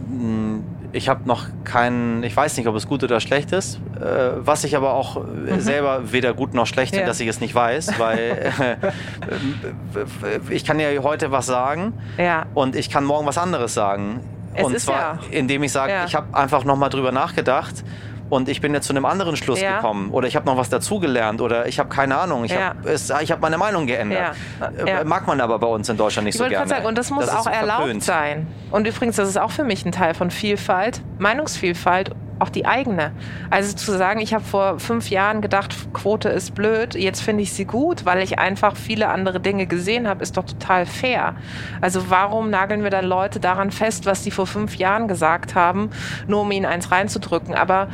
hm, 0.09 0.65
ich 0.93 1.09
habe 1.09 1.27
noch 1.27 1.47
keinen, 1.65 2.23
ich 2.23 2.37
weiß 2.37 2.57
nicht, 2.57 2.67
ob 2.67 2.75
es 2.77 2.87
gut 2.87 3.03
oder 3.05 3.21
schlecht 3.21 3.53
ist, 3.53 3.81
äh, 4.01 4.31
was 4.37 4.65
ich 4.65 4.77
aber 4.77 4.95
auch 4.95 5.25
mhm. 5.25 5.61
selber 5.61 6.13
weder 6.13 6.35
gut 6.35 6.55
noch 6.55 6.67
schlecht 6.67 6.91
finde, 6.91 7.03
ja. 7.03 7.09
dass 7.09 7.21
ich 7.21 7.29
es 7.29 7.41
nicht 7.41 7.55
weiß, 7.55 7.99
weil 7.99 8.19
äh, 8.61 10.51
ich 10.51 10.65
kann 10.65 10.81
ja 10.81 10.89
heute 11.03 11.31
was 11.31 11.47
sagen 11.47 11.93
ja. 12.19 12.47
und 12.55 12.77
ich 12.77 12.91
kann 12.91 13.05
morgen 13.05 13.27
was 13.27 13.39
anderes 13.39 13.75
sagen. 13.75 14.21
Es 14.55 14.65
und 14.65 14.81
zwar, 14.81 14.97
ja. 14.97 15.19
indem 15.31 15.63
ich 15.63 15.73
sage, 15.73 15.93
ich 16.07 16.15
habe 16.15 16.35
einfach 16.35 16.65
nochmal 16.65 16.89
drüber 16.89 17.13
nachgedacht 17.13 17.85
und 18.29 18.49
ich 18.49 18.61
bin 18.61 18.75
jetzt 18.75 18.87
zu 18.87 18.93
einem 18.93 19.05
anderen 19.05 19.37
Schluss 19.37 19.61
ja. 19.61 19.77
gekommen 19.77 20.11
oder 20.11 20.27
ich 20.27 20.37
habe 20.37 20.47
noch 20.47 20.57
was 20.57 20.69
dazugelernt 20.69 21.41
oder 21.41 21.67
ich 21.67 21.79
habe 21.79 21.89
keine 21.89 22.17
Ahnung, 22.17 22.45
ich 22.45 22.53
ja. 22.53 22.75
habe 22.75 23.27
hab 23.27 23.41
meine 23.41 23.59
Meinung 23.59 23.87
geändert. 23.87 24.35
Ja. 24.61 25.01
Äh, 25.01 25.05
mag 25.05 25.27
man 25.27 25.41
aber 25.41 25.59
bei 25.59 25.67
uns 25.67 25.89
in 25.89 25.97
Deutschland 25.97 26.27
nicht 26.27 26.35
ich 26.35 26.41
so 26.41 26.49
gerne. 26.49 26.69
Sagen, 26.69 26.87
und 26.87 26.99
das 26.99 27.11
muss 27.11 27.27
das 27.27 27.37
auch 27.37 27.47
erlaubt 27.47 27.83
verpönt. 27.83 28.03
sein. 28.03 28.47
Und 28.71 28.87
übrigens, 28.87 29.17
das 29.17 29.29
ist 29.29 29.39
auch 29.39 29.51
für 29.51 29.65
mich 29.65 29.85
ein 29.85 29.93
Teil 29.93 30.15
von 30.15 30.31
Vielfalt, 30.31 31.03
Meinungsvielfalt 31.19 32.11
auch 32.39 32.49
die 32.49 32.67
eigene. 32.67 33.13
Also 33.51 33.75
zu 33.77 33.93
sagen, 33.93 34.21
ich 34.21 34.35
habe 34.35 34.45
vor 34.45 34.79
fünf 34.79 35.11
Jahren 35.11 35.41
gedacht, 35.41 35.75
Quote 35.93 36.29
ist 36.29 36.55
blöd, 36.55 36.95
jetzt 36.95 37.23
finde 37.23 37.43
ich 37.43 37.53
sie 37.53 37.65
gut, 37.65 38.05
weil 38.05 38.23
ich 38.23 38.39
einfach 38.39 38.77
viele 38.77 39.09
andere 39.09 39.41
Dinge 39.41 39.67
gesehen 39.67 40.09
habe, 40.09 40.23
ist 40.23 40.37
doch 40.37 40.45
total 40.45 40.87
fair. 40.87 41.37
Also 41.81 42.11
warum 42.11 42.51
nageln 42.51 42.83
wir 42.83 42.91
dann 42.91 43.07
Leute 43.07 43.41
daran 43.41 43.71
fest, 43.71 44.07
was 44.07 44.23
die 44.23 44.31
vor 44.31 44.47
fünf 44.47 44.77
Jahren 44.77 45.09
gesagt 45.09 45.55
haben, 45.55 45.91
nur 46.27 46.43
um 46.43 46.51
ihnen 46.51 46.67
eins 46.67 46.91
reinzudrücken? 46.91 47.55
Aber 47.55 47.89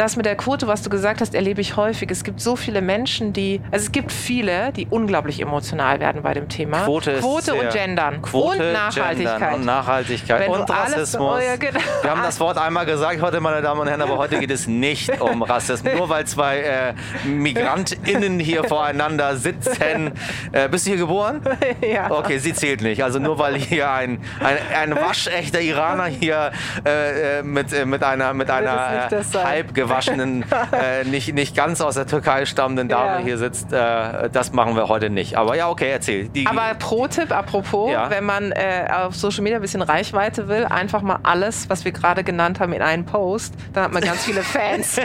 das 0.00 0.16
mit 0.16 0.24
der 0.24 0.34
Quote, 0.34 0.66
was 0.66 0.80
du 0.80 0.88
gesagt 0.88 1.20
hast, 1.20 1.34
erlebe 1.34 1.60
ich 1.60 1.76
häufig. 1.76 2.10
Es 2.10 2.24
gibt 2.24 2.40
so 2.40 2.56
viele 2.56 2.80
Menschen, 2.80 3.34
die, 3.34 3.60
also 3.70 3.84
es 3.84 3.92
gibt 3.92 4.10
viele, 4.10 4.72
die 4.72 4.86
unglaublich 4.88 5.42
emotional 5.42 6.00
werden 6.00 6.22
bei 6.22 6.32
dem 6.32 6.48
Thema. 6.48 6.84
Quote, 6.84 7.18
Quote 7.18 7.54
und 7.54 7.70
Gendern. 7.70 8.22
Quote, 8.22 8.58
und 8.58 8.72
Nachhaltigkeit. 8.72 9.54
Und 9.54 9.66
Nachhaltigkeit 9.66 10.40
Wenn 10.40 10.50
und 10.52 10.70
Rassismus. 10.70 11.32
Alles, 11.32 11.44
oh 11.44 11.46
ja, 11.46 11.56
genau. 11.56 11.80
Wir 12.00 12.10
haben 12.10 12.22
das 12.22 12.40
Wort 12.40 12.56
einmal 12.56 12.86
gesagt 12.86 13.20
heute, 13.20 13.40
meine 13.40 13.60
Damen 13.60 13.80
und 13.80 13.88
Herren, 13.88 14.00
aber 14.00 14.16
heute 14.16 14.38
geht 14.38 14.50
es 14.50 14.66
nicht 14.66 15.20
um 15.20 15.42
Rassismus. 15.42 15.92
Nur 15.94 16.08
weil 16.08 16.24
zwei 16.24 16.60
äh, 16.60 16.94
MigrantInnen 17.28 18.40
hier 18.40 18.64
voreinander 18.64 19.36
sitzen. 19.36 20.12
Äh, 20.52 20.68
bist 20.70 20.86
du 20.86 20.90
hier 20.90 20.98
geboren? 20.98 21.42
Ja. 21.80 22.10
Okay, 22.10 22.38
sie 22.38 22.52
zählt 22.52 22.82
nicht. 22.82 23.02
Also 23.02 23.18
nur 23.18 23.38
weil 23.38 23.56
hier 23.56 23.90
ein, 23.90 24.22
ein, 24.40 24.56
ein 24.74 24.96
waschechter 24.96 25.60
Iraner 25.60 26.06
hier 26.06 26.52
äh, 26.84 27.38
äh 27.38 27.42
mit, 27.42 27.72
äh, 27.72 27.84
mit 27.84 28.02
einer, 28.02 28.34
mit 28.34 28.50
einer 28.50 29.08
äh, 29.10 29.34
halb 29.44 29.74
gewaschenen, 29.90 30.44
äh, 30.72 31.04
nicht, 31.04 31.34
nicht 31.34 31.54
ganz 31.56 31.80
aus 31.80 31.94
der 31.94 32.06
Türkei 32.06 32.46
stammenden 32.46 32.88
Dame 32.88 33.18
ja. 33.18 33.24
hier 33.24 33.38
sitzt. 33.38 33.72
Äh, 33.72 34.30
das 34.30 34.52
machen 34.52 34.76
wir 34.76 34.88
heute 34.88 35.10
nicht. 35.10 35.36
Aber 35.36 35.56
ja, 35.56 35.68
okay, 35.68 35.90
erzähl. 35.90 36.28
Die, 36.28 36.46
Aber 36.46 36.74
Pro-Tipp, 36.78 37.32
apropos, 37.32 37.90
ja. 37.90 38.10
wenn 38.10 38.24
man 38.24 38.52
äh, 38.52 38.86
auf 38.90 39.14
Social 39.14 39.42
Media 39.42 39.58
ein 39.58 39.62
bisschen 39.62 39.82
Reichweite 39.82 40.48
will, 40.48 40.64
einfach 40.64 41.02
mal 41.02 41.18
alles, 41.22 41.68
was 41.68 41.84
wir 41.84 41.92
gerade 41.92 42.24
genannt 42.24 42.60
haben, 42.60 42.72
in 42.72 42.82
einen 42.82 43.04
Post. 43.04 43.54
Dann 43.72 43.84
hat 43.84 43.92
man 43.92 44.02
ganz 44.02 44.24
viele 44.24 44.42
Fans. 44.50 45.00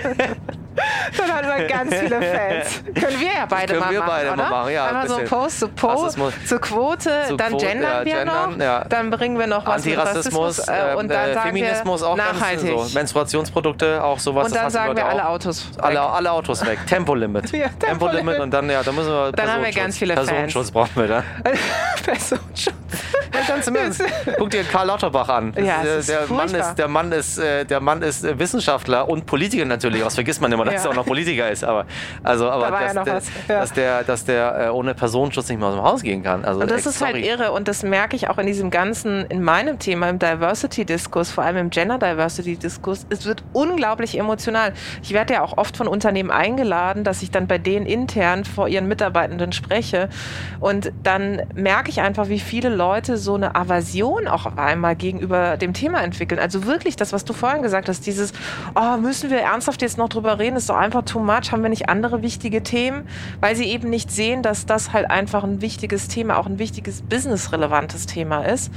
Dann 1.17 1.33
hat 1.33 1.47
man 1.47 1.67
ganz 1.67 1.95
viele 1.95 2.21
Fans. 2.21 2.83
Können 2.93 3.19
wir 3.19 3.27
ja 3.27 3.45
beide 3.47 3.73
Können 3.73 3.79
mal 3.79 3.91
wir 3.91 3.99
machen, 3.99 4.09
beide 4.09 4.27
oder? 4.27 4.35
Mal 4.37 4.49
machen, 4.49 4.73
ja, 4.73 4.85
Einmal 4.87 5.07
so 5.07 5.15
ein 5.15 5.25
Post 5.25 5.59
zu 5.59 5.67
Post, 5.69 6.17
zur 6.47 6.59
Quote, 6.61 7.23
zu 7.27 7.37
dann 7.37 7.51
Quote, 7.51 7.65
gendern 7.65 7.91
ja, 7.91 8.05
wir 8.05 8.13
gendern, 8.13 8.51
noch, 8.51 8.65
ja. 8.65 8.83
dann 8.85 9.09
bringen 9.09 9.39
wir 9.39 9.47
noch 9.47 9.65
was 9.65 9.75
Antirassismus, 9.75 10.57
mit 10.57 10.67
Rassismus, 10.67 10.93
äh, 10.93 10.95
und 10.95 11.09
dann 11.09 11.29
äh, 11.29 11.39
Feminismus 11.39 12.03
auch 12.03 12.15
nachhaltig. 12.15 12.77
So, 12.77 12.93
Menstruationsprodukte, 12.93 14.03
auch 14.03 14.19
sowas. 14.19 14.47
Und 14.47 14.55
dann 14.55 14.69
sagen 14.69 14.95
wir 14.95 15.05
alle 15.05 15.27
Autos 15.27 15.69
weg. 15.69 15.83
Alle, 15.83 16.01
alle 16.01 16.31
Autos 16.31 16.65
weg. 16.65 16.79
Tempolimit. 16.87 17.51
ja, 17.51 17.69
Tempolimit 17.79 18.39
und 18.39 18.51
dann, 18.51 18.69
ja, 18.69 18.83
da 18.83 18.91
müssen 18.91 19.09
wir 19.09 19.31
Dann 19.31 19.51
haben 19.51 19.63
wir 19.63 19.71
ganz 19.71 19.97
viele 19.97 20.13
Personenschutz 20.13 20.71
Fans. 20.71 20.71
brauchen 20.71 21.01
wir 21.01 21.07
da. 21.07 21.23
Personenschutz. 22.03 22.74
Ganz 23.47 23.67
im 23.67 23.75
Ernst. 23.75 24.03
Guck 24.37 24.49
dir 24.49 24.63
Karl 24.63 24.87
Lauterbach 24.87 25.29
an. 25.29 25.53
Ja, 25.57 25.83
der, 25.83 26.01
der 26.01 26.27
Mann 26.27 26.53
ist, 26.53 26.75
der 26.75 26.87
Mann 26.87 27.11
ist, 27.11 27.37
äh, 27.37 27.65
der 27.65 27.79
Mann 27.79 28.01
ist 28.01 28.23
äh, 28.23 28.37
Wissenschaftler 28.37 29.07
und 29.07 29.25
Politiker 29.25 29.65
natürlich. 29.65 30.03
Das 30.03 30.15
vergisst 30.15 30.41
man 30.41 30.51
immer, 30.51 30.65
dass 30.65 30.75
ja. 30.75 30.83
er 30.83 30.89
auch 30.91 30.95
noch 30.95 31.05
Politiker 31.05 31.49
ist. 31.49 31.63
Aber, 31.63 31.85
also, 32.23 32.49
aber 32.49 32.71
da 32.71 32.71
dass, 32.71 32.93
ja 32.93 33.03
der, 33.03 33.13
ja. 33.13 33.59
dass, 33.61 33.73
der, 33.73 34.03
dass 34.03 34.25
der 34.25 34.65
äh, 34.67 34.69
ohne 34.69 34.93
Personenschutz 34.93 35.49
nicht 35.49 35.59
mehr 35.59 35.67
aus 35.69 35.75
dem 35.75 35.83
Haus 35.83 36.01
gehen 36.01 36.23
kann. 36.23 36.45
Also, 36.45 36.61
und 36.61 36.71
das 36.71 36.85
ist 36.85 37.03
halt 37.03 37.17
irre 37.17 37.51
und 37.51 37.67
das 37.67 37.83
merke 37.83 38.15
ich 38.15 38.29
auch 38.29 38.37
in 38.37 38.47
diesem 38.47 38.69
ganzen, 38.69 39.25
in 39.25 39.43
meinem 39.43 39.79
Thema, 39.79 40.09
im 40.09 40.19
Diversity-Diskurs, 40.19 41.31
vor 41.31 41.43
allem 41.43 41.57
im 41.57 41.69
Gender-Diversity-Diskurs. 41.69 43.05
Es 43.09 43.25
wird 43.25 43.43
unglaublich 43.53 44.17
emotional. 44.17 44.73
Ich 45.03 45.13
werde 45.13 45.35
ja 45.35 45.43
auch 45.43 45.57
oft 45.57 45.77
von 45.77 45.87
Unternehmen 45.87 46.31
eingeladen, 46.31 47.03
dass 47.03 47.21
ich 47.21 47.31
dann 47.31 47.47
bei 47.47 47.57
denen 47.57 47.85
intern 47.85 48.45
vor 48.45 48.67
ihren 48.67 48.87
Mitarbeitenden 48.87 49.51
spreche. 49.51 50.09
Und 50.59 50.91
dann 51.03 51.41
merke 51.53 51.89
ich 51.89 52.01
einfach, 52.01 52.29
wie 52.29 52.39
viele 52.39 52.69
Leute 52.69 53.17
so 53.17 53.34
eine 53.35 53.55
Aversion 53.55 54.27
auch 54.27 54.45
auf 54.45 54.57
einmal 54.57 54.95
gegenüber 54.95 55.57
dem 55.57 55.73
Thema 55.73 56.01
entwickeln. 56.03 56.39
Also 56.39 56.65
wirklich 56.65 56.95
das, 56.95 57.13
was 57.13 57.25
du 57.25 57.33
vorhin 57.33 57.61
gesagt 57.61 57.89
hast, 57.89 58.05
dieses, 58.05 58.33
oh, 58.75 58.97
müssen 58.97 59.29
wir 59.29 59.39
ernsthaft 59.39 59.81
jetzt 59.81 59.97
noch 59.97 60.09
drüber 60.09 60.39
reden, 60.39 60.55
ist 60.55 60.69
doch 60.69 60.77
einfach 60.77 61.03
too 61.03 61.19
much, 61.19 61.51
haben 61.51 61.63
wir 61.63 61.69
nicht 61.69 61.89
andere 61.89 62.21
wichtige 62.21 62.63
Themen, 62.63 63.07
weil 63.41 63.55
sie 63.55 63.65
eben 63.65 63.89
nicht 63.89 64.11
sehen, 64.11 64.41
dass 64.41 64.65
das 64.65 64.93
halt 64.93 65.09
einfach 65.09 65.43
ein 65.43 65.61
wichtiges 65.61 66.07
Thema, 66.07 66.37
auch 66.37 66.45
ein 66.45 66.59
wichtiges 66.59 67.01
businessrelevantes 67.01 68.05
Thema 68.05 68.43
ist. 68.43 68.71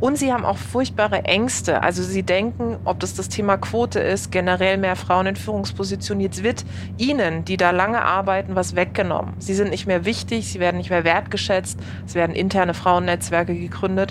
Und 0.00 0.18
sie 0.18 0.32
haben 0.32 0.44
auch 0.44 0.58
furchtbare 0.58 1.24
Ängste. 1.24 1.82
Also 1.82 2.02
sie 2.02 2.22
denken, 2.22 2.78
ob 2.84 3.00
das 3.00 3.14
das 3.14 3.28
Thema 3.28 3.56
Quote 3.56 4.00
ist, 4.00 4.30
generell 4.30 4.76
mehr 4.76 4.96
Frauen 4.96 5.26
in 5.26 5.36
Führungspositionen, 5.36 6.20
jetzt 6.20 6.42
wird 6.42 6.64
ihnen, 6.98 7.44
die 7.44 7.56
da 7.56 7.70
lange 7.70 8.02
arbeiten, 8.02 8.54
was 8.54 8.76
weggenommen. 8.76 9.34
Sie 9.38 9.54
sind 9.54 9.70
nicht 9.70 9.86
mehr 9.86 10.04
wichtig, 10.04 10.50
sie 10.50 10.60
werden 10.60 10.76
nicht 10.76 10.90
mehr 10.90 11.04
wertgeschätzt, 11.04 11.78
es 12.06 12.14
werden 12.14 12.34
interne 12.34 12.74
Frauennetzwerke 12.74 13.54
gegründet. 13.54 14.03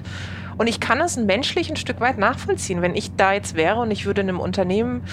Und 0.58 0.68
ich 0.68 0.80
kann 0.80 1.02
es 1.02 1.18
menschlich 1.18 1.70
ein 1.70 1.76
Stück 1.76 2.00
weit 2.00 2.18
nachvollziehen. 2.18 2.82
Wenn 2.82 2.96
ich 2.96 3.16
da 3.16 3.34
jetzt 3.34 3.56
wäre 3.56 3.82
und 3.82 3.92
ich 3.92 4.06
würde 4.06 4.22
in 4.22 4.30
einem 4.30 4.40
Unternehmen 4.40 5.04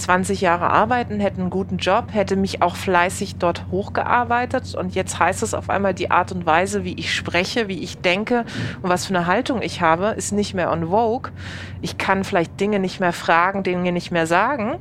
20 0.00 0.40
Jahre 0.40 0.70
arbeiten, 0.70 1.20
hätte 1.20 1.40
einen 1.40 1.50
guten 1.50 1.76
Job, 1.76 2.06
hätte 2.12 2.34
mich 2.34 2.62
auch 2.62 2.74
fleißig 2.74 3.36
dort 3.36 3.66
hochgearbeitet 3.70 4.74
und 4.74 4.94
jetzt 4.94 5.18
heißt 5.18 5.42
es 5.42 5.54
auf 5.54 5.70
einmal, 5.70 5.94
die 5.94 6.10
Art 6.10 6.32
und 6.32 6.46
Weise, 6.46 6.84
wie 6.84 6.94
ich 6.94 7.14
spreche, 7.14 7.68
wie 7.68 7.82
ich 7.82 7.98
denke 7.98 8.44
und 8.82 8.88
was 8.88 9.06
für 9.06 9.14
eine 9.14 9.26
Haltung 9.26 9.62
ich 9.62 9.80
habe, 9.80 10.14
ist 10.16 10.32
nicht 10.32 10.54
mehr 10.54 10.72
on 10.72 10.88
vogue. 10.88 11.30
Ich 11.82 11.98
kann 11.98 12.24
vielleicht 12.24 12.58
Dinge 12.58 12.78
nicht 12.78 12.98
mehr 12.98 13.12
fragen, 13.12 13.62
Dinge 13.62 13.92
nicht 13.92 14.10
mehr 14.10 14.26
sagen. 14.26 14.78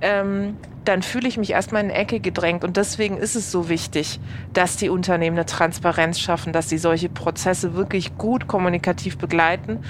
Ähm, 0.00 0.56
dann 0.84 1.02
fühle 1.02 1.28
ich 1.28 1.36
mich 1.36 1.50
erstmal 1.50 1.82
in 1.82 1.90
eine 1.90 1.98
Ecke 1.98 2.20
gedrängt. 2.20 2.64
Und 2.64 2.76
deswegen 2.76 3.16
ist 3.18 3.36
es 3.36 3.52
so 3.52 3.68
wichtig, 3.68 4.20
dass 4.52 4.76
die 4.76 4.88
Unternehmen 4.88 5.36
eine 5.36 5.46
Transparenz 5.46 6.18
schaffen, 6.18 6.52
dass 6.52 6.68
sie 6.68 6.78
solche 6.78 7.08
Prozesse 7.08 7.74
wirklich 7.74 8.16
gut 8.16 8.48
kommunikativ 8.48 9.18
begleiten, 9.18 9.80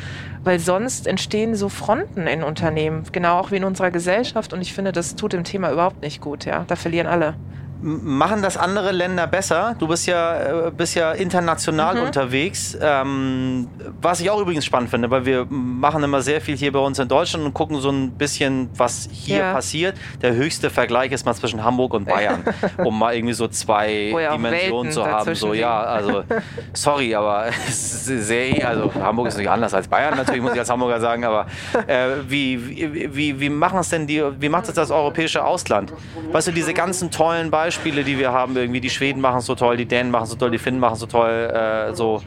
weil 0.44 0.59
sonst 0.59 1.07
entstehen 1.07 1.55
so 1.55 1.68
Fronten 1.68 2.27
in 2.27 2.42
Unternehmen, 2.42 3.05
genau 3.12 3.38
auch 3.38 3.51
wie 3.51 3.57
in 3.57 3.64
unserer 3.64 3.90
Gesellschaft. 3.90 4.53
Und 4.53 4.61
ich 4.61 4.72
finde, 4.72 4.92
das 4.92 5.14
tut 5.14 5.33
dem 5.33 5.44
Thema 5.44 5.70
überhaupt 5.70 6.03
nicht 6.03 6.20
gut. 6.20 6.44
Ja, 6.44 6.64
da 6.66 6.77
verlieren 6.77 7.07
alle. 7.07 7.35
Machen 7.80 8.42
das 8.42 8.56
andere 8.56 8.90
Länder 8.90 9.26
besser? 9.26 9.76
Du 9.78 9.86
bist 9.86 10.06
ja, 10.06 10.66
äh, 10.66 10.70
bist 10.70 10.96
ja 10.96 11.12
international 11.12 11.94
mhm. 11.96 12.02
unterwegs. 12.02 12.76
Ähm, 12.80 13.68
was 14.00 14.20
ich 14.20 14.30
auch 14.30 14.40
übrigens 14.40 14.64
spannend 14.64 14.90
finde, 14.90 15.10
weil 15.10 15.24
wir 15.24 15.46
machen 15.48 16.02
immer 16.02 16.20
sehr 16.20 16.40
viel 16.40 16.56
hier 16.56 16.72
bei 16.72 16.80
uns 16.80 16.98
in 16.98 17.08
Deutschland 17.08 17.44
und 17.44 17.54
gucken 17.54 17.80
so 17.80 17.90
ein 17.90 18.10
bisschen, 18.10 18.68
was 18.76 19.08
hier 19.12 19.38
ja. 19.38 19.52
passiert. 19.52 19.96
Der 20.22 20.34
höchste 20.34 20.70
Vergleich 20.70 21.12
ist 21.12 21.24
mal 21.24 21.34
zwischen 21.34 21.62
Hamburg 21.62 21.94
und 21.94 22.06
Bayern, 22.06 22.42
um 22.84 22.98
mal 22.98 23.14
irgendwie 23.14 23.34
so 23.34 23.46
zwei 23.48 24.10
oh 24.12 24.18
ja, 24.18 24.32
Dimensionen 24.32 24.92
zu 24.92 25.06
haben. 25.06 25.34
So, 25.34 25.54
ja, 25.54 25.80
also, 25.80 26.24
sorry, 26.72 27.14
aber 27.14 27.50
sehr, 27.68 28.68
also 28.68 28.92
Hamburg 28.94 29.28
ist 29.28 29.34
natürlich 29.34 29.50
anders 29.50 29.72
als 29.72 29.86
Bayern, 29.86 30.16
natürlich 30.16 30.42
muss 30.42 30.52
ich 30.52 30.58
als 30.58 30.70
Hamburger 30.70 31.00
sagen, 31.00 31.24
aber 31.24 31.46
äh, 31.86 32.08
wie, 32.26 33.14
wie, 33.14 33.38
wie 33.38 33.50
machen 33.50 33.78
es 33.78 33.88
denn 33.88 34.06
die, 34.06 34.22
wie 34.40 34.48
macht 34.48 34.68
es 34.68 34.74
das 34.74 34.90
europäische 34.90 35.44
Ausland? 35.44 35.92
Weißt 36.32 36.48
du, 36.48 36.52
diese 36.52 36.74
ganzen 36.74 37.10
tollen 37.10 37.50
Beispiele, 37.50 37.67
Beispiele, 37.68 38.02
die 38.02 38.18
wir 38.18 38.33
haben, 38.33 38.57
irgendwie 38.57 38.81
die 38.81 38.88
Schweden 38.88 39.20
machen 39.20 39.40
es 39.40 39.46
so 39.46 39.54
toll, 39.54 39.76
die 39.76 39.85
Dänen 39.85 40.11
machen 40.11 40.24
es 40.24 40.31
so 40.31 40.37
toll, 40.37 40.50
die 40.50 40.59
Finnen 40.59 40.81
machen 40.81 40.94
es 40.94 41.00
so 41.00 41.07
toll, 41.07 41.31
äh, 41.31 41.94
so. 41.94 42.22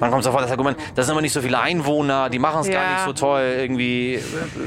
Man 0.00 0.10
kommt 0.10 0.24
sofort 0.24 0.42
das 0.42 0.50
Argument, 0.50 0.78
das 0.94 1.06
sind 1.06 1.12
immer 1.12 1.20
nicht 1.20 1.32
so 1.32 1.42
viele 1.42 1.60
Einwohner, 1.60 2.30
die 2.30 2.38
machen 2.38 2.62
es 2.62 2.68
ja. 2.68 2.74
gar 2.74 2.92
nicht 2.92 3.04
so 3.04 3.12
toll, 3.12 3.42
irgendwie, 3.58 4.18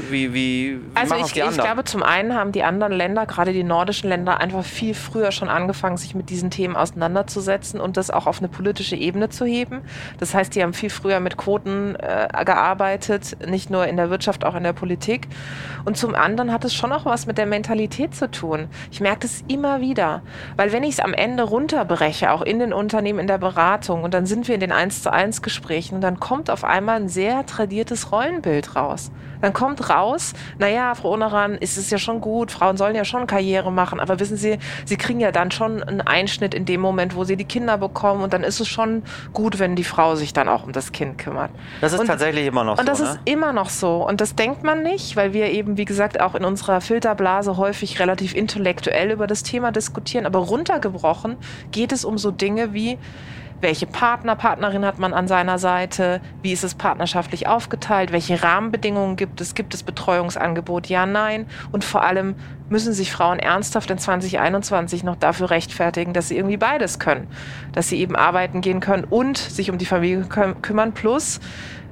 wie, 0.08 0.32
wie, 0.32 0.78
wie 0.78 0.80
also 0.94 1.16
ich, 1.16 1.36
ich 1.36 1.58
glaube, 1.58 1.84
zum 1.84 2.02
einen 2.02 2.34
haben 2.34 2.52
die 2.52 2.62
anderen 2.62 2.92
Länder, 2.92 3.26
gerade 3.26 3.52
die 3.52 3.64
nordischen 3.64 4.08
Länder, 4.08 4.40
einfach 4.40 4.64
viel 4.64 4.94
früher 4.94 5.30
schon 5.32 5.48
angefangen, 5.48 5.96
sich 5.98 6.14
mit 6.14 6.30
diesen 6.30 6.50
Themen 6.50 6.76
auseinanderzusetzen 6.76 7.80
und 7.80 7.96
das 7.96 8.10
auch 8.10 8.26
auf 8.26 8.38
eine 8.38 8.48
politische 8.48 8.96
Ebene 8.96 9.28
zu 9.28 9.44
heben. 9.44 9.82
Das 10.20 10.34
heißt, 10.34 10.54
die 10.54 10.62
haben 10.62 10.72
viel 10.72 10.90
früher 10.90 11.20
mit 11.20 11.36
Quoten 11.36 11.96
äh, 11.96 12.28
gearbeitet, 12.44 13.36
nicht 13.46 13.70
nur 13.70 13.86
in 13.86 13.96
der 13.96 14.08
Wirtschaft, 14.08 14.44
auch 14.44 14.54
in 14.54 14.62
der 14.62 14.72
Politik. 14.72 15.26
Und 15.84 15.98
zum 15.98 16.14
anderen 16.14 16.52
hat 16.52 16.64
es 16.64 16.74
schon 16.74 16.92
auch 16.92 17.04
was 17.04 17.26
mit 17.26 17.36
der 17.36 17.46
Mentalität 17.46 18.14
zu 18.14 18.30
tun. 18.30 18.68
Ich 18.90 19.00
merke 19.00 19.20
das 19.20 19.42
immer 19.48 19.80
wieder. 19.80 20.13
Weil 20.56 20.72
wenn 20.72 20.82
ich 20.82 20.94
es 20.94 21.00
am 21.00 21.14
Ende 21.14 21.42
runterbreche, 21.42 22.30
auch 22.30 22.42
in 22.42 22.58
den 22.58 22.72
Unternehmen, 22.72 23.18
in 23.18 23.26
der 23.26 23.38
Beratung, 23.38 24.02
und 24.02 24.14
dann 24.14 24.26
sind 24.26 24.48
wir 24.48 24.54
in 24.54 24.60
den 24.60 24.72
1 24.72 25.02
zu 25.02 25.12
1 25.12 25.42
Gesprächen, 25.42 25.96
und 25.96 26.00
dann 26.00 26.20
kommt 26.20 26.50
auf 26.50 26.64
einmal 26.64 26.96
ein 26.96 27.08
sehr 27.08 27.46
tradiertes 27.46 28.12
Rollenbild 28.12 28.76
raus. 28.76 29.10
Dann 29.44 29.52
kommt 29.52 29.88
raus, 29.88 30.32
naja, 30.58 30.94
Frau 30.94 31.12
Oneran, 31.12 31.54
ist 31.54 31.76
es 31.76 31.90
ja 31.90 31.98
schon 31.98 32.20
gut, 32.20 32.50
Frauen 32.50 32.76
sollen 32.76 32.96
ja 32.96 33.04
schon 33.04 33.26
Karriere 33.26 33.70
machen, 33.70 34.00
aber 34.00 34.18
wissen 34.18 34.36
Sie, 34.36 34.58
Sie 34.84 34.96
kriegen 34.96 35.20
ja 35.20 35.32
dann 35.32 35.50
schon 35.50 35.82
einen 35.82 36.00
Einschnitt 36.00 36.54
in 36.54 36.64
dem 36.64 36.80
Moment, 36.80 37.14
wo 37.14 37.24
Sie 37.24 37.36
die 37.36 37.44
Kinder 37.44 37.78
bekommen, 37.78 38.22
und 38.22 38.32
dann 38.32 38.42
ist 38.42 38.60
es 38.60 38.68
schon 38.68 39.02
gut, 39.32 39.58
wenn 39.58 39.76
die 39.76 39.84
Frau 39.84 40.16
sich 40.16 40.32
dann 40.32 40.48
auch 40.48 40.64
um 40.64 40.72
das 40.72 40.92
Kind 40.92 41.18
kümmert. 41.18 41.50
Das 41.80 41.92
ist 41.92 42.00
und, 42.00 42.06
tatsächlich 42.06 42.46
immer 42.46 42.64
noch 42.64 42.78
und 42.78 42.86
so. 42.86 42.92
Und 42.92 43.00
das 43.00 43.00
ne? 43.00 43.06
ist 43.06 43.18
immer 43.24 43.52
noch 43.52 43.68
so. 43.68 44.06
Und 44.06 44.20
das 44.20 44.34
denkt 44.34 44.64
man 44.64 44.82
nicht, 44.82 45.16
weil 45.16 45.32
wir 45.32 45.50
eben, 45.50 45.76
wie 45.76 45.84
gesagt, 45.84 46.20
auch 46.20 46.34
in 46.34 46.44
unserer 46.44 46.80
Filterblase 46.80 47.56
häufig 47.56 48.00
relativ 48.00 48.34
intellektuell 48.34 49.10
über 49.10 49.26
das 49.26 49.42
Thema 49.42 49.70
diskutieren 49.70 49.94
diskutieren, 49.94 50.26
aber 50.26 50.40
runtergebrochen 50.40 51.36
geht 51.70 51.92
es 51.92 52.04
um 52.04 52.18
so 52.18 52.30
Dinge 52.30 52.72
wie, 52.72 52.98
welche 53.64 53.86
Partner, 53.86 54.36
Partnerin 54.36 54.84
hat 54.84 54.98
man 54.98 55.14
an 55.14 55.26
seiner 55.26 55.58
Seite, 55.58 56.20
wie 56.42 56.52
ist 56.52 56.64
es 56.64 56.74
partnerschaftlich 56.74 57.48
aufgeteilt, 57.48 58.12
welche 58.12 58.42
Rahmenbedingungen 58.42 59.16
gibt 59.16 59.40
es, 59.40 59.54
gibt 59.54 59.72
es 59.72 59.82
Betreuungsangebot, 59.82 60.86
ja, 60.86 61.06
nein. 61.06 61.46
Und 61.72 61.82
vor 61.82 62.02
allem 62.02 62.36
müssen 62.68 62.92
sich 62.92 63.10
Frauen 63.10 63.38
ernsthaft 63.38 63.90
in 63.90 63.96
2021 63.96 65.02
noch 65.02 65.16
dafür 65.16 65.48
rechtfertigen, 65.48 66.12
dass 66.12 66.28
sie 66.28 66.36
irgendwie 66.36 66.58
beides 66.58 66.98
können, 66.98 67.26
dass 67.72 67.88
sie 67.88 67.98
eben 67.98 68.16
arbeiten 68.16 68.60
gehen 68.60 68.80
können 68.80 69.04
und 69.04 69.38
sich 69.38 69.70
um 69.70 69.78
die 69.78 69.86
Familie 69.86 70.24
kü 70.28 70.54
kümmern, 70.60 70.92
plus 70.92 71.40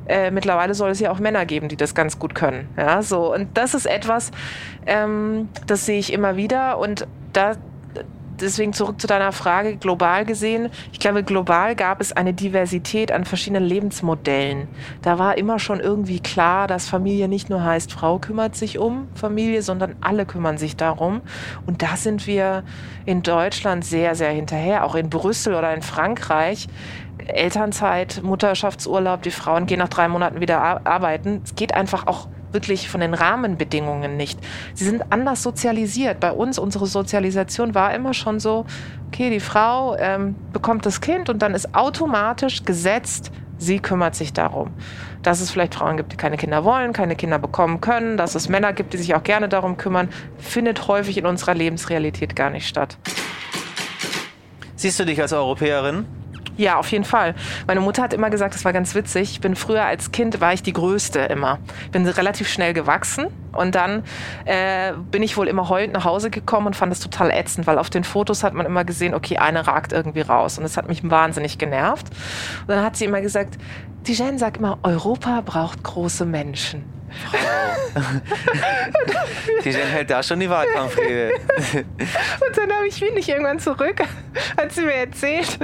äh, 0.06 0.30
mittlerweile 0.30 0.74
soll 0.74 0.90
es 0.90 1.00
ja 1.00 1.10
auch 1.10 1.20
Männer 1.20 1.46
geben, 1.46 1.68
die 1.68 1.76
das 1.76 1.94
ganz 1.94 2.18
gut 2.18 2.34
können. 2.34 2.68
Ja, 2.76 3.02
so. 3.02 3.32
Und 3.32 3.56
das 3.56 3.72
ist 3.72 3.86
etwas, 3.86 4.30
ähm, 4.86 5.48
das 5.66 5.86
sehe 5.86 5.98
ich 5.98 6.12
immer 6.12 6.36
wieder. 6.36 6.78
Und 6.78 7.06
da, 7.32 7.54
deswegen 8.40 8.72
zurück 8.72 9.00
zu 9.00 9.06
deiner 9.06 9.32
Frage, 9.32 9.76
global 9.76 10.24
gesehen. 10.24 10.70
Ich 10.92 10.98
glaube, 10.98 11.22
global 11.22 11.74
gab 11.74 12.00
es 12.00 12.12
eine 12.12 12.34
Diversität 12.34 13.12
an 13.12 13.24
verschiedenen 13.24 13.64
Lebensmodellen. 13.64 14.68
Da 15.02 15.18
war 15.18 15.38
immer 15.38 15.58
schon 15.58 15.80
irgendwie 15.80 16.20
klar, 16.20 16.66
dass 16.66 16.88
Familie 16.88 17.28
nicht 17.28 17.50
nur 17.50 17.62
heißt, 17.64 17.92
Frau 17.92 18.18
kümmert 18.18 18.56
sich 18.56 18.78
um 18.78 19.08
Familie, 19.14 19.62
sondern 19.62 19.96
alle 20.00 20.26
kümmern 20.26 20.58
sich 20.58 20.76
darum. 20.76 21.20
Und 21.66 21.82
da 21.82 21.96
sind 21.96 22.26
wir 22.26 22.64
in 23.04 23.22
Deutschland 23.22 23.84
sehr, 23.84 24.14
sehr 24.14 24.30
hinterher, 24.30 24.84
auch 24.84 24.94
in 24.94 25.10
Brüssel 25.10 25.54
oder 25.54 25.74
in 25.74 25.82
Frankreich. 25.82 26.68
Elternzeit, 27.26 28.20
Mutterschaftsurlaub, 28.22 29.22
die 29.22 29.30
Frauen 29.30 29.66
gehen 29.66 29.78
nach 29.78 29.88
drei 29.88 30.08
Monaten 30.08 30.40
wieder 30.40 30.86
arbeiten. 30.86 31.40
Es 31.44 31.54
geht 31.54 31.74
einfach 31.74 32.06
auch 32.06 32.28
wirklich 32.52 32.88
von 32.88 33.00
den 33.00 33.14
Rahmenbedingungen 33.14 34.16
nicht. 34.16 34.38
Sie 34.74 34.84
sind 34.84 35.04
anders 35.10 35.42
sozialisiert. 35.42 36.20
Bei 36.20 36.32
uns, 36.32 36.58
unsere 36.58 36.86
Sozialisation 36.86 37.74
war 37.74 37.94
immer 37.94 38.14
schon 38.14 38.40
so, 38.40 38.66
okay, 39.08 39.30
die 39.30 39.40
Frau 39.40 39.96
ähm, 39.96 40.34
bekommt 40.52 40.86
das 40.86 41.00
Kind 41.00 41.28
und 41.28 41.40
dann 41.40 41.54
ist 41.54 41.74
automatisch 41.74 42.64
gesetzt, 42.64 43.30
sie 43.58 43.78
kümmert 43.78 44.14
sich 44.14 44.32
darum. 44.32 44.72
Dass 45.22 45.40
es 45.40 45.50
vielleicht 45.50 45.74
Frauen 45.74 45.96
gibt, 45.96 46.12
die 46.12 46.16
keine 46.16 46.36
Kinder 46.36 46.64
wollen, 46.64 46.92
keine 46.92 47.14
Kinder 47.14 47.38
bekommen 47.38 47.80
können, 47.80 48.16
dass 48.16 48.34
es 48.34 48.48
Männer 48.48 48.72
gibt, 48.72 48.92
die 48.92 48.98
sich 48.98 49.14
auch 49.14 49.22
gerne 49.22 49.48
darum 49.48 49.76
kümmern, 49.76 50.08
findet 50.38 50.88
häufig 50.88 51.16
in 51.18 51.26
unserer 51.26 51.54
Lebensrealität 51.54 52.34
gar 52.34 52.50
nicht 52.50 52.66
statt. 52.66 52.98
Siehst 54.74 54.98
du 54.98 55.04
dich 55.04 55.20
als 55.20 55.32
Europäerin? 55.32 56.06
Ja, 56.56 56.78
auf 56.78 56.90
jeden 56.92 57.04
Fall. 57.04 57.34
Meine 57.66 57.80
Mutter 57.80 58.02
hat 58.02 58.12
immer 58.12 58.30
gesagt, 58.30 58.54
das 58.54 58.64
war 58.64 58.72
ganz 58.72 58.94
witzig. 58.94 59.32
Ich 59.32 59.40
bin 59.40 59.56
früher 59.56 59.84
als 59.84 60.12
Kind 60.12 60.40
war 60.40 60.52
ich 60.52 60.62
die 60.62 60.72
Größte 60.72 61.20
immer. 61.20 61.58
Bin 61.92 62.06
relativ 62.06 62.48
schnell 62.48 62.72
gewachsen 62.74 63.26
und 63.52 63.74
dann 63.74 64.02
äh, 64.44 64.92
bin 65.10 65.22
ich 65.22 65.36
wohl 65.36 65.48
immer 65.48 65.68
heulend 65.68 65.92
nach 65.92 66.04
Hause 66.04 66.30
gekommen 66.30 66.68
und 66.68 66.76
fand 66.76 66.90
das 66.90 67.00
total 67.00 67.30
ätzend, 67.30 67.66
weil 67.66 67.78
auf 67.78 67.90
den 67.90 68.04
Fotos 68.04 68.42
hat 68.42 68.54
man 68.54 68.66
immer 68.66 68.84
gesehen, 68.84 69.14
okay, 69.14 69.38
eine 69.38 69.66
ragt 69.66 69.92
irgendwie 69.92 70.22
raus 70.22 70.58
und 70.58 70.64
das 70.64 70.76
hat 70.76 70.88
mich 70.88 71.08
wahnsinnig 71.08 71.58
genervt. 71.58 72.08
Und 72.62 72.68
dann 72.68 72.84
hat 72.84 72.96
sie 72.96 73.04
immer 73.04 73.20
gesagt, 73.20 73.58
die 74.06 74.14
Jen 74.14 74.38
sagt 74.38 74.56
immer, 74.56 74.78
Europa 74.82 75.42
braucht 75.42 75.82
große 75.82 76.24
Menschen. 76.24 76.84
Die 79.64 79.70
Jen 79.70 79.86
hält 79.86 80.10
da 80.10 80.22
schon 80.22 80.40
die 80.40 80.48
Wahlkampfrede. 80.48 81.32
und 81.74 82.56
dann 82.56 82.72
habe 82.72 82.86
ich 82.88 83.00
mich 83.00 83.12
nicht 83.12 83.28
irgendwann 83.28 83.58
zurück, 83.58 84.02
hat 84.56 84.72
sie 84.72 84.82
mir 84.82 84.94
erzählt. 84.94 85.58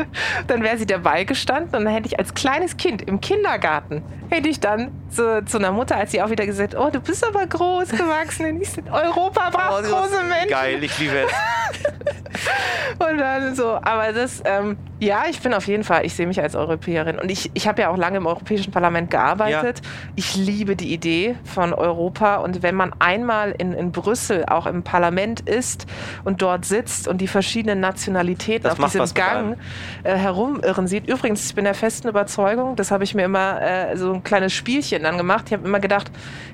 Dann 0.46 0.62
wäre 0.62 0.78
sie 0.78 0.86
dabei 0.86 1.24
gestanden 1.24 1.74
und 1.74 1.84
dann 1.84 1.94
hätte 1.94 2.06
ich 2.06 2.18
als 2.18 2.34
kleines 2.34 2.76
Kind 2.76 3.02
im 3.02 3.20
Kindergarten, 3.20 4.02
hätte 4.28 4.48
ich 4.48 4.60
dann 4.60 4.90
zu, 5.10 5.44
zu 5.44 5.58
einer 5.58 5.72
Mutter, 5.72 5.96
als 5.96 6.12
sie 6.12 6.22
auch 6.22 6.30
wieder 6.30 6.46
gesagt, 6.46 6.74
oh, 6.76 6.90
du 6.90 7.00
bist 7.00 7.26
aber 7.26 7.46
groß 7.46 7.90
gewachsen. 7.90 8.60
Europa 8.90 9.50
braucht 9.50 9.84
oh, 9.86 9.88
große 9.88 10.22
Menschen. 10.24 10.50
Geil, 10.50 10.82
ich 10.82 10.98
liebe 10.98 11.18
es. 11.20 11.32
und 12.98 13.18
dann 13.18 13.54
so, 13.54 13.78
aber 13.82 14.12
das, 14.12 14.42
ähm, 14.44 14.76
ja, 15.00 15.24
ich 15.30 15.40
bin 15.40 15.54
auf 15.54 15.66
jeden 15.68 15.84
Fall, 15.84 16.04
ich 16.04 16.14
sehe 16.14 16.26
mich 16.26 16.40
als 16.40 16.56
Europäerin. 16.56 17.18
Und 17.18 17.30
ich, 17.30 17.50
ich 17.54 17.68
habe 17.68 17.82
ja 17.82 17.90
auch 17.90 17.96
lange 17.96 18.16
im 18.16 18.26
Europäischen 18.26 18.72
Parlament 18.72 19.10
gearbeitet. 19.10 19.80
Ja. 19.82 19.90
Ich 20.16 20.34
liebe 20.34 20.74
die 20.74 20.92
Idee 20.92 21.36
von 21.44 21.72
Europa. 21.72 22.36
Und 22.36 22.62
wenn 22.62 22.74
man 22.74 22.92
einmal 22.98 23.54
in, 23.56 23.72
in 23.72 23.92
Brüssel 23.92 24.44
auch 24.46 24.66
im 24.66 24.82
Parlament 24.82 25.40
ist 25.40 25.86
und 26.24 26.42
dort 26.42 26.64
sitzt 26.64 27.06
und 27.06 27.20
die 27.20 27.28
verschiedenen 27.28 27.80
Nationalitäten 27.80 28.64
das 28.64 28.80
auf 28.80 28.90
diesem 28.90 29.14
Gang 29.14 29.56
äh, 30.02 30.16
herumirren 30.16 30.88
sieht. 30.88 31.08
Übrigens, 31.08 31.46
ich 31.46 31.54
bin 31.54 31.64
der 31.64 31.74
festen 31.74 32.08
Überzeugung, 32.08 32.74
das 32.74 32.90
habe 32.90 33.04
ich 33.04 33.14
mir 33.14 33.24
immer 33.24 33.60
äh, 33.62 33.96
so 33.96 34.14
ein 34.14 34.24
kleines 34.24 34.52
Spielchen 34.52 35.04
dann 35.04 35.16
gemacht. 35.16 35.44
Ich 35.46 35.52
habe 35.52 35.66
immer 35.66 35.80
gedacht, 35.80 36.10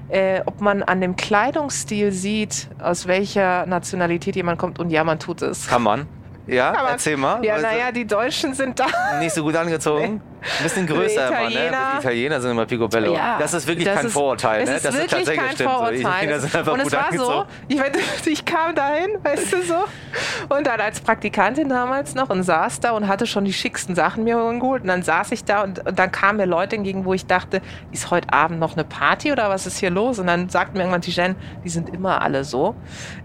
äh, 0.09 0.43
ob 0.45 0.61
man 0.61 0.83
an 0.83 1.01
dem 1.01 1.17
Kleidungsstil 1.17 2.13
sieht, 2.13 2.69
aus 2.79 3.07
welcher 3.07 3.67
Nationalität 3.67 4.37
jemand 4.37 4.59
kommt. 4.59 4.79
Und 4.79 4.91
ja, 4.91 5.03
man 5.03 5.19
tut 5.19 5.43
es. 5.43 5.67
Kann 5.75 5.83
man. 5.83 6.24
Ja, 6.47 6.71
Aber, 6.71 6.91
erzähl 6.91 7.17
mal. 7.17 7.45
Ja, 7.45 7.59
naja, 7.59 7.91
die 7.91 8.07
Deutschen 8.07 8.55
sind 8.55 8.79
da. 8.79 8.87
Nicht 9.19 9.35
so 9.35 9.43
gut 9.43 9.57
angezogen. 9.57 10.21
Ein 10.59 10.63
bisschen 10.63 10.87
größer 10.87 11.29
immer, 11.29 11.49
ne? 11.49 11.73
Die 11.95 11.99
Italiener 12.01 12.41
sind 12.41 12.51
immer 12.51 12.67
Picobello. 12.67 13.15
Ja, 13.15 13.39
das 13.39 13.55
ist 13.55 13.67
wirklich 13.67 13.87
kein 13.87 14.07
ist, 14.07 14.13
Vorurteil, 14.13 14.65
ne? 14.65 14.73
das 14.73 14.95
ist 14.95 15.11
tatsächlich 15.11 15.39
kein 15.39 15.55
stimmt. 15.55 15.71
Vorurteil. 15.71 16.41
So. 16.41 16.73
und 16.73 16.81
es 16.81 16.93
war 16.93 17.09
so, 17.13 17.45
ich, 17.67 17.81
ich 18.27 18.45
kam 18.45 18.75
dahin, 18.75 19.11
weißt 19.23 19.53
du 19.53 19.63
so, 19.63 19.85
und 20.55 20.67
dann 20.67 20.81
als 20.81 21.01
Praktikantin 21.01 21.71
damals 21.71 22.15
noch 22.15 22.29
und 22.29 22.43
saß 22.43 22.81
da 22.81 22.91
und 22.91 23.09
hatte 23.09 23.27
schon 23.27 23.47
die 23.47 23.53
schicksten 23.55 23.95
Sachen 23.95 24.25
mir 24.25 24.37
geholt. 24.37 24.83
Und 24.83 24.89
dann 24.89 25.03
saß 25.03 25.33
ich 25.33 25.45
da 25.45 25.63
und, 25.63 25.87
und 25.87 25.99
dann 25.99 26.13
kamen 26.13 26.37
mir 26.37 26.47
Leute 26.47 26.77
entgegen, 26.77 27.07
wo 27.07 27.15
ich 27.15 27.25
dachte, 27.25 27.63
ist 27.91 28.11
heute 28.11 28.33
Abend 28.33 28.61
noch 28.61 28.75
eine 28.75 28.85
Party 28.85 29.33
oder 29.33 29.49
was 29.49 29.67
ist 29.67 29.79
hier 29.79 29.91
los? 29.91 30.19
Und 30.19 30.27
dann 30.27 30.51
sagten 30.51 30.77
mir 30.77 30.83
irgendwann 30.83 31.01
die 31.01 31.11
Jen, 31.11 31.37
die 31.65 31.71
sind 31.71 31.89
immer 31.89 32.21
alle 32.21 32.45
so. 32.45 32.75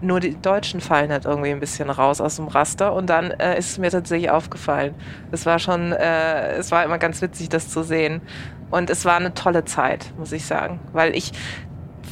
Nur 0.00 0.20
die 0.20 0.40
Deutschen 0.40 0.80
fallen 0.80 1.12
halt 1.12 1.26
irgendwie 1.26 1.50
ein 1.50 1.60
bisschen 1.60 1.90
raus 1.90 2.22
aus 2.22 2.36
dem 2.36 2.48
Raster. 2.48 2.94
Und 2.94 3.09
dann 3.10 3.32
äh, 3.32 3.58
ist 3.58 3.72
es 3.72 3.78
mir 3.78 3.90
tatsächlich 3.90 4.30
aufgefallen. 4.30 4.94
Es 5.32 5.44
war 5.44 5.58
schon, 5.58 5.92
äh, 5.92 6.52
es 6.52 6.70
war 6.70 6.84
immer 6.84 6.98
ganz 6.98 7.20
witzig, 7.20 7.48
das 7.48 7.68
zu 7.68 7.82
sehen. 7.82 8.22
Und 8.70 8.88
es 8.88 9.04
war 9.04 9.16
eine 9.16 9.34
tolle 9.34 9.64
Zeit, 9.64 10.12
muss 10.16 10.32
ich 10.32 10.46
sagen. 10.46 10.80
Weil 10.92 11.16
ich, 11.16 11.32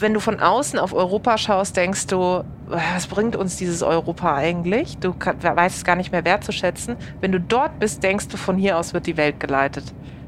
wenn 0.01 0.13
du 0.13 0.21
von 0.21 0.41
außen 0.41 0.79
auf 0.79 0.93
Europa 0.93 1.39
schaust, 1.39 1.77
denkst 1.77 2.09
du, 2.09 2.43
was 2.67 3.07
bringt 3.07 3.37
uns 3.37 3.57
dieses 3.57 3.83
Europa 3.83 4.35
eigentlich? 4.35 4.99
Du 4.99 5.15
weißt 5.15 5.77
es 5.77 5.85
gar 5.85 5.97
nicht 5.97 6.13
mehr 6.13 6.25
wertzuschätzen. 6.25 6.97
Wenn 7.21 7.33
du 7.33 7.41
dort 7.41 7.79
bist, 7.79 8.03
denkst 8.03 8.29
du, 8.29 8.37
von 8.37 8.57
hier 8.57 8.77
aus 8.77 8.93
wird 8.93 9.07
die 9.07 9.17
Welt 9.17 9.41
geleitet. 9.41 9.85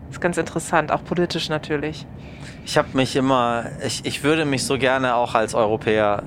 Das 0.07 0.17
ist 0.17 0.21
ganz 0.21 0.39
interessant, 0.39 0.91
auch 0.93 1.05
politisch 1.05 1.49
natürlich. 1.49 2.07
Ich 2.65 2.79
habe 2.79 2.89
mich 2.95 3.17
immer, 3.17 3.67
ich, 3.85 4.05
ich 4.05 4.23
würde 4.23 4.45
mich 4.45 4.65
so 4.65 4.79
gerne 4.79 5.15
auch 5.17 5.35
als 5.35 5.55
Europäer 5.55 6.23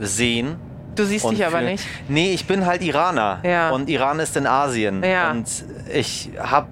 sehen. 0.00 0.56
Du 0.96 1.04
siehst 1.04 1.30
dich 1.30 1.44
aber 1.44 1.60
nicht. 1.60 1.84
Nee, 2.08 2.32
ich 2.32 2.46
bin 2.46 2.66
halt 2.66 2.82
Iraner. 2.82 3.40
Ja. 3.42 3.70
Und 3.70 3.88
Iran 3.88 4.18
ist 4.20 4.36
in 4.36 4.46
Asien. 4.46 5.02
Ja. 5.04 5.30
Und 5.30 5.46
ich 5.92 6.30
habe 6.38 6.68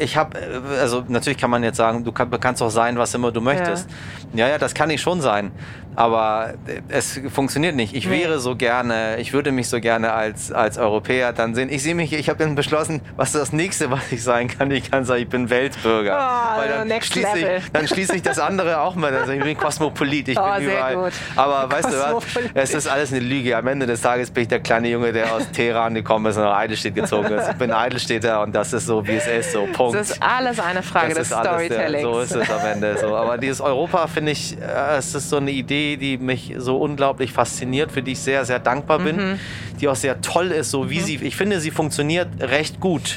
ich 0.00 0.16
habe, 0.16 0.38
also 0.80 1.04
natürlich 1.06 1.38
kann 1.38 1.50
man 1.50 1.62
jetzt 1.62 1.76
sagen, 1.76 2.02
du 2.02 2.10
kann, 2.10 2.30
kannst 2.40 2.62
auch 2.62 2.70
sein, 2.70 2.96
was 2.96 3.12
immer 3.14 3.30
du 3.30 3.42
möchtest. 3.42 3.88
Ja. 4.32 4.46
ja, 4.46 4.52
ja, 4.52 4.58
das 4.58 4.72
kann 4.72 4.88
ich 4.88 5.02
schon 5.02 5.20
sein 5.20 5.52
aber 5.96 6.54
es 6.88 7.18
funktioniert 7.32 7.74
nicht. 7.74 7.94
Ich 7.94 8.10
wäre 8.10 8.38
so 8.38 8.54
gerne, 8.54 9.16
ich 9.18 9.32
würde 9.32 9.50
mich 9.50 9.68
so 9.70 9.80
gerne 9.80 10.12
als, 10.12 10.52
als 10.52 10.76
Europäer 10.76 11.32
dann 11.32 11.54
sehen. 11.54 11.70
Ich 11.70 11.82
sehe 11.82 11.94
mich, 11.94 12.12
ich 12.12 12.28
habe 12.28 12.38
dann 12.38 12.54
beschlossen, 12.54 13.00
was 13.16 13.32
das 13.32 13.52
nächste, 13.52 13.90
was 13.90 14.12
ich 14.12 14.22
sein 14.22 14.48
kann? 14.48 14.70
Ich 14.70 14.90
kann 14.90 15.06
sagen, 15.06 15.22
ich 15.22 15.28
bin 15.28 15.48
Weltbürger. 15.48 16.18
Oh, 16.20 16.58
Weil 16.58 16.86
dann, 16.86 17.02
schließe 17.02 17.38
ich, 17.38 17.72
dann 17.72 17.88
schließe 17.88 18.14
ich 18.14 18.22
das 18.22 18.38
andere 18.38 18.80
auch 18.80 18.94
mal. 18.94 19.14
Also 19.16 19.32
ich 19.32 19.42
bin 19.42 19.56
Kosmopolit, 19.56 20.28
ich 20.28 20.38
oh, 20.38 20.54
bin 20.56 20.64
überall. 20.64 20.96
Gut. 20.96 21.12
Aber 21.34 21.72
weißt 21.72 21.88
du 21.88 21.92
was, 21.92 22.24
es 22.52 22.74
ist 22.74 22.88
alles 22.88 23.10
eine 23.12 23.20
Lüge. 23.20 23.56
Am 23.56 23.66
Ende 23.66 23.86
des 23.86 24.02
Tages 24.02 24.30
bin 24.30 24.42
ich 24.42 24.48
der 24.48 24.60
kleine 24.60 24.88
Junge, 24.88 25.14
der 25.14 25.32
aus 25.32 25.50
Teheran 25.50 25.94
gekommen 25.94 26.26
ist 26.26 26.36
und 26.36 26.42
nach 26.42 26.58
Eidelstedt 26.58 26.94
gezogen 26.94 27.32
ist. 27.32 27.48
Ich 27.48 27.56
bin 27.56 27.72
Eidelstädter 27.72 28.42
und 28.42 28.54
das 28.54 28.74
ist 28.74 28.84
so, 28.84 29.06
wie 29.06 29.16
es 29.16 29.26
ist, 29.26 29.52
so 29.52 29.66
Punkt. 29.72 29.98
Das 29.98 30.10
ist 30.10 30.22
alles 30.22 30.60
eine 30.60 30.82
Frage 30.82 31.14
das 31.14 31.30
des 31.30 31.38
Storytellings. 31.38 32.02
so 32.02 32.20
ist 32.20 32.34
es 32.34 32.50
am 32.50 32.66
Ende 32.66 32.98
so. 32.98 33.16
Aber 33.16 33.38
dieses 33.38 33.62
Europa, 33.62 34.06
finde 34.08 34.32
ich, 34.32 34.58
äh, 34.60 34.98
es 34.98 35.14
ist 35.14 35.30
so 35.30 35.38
eine 35.38 35.50
Idee, 35.50 35.85
die 35.94 36.18
mich 36.18 36.54
so 36.58 36.78
unglaublich 36.78 37.32
fasziniert, 37.32 37.92
für 37.92 38.02
die 38.02 38.12
ich 38.12 38.18
sehr, 38.18 38.44
sehr 38.44 38.58
dankbar 38.58 38.98
bin, 38.98 39.16
mhm. 39.16 39.40
die 39.80 39.86
auch 39.86 39.94
sehr 39.94 40.20
toll 40.20 40.50
ist, 40.50 40.72
so 40.72 40.90
wie 40.90 40.98
mhm. 40.98 41.04
sie, 41.04 41.14
ich 41.22 41.36
finde, 41.36 41.60
sie 41.60 41.70
funktioniert 41.70 42.28
recht 42.40 42.80
gut. 42.80 43.16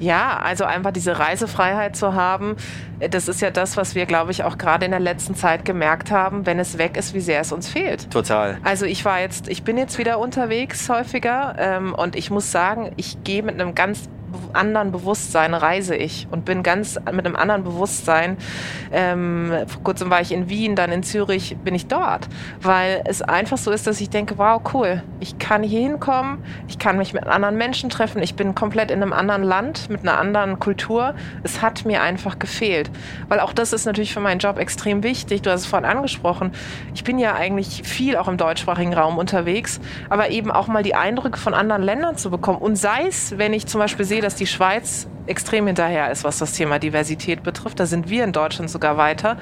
Ja, 0.00 0.38
also 0.38 0.64
einfach 0.64 0.92
diese 0.92 1.18
Reisefreiheit 1.18 1.96
zu 1.96 2.14
haben, 2.14 2.56
das 3.10 3.28
ist 3.28 3.40
ja 3.40 3.50
das, 3.50 3.76
was 3.76 3.94
wir, 3.94 4.06
glaube 4.06 4.30
ich, 4.30 4.44
auch 4.44 4.58
gerade 4.58 4.84
in 4.84 4.92
der 4.92 5.00
letzten 5.00 5.34
Zeit 5.34 5.64
gemerkt 5.64 6.10
haben, 6.10 6.46
wenn 6.46 6.58
es 6.58 6.78
weg 6.78 6.96
ist, 6.96 7.14
wie 7.14 7.20
sehr 7.20 7.40
es 7.40 7.52
uns 7.52 7.68
fehlt. 7.68 8.10
Total. 8.10 8.58
Also 8.64 8.86
ich 8.86 9.04
war 9.04 9.20
jetzt, 9.20 9.48
ich 9.48 9.64
bin 9.64 9.76
jetzt 9.76 9.98
wieder 9.98 10.18
unterwegs 10.18 10.88
häufiger 10.88 11.56
ähm, 11.58 11.94
und 11.94 12.16
ich 12.16 12.30
muss 12.30 12.52
sagen, 12.52 12.92
ich 12.96 13.22
gehe 13.24 13.42
mit 13.42 13.60
einem 13.60 13.74
ganz 13.74 14.08
anderen 14.52 14.92
Bewusstsein 14.92 15.54
reise 15.54 15.96
ich 15.96 16.28
und 16.30 16.44
bin 16.44 16.62
ganz 16.62 16.98
mit 17.12 17.24
einem 17.26 17.36
anderen 17.36 17.64
Bewusstsein. 17.64 18.36
Ähm, 18.92 19.52
vor 19.66 19.82
kurzem 19.82 20.10
war 20.10 20.20
ich 20.20 20.32
in 20.32 20.48
Wien, 20.48 20.76
dann 20.76 20.92
in 20.92 21.02
Zürich 21.02 21.56
bin 21.64 21.74
ich 21.74 21.86
dort, 21.86 22.28
weil 22.60 23.02
es 23.06 23.22
einfach 23.22 23.58
so 23.58 23.70
ist, 23.70 23.86
dass 23.86 24.00
ich 24.00 24.10
denke, 24.10 24.38
wow, 24.38 24.60
cool, 24.74 25.02
ich 25.20 25.38
kann 25.38 25.62
hier 25.62 25.80
hinkommen, 25.80 26.38
ich 26.68 26.78
kann 26.78 26.98
mich 26.98 27.14
mit 27.14 27.26
anderen 27.26 27.56
Menschen 27.56 27.90
treffen, 27.90 28.22
ich 28.22 28.34
bin 28.34 28.54
komplett 28.54 28.90
in 28.90 29.02
einem 29.02 29.12
anderen 29.12 29.42
Land, 29.42 29.88
mit 29.88 30.02
einer 30.02 30.18
anderen 30.18 30.58
Kultur. 30.58 31.14
Es 31.42 31.62
hat 31.62 31.84
mir 31.84 32.02
einfach 32.02 32.38
gefehlt, 32.38 32.90
weil 33.28 33.40
auch 33.40 33.52
das 33.52 33.72
ist 33.72 33.86
natürlich 33.86 34.12
für 34.12 34.20
meinen 34.20 34.38
Job 34.38 34.58
extrem 34.58 35.02
wichtig. 35.02 35.42
Du 35.42 35.50
hast 35.50 35.62
es 35.62 35.66
vorhin 35.66 35.88
angesprochen. 35.88 36.52
Ich 36.94 37.04
bin 37.04 37.18
ja 37.18 37.34
eigentlich 37.34 37.82
viel 37.84 38.16
auch 38.16 38.28
im 38.28 38.36
deutschsprachigen 38.36 38.94
Raum 38.94 39.16
unterwegs, 39.16 39.80
aber 40.10 40.30
eben 40.30 40.50
auch 40.50 40.66
mal 40.66 40.82
die 40.82 40.94
Eindrücke 40.94 41.38
von 41.38 41.54
anderen 41.54 41.82
Ländern 41.82 42.16
zu 42.16 42.30
bekommen 42.30 42.58
und 42.58 42.76
sei 42.76 43.06
es, 43.06 43.38
wenn 43.38 43.52
ich 43.52 43.66
zum 43.66 43.80
Beispiel 43.80 44.04
sehe, 44.04 44.18
sehe, 44.18 44.22
dass 44.28 44.34
die 44.34 44.46
Schweiz 44.46 45.08
extrem 45.26 45.66
hinterher 45.66 46.10
ist, 46.10 46.22
was 46.22 46.36
das 46.36 46.52
Thema 46.52 46.78
Diversität 46.78 47.42
betrifft. 47.42 47.80
Da 47.80 47.86
sind 47.86 48.10
wir 48.10 48.24
in 48.24 48.32
Deutschland 48.32 48.68
sogar 48.68 48.98
weiter. 48.98 49.38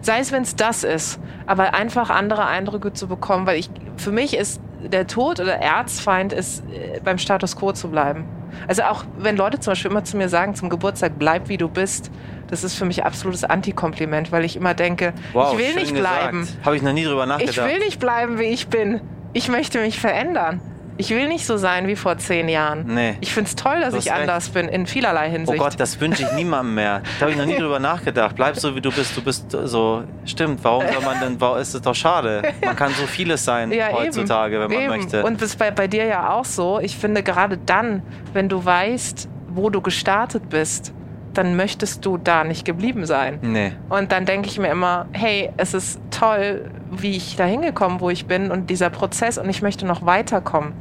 Sei 0.00 0.20
es, 0.20 0.30
wenn 0.30 0.44
es 0.44 0.54
das 0.54 0.84
ist, 0.84 1.18
aber 1.46 1.74
einfach 1.74 2.08
andere 2.08 2.46
Eindrücke 2.46 2.92
zu 2.92 3.08
bekommen, 3.08 3.48
weil 3.48 3.58
ich, 3.58 3.68
für 3.96 4.12
mich 4.12 4.36
ist 4.36 4.60
der 4.80 5.08
Tod 5.08 5.40
oder 5.40 5.54
Erzfeind 5.54 6.32
ist, 6.32 6.62
äh, 6.70 7.00
beim 7.02 7.18
Status 7.18 7.56
quo 7.56 7.72
zu 7.72 7.88
bleiben. 7.90 8.26
Also 8.68 8.84
auch 8.84 9.04
wenn 9.18 9.36
Leute 9.36 9.58
zum 9.58 9.72
Beispiel 9.72 9.90
immer 9.90 10.04
zu 10.04 10.16
mir 10.16 10.28
sagen, 10.28 10.54
zum 10.54 10.70
Geburtstag, 10.70 11.14
bleib 11.18 11.48
wie 11.48 11.56
du 11.56 11.68
bist, 11.68 12.12
das 12.46 12.62
ist 12.62 12.76
für 12.76 12.84
mich 12.84 13.04
absolutes 13.04 13.42
Antikompliment, 13.42 14.30
weil 14.30 14.44
ich 14.44 14.54
immer 14.54 14.74
denke, 14.74 15.14
wow, 15.32 15.52
ich 15.52 15.58
will 15.58 15.74
nicht 15.74 15.96
bleiben. 15.96 16.46
Habe 16.64 16.76
ich 16.76 16.82
noch 16.82 16.92
nie 16.92 17.04
drüber 17.04 17.26
nachgedacht. 17.26 17.56
Ich 17.56 17.64
will 17.64 17.80
nicht 17.80 17.98
bleiben, 17.98 18.38
wie 18.38 18.44
ich 18.44 18.68
bin. 18.68 19.00
Ich 19.32 19.48
möchte 19.48 19.80
mich 19.80 19.98
verändern. 19.98 20.60
Ich 20.98 21.10
will 21.10 21.28
nicht 21.28 21.46
so 21.46 21.56
sein 21.56 21.86
wie 21.86 21.94
vor 21.94 22.18
zehn 22.18 22.48
Jahren. 22.48 22.84
Nee. 22.86 23.16
Ich 23.20 23.32
finde 23.32 23.48
es 23.48 23.54
toll, 23.54 23.80
dass 23.80 23.94
ich 23.94 24.12
anders 24.12 24.46
recht. 24.46 24.54
bin, 24.54 24.68
in 24.68 24.86
vielerlei 24.86 25.30
Hinsicht. 25.30 25.58
Oh 25.58 25.62
Gott, 25.64 25.78
das 25.78 26.00
wünsche 26.00 26.24
ich 26.24 26.32
niemandem 26.32 26.74
mehr. 26.74 27.02
Da 27.18 27.22
habe 27.22 27.30
ich 27.30 27.38
noch 27.38 27.46
nie 27.46 27.56
drüber 27.58 27.78
nachgedacht. 27.78 28.34
Bleib 28.34 28.56
so, 28.56 28.74
wie 28.74 28.80
du 28.80 28.90
bist. 28.90 29.16
Du 29.16 29.22
bist 29.22 29.46
so. 29.50 30.02
Stimmt, 30.24 30.62
warum 30.64 30.84
soll 30.92 31.02
man 31.02 31.20
denn. 31.20 31.40
Warum 31.40 31.58
ist 31.58 31.72
es 31.72 31.80
doch 31.82 31.94
schade? 31.94 32.42
Man 32.64 32.74
kann 32.74 32.92
so 32.94 33.06
vieles 33.06 33.44
sein 33.44 33.70
ja, 33.72 33.92
heutzutage, 33.92 34.56
eben, 34.56 34.64
wenn 34.64 34.70
man 34.72 34.82
eben. 34.82 35.02
möchte. 35.02 35.22
Und 35.24 35.40
das 35.40 35.50
ist 35.50 35.58
bei, 35.58 35.70
bei 35.70 35.86
dir 35.86 36.04
ja 36.04 36.30
auch 36.30 36.44
so. 36.44 36.80
Ich 36.80 36.96
finde, 36.96 37.22
gerade 37.22 37.58
dann, 37.58 38.02
wenn 38.32 38.48
du 38.48 38.64
weißt, 38.64 39.28
wo 39.50 39.70
du 39.70 39.80
gestartet 39.80 40.48
bist, 40.48 40.92
dann 41.38 41.54
möchtest 41.54 42.04
du 42.04 42.18
da 42.18 42.42
nicht 42.42 42.64
geblieben 42.64 43.06
sein. 43.06 43.38
Nee. 43.42 43.72
Und 43.88 44.10
dann 44.10 44.26
denke 44.26 44.48
ich 44.48 44.58
mir 44.58 44.68
immer, 44.68 45.06
hey, 45.12 45.50
es 45.56 45.72
ist 45.72 46.00
toll, 46.10 46.68
wie 46.90 47.16
ich 47.16 47.36
da 47.36 47.44
hingekommen, 47.44 48.00
wo 48.00 48.10
ich 48.10 48.26
bin 48.26 48.50
und 48.50 48.70
dieser 48.70 48.90
Prozess 48.90 49.38
und 49.38 49.48
ich 49.48 49.62
möchte 49.62 49.86
noch 49.86 50.04
weiterkommen. 50.04 50.72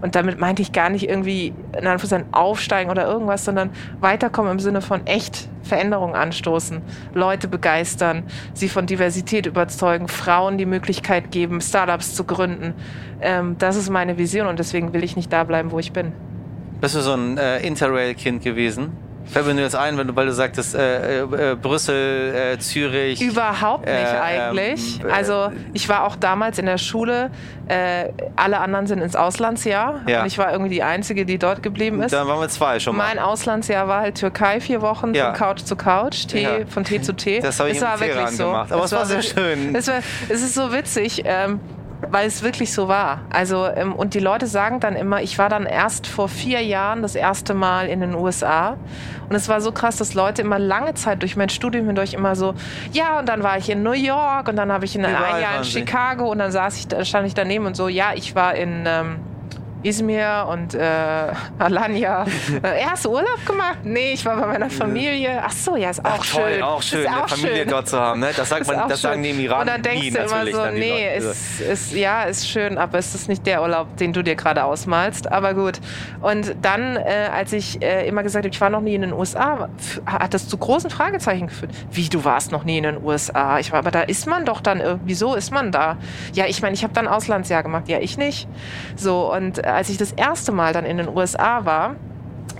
Und 0.00 0.14
damit 0.14 0.40
meinte 0.40 0.62
ich 0.62 0.72
gar 0.72 0.88
nicht 0.88 1.08
irgendwie 1.08 1.52
in 1.78 1.86
Anführungszeichen 1.86 2.32
aufsteigen 2.32 2.90
oder 2.90 3.06
irgendwas, 3.06 3.44
sondern 3.44 3.70
weiterkommen 4.00 4.52
im 4.52 4.60
Sinne 4.60 4.80
von 4.80 5.06
echt 5.06 5.48
Veränderungen 5.62 6.14
anstoßen, 6.14 6.80
Leute 7.12 7.46
begeistern, 7.46 8.22
sie 8.54 8.70
von 8.70 8.86
Diversität 8.86 9.44
überzeugen, 9.44 10.08
Frauen 10.08 10.56
die 10.56 10.66
Möglichkeit 10.66 11.30
geben, 11.30 11.60
Startups 11.60 12.14
zu 12.14 12.24
gründen. 12.24 12.72
Ähm, 13.20 13.56
das 13.58 13.76
ist 13.76 13.90
meine 13.90 14.16
Vision 14.16 14.46
und 14.46 14.58
deswegen 14.58 14.94
will 14.94 15.04
ich 15.04 15.16
nicht 15.16 15.30
da 15.30 15.44
bleiben, 15.44 15.70
wo 15.70 15.78
ich 15.78 15.92
bin. 15.92 16.12
Bist 16.80 16.94
du 16.94 17.00
so 17.00 17.12
ein 17.12 17.36
äh, 17.36 17.58
Interrail-Kind 17.58 18.42
gewesen? 18.42 19.07
Fällt 19.30 19.46
mir 19.46 19.54
nur 19.54 19.62
jetzt 19.62 19.76
ein, 19.76 19.98
wenn 19.98 20.06
du, 20.06 20.16
weil 20.16 20.26
du 20.26 20.32
sagtest, 20.32 20.74
äh, 20.74 21.22
äh, 21.22 21.54
Brüssel, 21.54 22.34
äh, 22.34 22.58
Zürich. 22.58 23.20
Überhaupt 23.20 23.84
nicht 23.84 23.94
äh, 23.94 24.18
eigentlich. 24.18 25.00
Ähm, 25.00 25.10
also 25.12 25.52
ich 25.74 25.88
war 25.88 26.04
auch 26.04 26.16
damals 26.16 26.58
in 26.58 26.66
der 26.66 26.78
Schule. 26.78 27.30
Äh, 27.68 28.10
alle 28.36 28.58
anderen 28.60 28.86
sind 28.86 29.02
ins 29.02 29.14
Auslandsjahr. 29.14 30.00
Ja. 30.06 30.22
Und 30.22 30.26
ich 30.26 30.38
war 30.38 30.50
irgendwie 30.50 30.70
die 30.70 30.82
Einzige, 30.82 31.26
die 31.26 31.38
dort 31.38 31.62
geblieben 31.62 32.02
ist. 32.02 32.12
Dann 32.12 32.26
waren 32.26 32.40
wir 32.40 32.48
zwei 32.48 32.80
schon 32.80 32.96
mal. 32.96 33.08
Mein 33.08 33.18
Auslandsjahr 33.18 33.86
war 33.86 34.00
halt 34.00 34.16
Türkei 34.16 34.60
vier 34.60 34.80
Wochen 34.80 35.14
ja. 35.14 35.26
von 35.26 35.34
Couch 35.34 35.60
zu 35.60 35.76
Couch, 35.76 36.26
Tee, 36.26 36.42
ja. 36.42 36.50
von 36.66 36.84
Tee 36.84 37.02
zu 37.02 37.12
Tee. 37.12 37.40
Das 37.40 37.60
habe 37.60 37.70
ich 37.70 37.76
es 37.76 37.82
war 37.82 38.00
wirklich 38.00 38.28
so. 38.28 38.46
gemacht. 38.46 38.72
Aber 38.72 38.84
es, 38.84 38.92
war, 38.92 39.00
war 39.00 39.06
sehr 39.06 39.22
schön. 39.22 39.74
Es, 39.74 39.88
war, 39.88 39.98
es 40.28 40.42
ist 40.42 40.54
so 40.54 40.72
witzig. 40.72 41.22
Ähm, 41.24 41.60
weil 42.10 42.26
es 42.26 42.42
wirklich 42.42 42.72
so 42.72 42.88
war. 42.88 43.22
Also, 43.30 43.66
ähm, 43.66 43.92
und 43.92 44.14
die 44.14 44.20
Leute 44.20 44.46
sagen 44.46 44.80
dann 44.80 44.94
immer, 44.94 45.22
ich 45.22 45.38
war 45.38 45.48
dann 45.48 45.66
erst 45.66 46.06
vor 46.06 46.28
vier 46.28 46.62
Jahren 46.62 47.02
das 47.02 47.14
erste 47.14 47.54
Mal 47.54 47.88
in 47.88 48.00
den 48.00 48.14
USA. 48.14 48.76
Und 49.28 49.34
es 49.34 49.48
war 49.48 49.60
so 49.60 49.72
krass, 49.72 49.96
dass 49.96 50.14
Leute 50.14 50.42
immer 50.42 50.58
lange 50.58 50.94
Zeit 50.94 51.22
durch 51.22 51.36
mein 51.36 51.48
Studium 51.48 51.86
hindurch 51.86 52.14
immer 52.14 52.36
so, 52.36 52.54
ja, 52.92 53.18
und 53.18 53.28
dann 53.28 53.42
war 53.42 53.58
ich 53.58 53.68
in 53.68 53.82
New 53.82 53.92
York 53.92 54.48
und 54.48 54.56
dann 54.56 54.72
habe 54.72 54.84
ich 54.84 54.96
in 54.96 55.04
ein 55.04 55.12
Jahr 55.12 55.58
in 55.58 55.64
Chicago 55.64 56.30
und 56.30 56.38
dann 56.38 56.52
saß 56.52 56.78
ich, 56.78 57.06
stand 57.06 57.26
ich 57.26 57.34
daneben 57.34 57.66
und 57.66 57.76
so, 57.76 57.88
ja, 57.88 58.12
ich 58.14 58.34
war 58.34 58.54
in 58.54 58.84
ähm, 58.86 59.16
Izmir 59.82 60.46
und 60.50 60.74
äh, 60.74 60.80
Alanya. 61.58 62.24
Äh, 62.62 62.84
hast 62.84 63.04
du 63.04 63.10
Urlaub 63.10 63.44
gemacht? 63.46 63.78
Nee, 63.84 64.12
ich 64.12 64.24
war 64.24 64.36
bei 64.36 64.46
meiner 64.46 64.70
Familie. 64.70 65.40
Ach 65.44 65.52
so, 65.52 65.76
ja, 65.76 65.90
ist 65.90 66.04
auch 66.04 66.18
Ach, 66.18 66.26
toll, 66.26 66.52
schön. 66.54 66.62
Auch 66.62 66.82
schön, 66.82 67.06
eine 67.06 67.28
Familie 67.28 67.56
schön. 67.58 67.68
dort 67.68 67.88
zu 67.88 67.98
haben. 67.98 68.20
Ne? 68.20 68.30
Das, 68.36 68.48
sagt 68.48 68.66
man, 68.66 68.88
das 68.88 69.00
sagen 69.00 69.22
die 69.22 69.30
im 69.30 69.40
Iran 69.40 69.60
Und 69.60 69.68
dann 69.68 69.82
denkst 69.82 70.02
nie, 70.02 70.10
du 70.10 70.18
immer 70.18 70.46
so, 70.46 70.70
nee, 70.72 71.16
ist, 71.16 71.60
ist, 71.60 71.92
ja, 71.92 72.24
ist 72.24 72.48
schön, 72.48 72.78
aber 72.78 72.98
es 72.98 73.14
ist 73.14 73.28
nicht 73.28 73.46
der 73.46 73.62
Urlaub, 73.62 73.96
den 73.96 74.12
du 74.12 74.22
dir 74.22 74.34
gerade 74.34 74.64
ausmalst. 74.64 75.30
Aber 75.30 75.54
gut. 75.54 75.80
Und 76.20 76.56
dann, 76.62 76.96
äh, 76.96 77.28
als 77.32 77.52
ich 77.52 77.80
äh, 77.82 78.06
immer 78.08 78.22
gesagt 78.22 78.44
habe, 78.44 78.52
ich 78.52 78.60
war 78.60 78.70
noch 78.70 78.80
nie 78.80 78.94
in 78.94 79.02
den 79.02 79.12
USA, 79.12 79.68
hat 80.06 80.34
das 80.34 80.48
zu 80.48 80.58
großen 80.58 80.90
Fragezeichen 80.90 81.46
geführt. 81.46 81.72
Wie, 81.92 82.08
du 82.08 82.24
warst 82.24 82.50
noch 82.52 82.64
nie 82.64 82.78
in 82.78 82.84
den 82.84 83.02
USA? 83.02 83.58
Ich 83.58 83.70
war, 83.72 83.78
aber 83.78 83.90
da 83.90 84.02
ist 84.02 84.26
man 84.26 84.44
doch 84.44 84.60
dann, 84.60 85.00
wieso 85.04 85.34
ist 85.34 85.52
man 85.52 85.70
da? 85.70 85.96
Ja, 86.32 86.46
ich 86.46 86.62
meine, 86.62 86.74
ich 86.74 86.82
habe 86.82 86.94
dann 86.94 87.06
Auslandsjahr 87.06 87.62
gemacht. 87.62 87.88
Ja, 87.88 87.98
ich 88.00 88.18
nicht. 88.18 88.48
So, 88.96 89.32
und 89.32 89.58
als 89.74 89.88
ich 89.88 89.96
das 89.98 90.12
erste 90.12 90.52
Mal 90.52 90.72
dann 90.72 90.84
in 90.84 90.96
den 90.98 91.08
USA 91.08 91.64
war, 91.64 91.96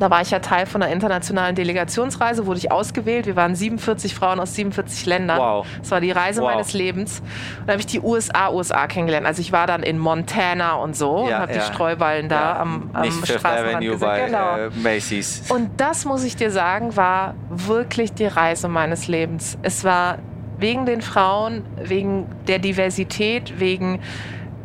Da 0.00 0.10
war 0.10 0.20
ich 0.22 0.30
ja 0.30 0.38
Teil 0.38 0.66
von 0.66 0.80
einer 0.80 0.92
internationalen 0.92 1.56
Delegationsreise, 1.56 2.46
wurde 2.46 2.58
ich 2.58 2.70
ausgewählt. 2.70 3.26
Wir 3.26 3.34
waren 3.34 3.56
47 3.56 4.14
Frauen 4.14 4.38
aus 4.38 4.54
47 4.54 5.06
Ländern. 5.06 5.38
Wow. 5.40 5.66
Das 5.80 5.90
war 5.90 6.00
die 6.00 6.12
Reise 6.12 6.40
Wow. 6.40 6.50
meines 6.52 6.72
Lebens. 6.72 7.20
Und 7.58 7.66
da 7.66 7.72
habe 7.72 7.80
ich 7.80 7.86
die 7.86 7.98
USA, 8.00 8.50
USA 8.52 8.86
kennengelernt. 8.86 9.26
Also 9.26 9.40
ich 9.40 9.50
war 9.50 9.66
dann 9.66 9.82
in 9.82 9.98
Montana 9.98 10.74
und 10.74 10.94
so 10.94 11.10
und 11.22 11.30
Ja, 11.30 11.40
habe 11.40 11.52
ja. 11.52 11.58
die 11.58 11.64
Streuballen 11.64 12.28
da 12.28 12.36
Ja, 12.40 12.60
am, 12.60 12.90
am 12.92 13.02
nicht 13.02 13.26
Straßenrand 13.26 13.76
Avenue 13.78 13.90
gesehen. 13.94 14.08
bei 14.08 14.24
genau. 14.26 14.56
äh, 14.56 14.70
Macy's. 14.76 15.42
Und 15.48 15.68
das, 15.80 16.04
muss 16.04 16.22
ich 16.22 16.36
dir 16.36 16.52
sagen, 16.52 16.94
war 16.96 17.34
wirklich 17.50 18.12
die 18.12 18.26
Reise 18.26 18.68
meines 18.68 19.08
Lebens. 19.08 19.58
Es 19.62 19.82
war 19.82 20.18
wegen 20.58 20.86
den 20.86 21.00
Frauen, 21.02 21.64
wegen 21.82 22.26
der 22.46 22.60
Diversität, 22.60 23.58
wegen 23.58 23.98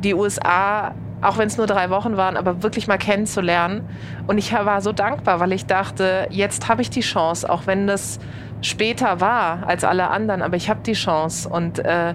die 0.03 0.13
USA, 0.13 0.93
auch 1.23 1.37
wenn 1.37 1.47
es 1.47 1.57
nur 1.57 1.67
drei 1.67 1.89
Wochen 1.89 2.17
waren, 2.17 2.37
aber 2.37 2.63
wirklich 2.63 2.87
mal 2.87 2.97
kennenzulernen. 2.97 3.87
Und 4.27 4.37
ich 4.37 4.53
war 4.53 4.81
so 4.81 4.91
dankbar, 4.91 5.39
weil 5.39 5.51
ich 5.53 5.65
dachte, 5.65 6.27
jetzt 6.29 6.69
habe 6.69 6.81
ich 6.81 6.89
die 6.89 7.01
Chance, 7.01 7.49
auch 7.49 7.65
wenn 7.65 7.87
das 7.87 8.19
später 8.61 9.19
war 9.21 9.67
als 9.67 9.83
alle 9.83 10.09
anderen, 10.09 10.41
aber 10.41 10.55
ich 10.55 10.69
habe 10.69 10.81
die 10.85 10.93
Chance. 10.93 11.49
Und 11.49 11.79
äh, 11.79 12.13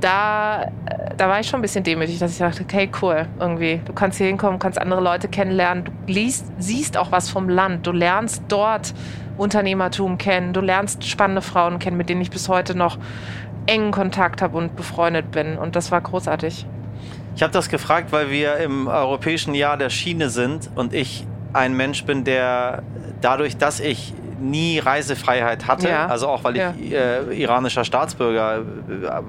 da, 0.00 0.62
äh, 0.62 1.14
da 1.16 1.28
war 1.28 1.40
ich 1.40 1.48
schon 1.48 1.60
ein 1.60 1.62
bisschen 1.62 1.84
demütig, 1.84 2.18
dass 2.18 2.32
ich 2.32 2.38
dachte, 2.38 2.62
okay, 2.62 2.90
cool, 3.02 3.26
irgendwie. 3.38 3.80
Du 3.84 3.92
kannst 3.92 4.18
hier 4.18 4.26
hinkommen, 4.26 4.58
kannst 4.58 4.78
andere 4.78 5.00
Leute 5.00 5.28
kennenlernen, 5.28 5.84
du 5.84 5.92
liest, 6.06 6.46
siehst 6.58 6.96
auch 6.96 7.10
was 7.10 7.30
vom 7.30 7.48
Land, 7.48 7.86
du 7.86 7.92
lernst 7.92 8.42
dort 8.48 8.94
Unternehmertum 9.36 10.18
kennen, 10.18 10.52
du 10.52 10.60
lernst 10.60 11.04
spannende 11.04 11.42
Frauen 11.42 11.78
kennen, 11.78 11.96
mit 11.96 12.08
denen 12.08 12.20
ich 12.20 12.30
bis 12.30 12.48
heute 12.48 12.76
noch 12.76 12.98
engen 13.66 13.92
Kontakt 13.92 14.42
habe 14.42 14.58
und 14.58 14.76
befreundet 14.76 15.30
bin. 15.30 15.58
Und 15.58 15.74
das 15.74 15.90
war 15.90 16.00
großartig. 16.00 16.66
Ich 17.36 17.42
habe 17.42 17.52
das 17.52 17.68
gefragt, 17.68 18.12
weil 18.12 18.30
wir 18.30 18.56
im 18.58 18.86
europäischen 18.86 19.54
Jahr 19.54 19.76
der 19.76 19.90
Schiene 19.90 20.30
sind 20.30 20.70
und 20.74 20.94
ich 20.94 21.26
ein 21.52 21.76
Mensch 21.76 22.04
bin, 22.04 22.24
der 22.24 22.82
dadurch, 23.20 23.56
dass 23.56 23.80
ich 23.80 24.12
nie 24.40 24.78
Reisefreiheit 24.78 25.66
hatte, 25.66 25.88
Ja. 25.88 26.06
also 26.06 26.28
auch 26.28 26.44
weil 26.44 26.56
ich 26.56 26.62
Ja. 26.90 26.98
äh, 26.98 27.34
iranischer 27.40 27.84
Staatsbürger 27.84 28.58
äh, 28.58 28.62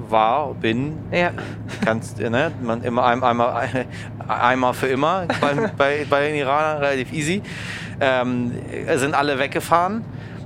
war, 0.10 0.54
bin, 0.56 0.98
Ja. 1.12 1.32
kannst, 1.84 2.20
ne, 2.20 2.52
man 2.62 2.84
immer 2.84 3.06
ein, 3.06 3.24
einmal, 3.24 3.70
einmal 4.28 4.74
für 4.74 4.88
immer 4.88 5.26
bei, 5.40 5.54
bei, 5.78 6.06
bei 6.10 6.28
den 6.28 6.36
Iranern 6.36 6.80
relativ 6.80 7.14
easy, 7.14 7.42
ähm, 8.02 8.52
sind 8.96 9.14
alle 9.16 9.40
weggefahren. 9.40 10.04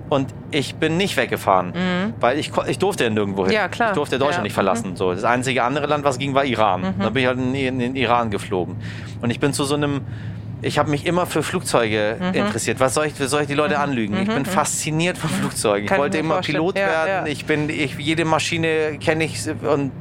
Und 0.10 0.34
ich 0.52 0.76
bin 0.76 0.98
nicht 0.98 1.16
weggefahren, 1.18 1.74
weil 2.20 2.40
ich, 2.40 2.52
ich 2.68 2.80
durfte 2.80 3.04
ja 3.06 3.10
nirgendwo 3.10 3.44
hin. 3.44 3.50
Mhm. 3.52 3.56
Ja, 3.56 3.68
klar. 3.68 3.90
Ich 3.90 3.96
durfte 3.96 4.18
Deutschland 4.18 4.38
Ja. 4.40 4.44
nicht 4.44 4.54
verlassen. 4.54 4.96
So, 4.96 5.14
das 5.14 5.24
einzige 5.24 5.64
andere 5.64 5.86
Land, 5.88 6.04
was 6.04 6.18
ging, 6.18 6.34
war 6.34 6.46
Iran. 6.46 6.82
Mhm. 6.82 6.94
Da 7.00 7.10
bin 7.10 7.22
ich 7.24 7.28
halt 7.28 7.38
in, 7.40 7.54
in 7.56 7.80
den 7.80 7.96
Iran 7.96 8.30
geflogen. 8.32 8.76
Und 9.22 9.30
ich 9.30 9.40
bin 9.40 9.54
zu 9.54 9.64
so 9.64 9.76
einem, 9.76 10.02
ich 10.62 10.78
habe 10.80 10.90
mich 10.90 11.06
immer 11.06 11.26
für 11.26 11.44
Flugzeuge 11.44 12.18
Mhm. 12.20 12.34
interessiert. 12.34 12.80
Was 12.80 12.94
soll 12.94 13.06
ich, 13.08 13.16
soll 13.16 13.42
ich 13.42 13.48
die 13.48 13.54
Leute 13.54 13.80
anlügen? 13.80 14.18
Ich 14.22 14.28
bin 14.28 14.46
fasziniert 14.46 15.18
von 15.18 15.30
Flugzeugen. 15.30 15.88
Kann 15.88 15.98
ich 15.98 16.02
wollte 16.02 16.18
immer 16.18 16.36
vorstellen. 16.36 16.58
Pilot 16.60 16.78
Ja, 16.78 16.88
werden. 16.88 17.26
ja. 17.28 17.32
Ich 17.32 17.46
bin, 17.46 17.70
ich, 17.70 17.96
jede 17.98 18.26
Maschine 18.26 18.98
kenne 19.00 19.24
ich 19.26 19.40
und 19.48 19.92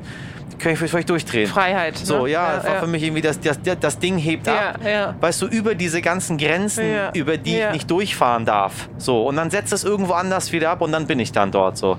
kann 0.59 0.73
ich 0.73 0.79
für 0.79 0.97
euch 0.97 1.07
durchdrehen. 1.07 1.47
Freiheit. 1.49 1.97
So, 1.97 2.25
ne? 2.25 2.31
ja, 2.31 2.57
das 2.57 2.64
war 2.66 2.81
für 2.81 2.87
mich 2.87 3.03
irgendwie, 3.03 3.23
das, 3.23 3.38
das, 3.40 3.59
das 3.81 3.99
Ding 3.99 4.18
hebt 4.18 4.47
Ja, 4.47 4.71
ab. 4.71 4.81
ja. 4.85 5.14
Weißt 5.21 5.40
du, 5.42 5.47
über 5.47 5.75
diese 5.75 6.01
ganzen 6.03 6.37
Grenzen, 6.38 6.90
Ja, 6.92 7.11
über 7.14 7.37
die 7.37 7.57
ja. 7.59 7.68
ich 7.68 7.73
nicht 7.75 7.90
durchfahren 7.90 8.44
darf. 8.44 8.88
So, 8.99 9.27
und 9.27 9.37
dann 9.37 9.51
setzt 9.51 9.73
es 9.73 9.85
irgendwo 9.85 10.12
anders 10.14 10.53
wieder 10.53 10.71
ab 10.71 10.81
und 10.81 10.92
dann 10.92 11.07
bin 11.07 11.21
ich 11.21 11.33
dann 11.33 11.51
dort 11.51 11.77
so. 11.79 11.97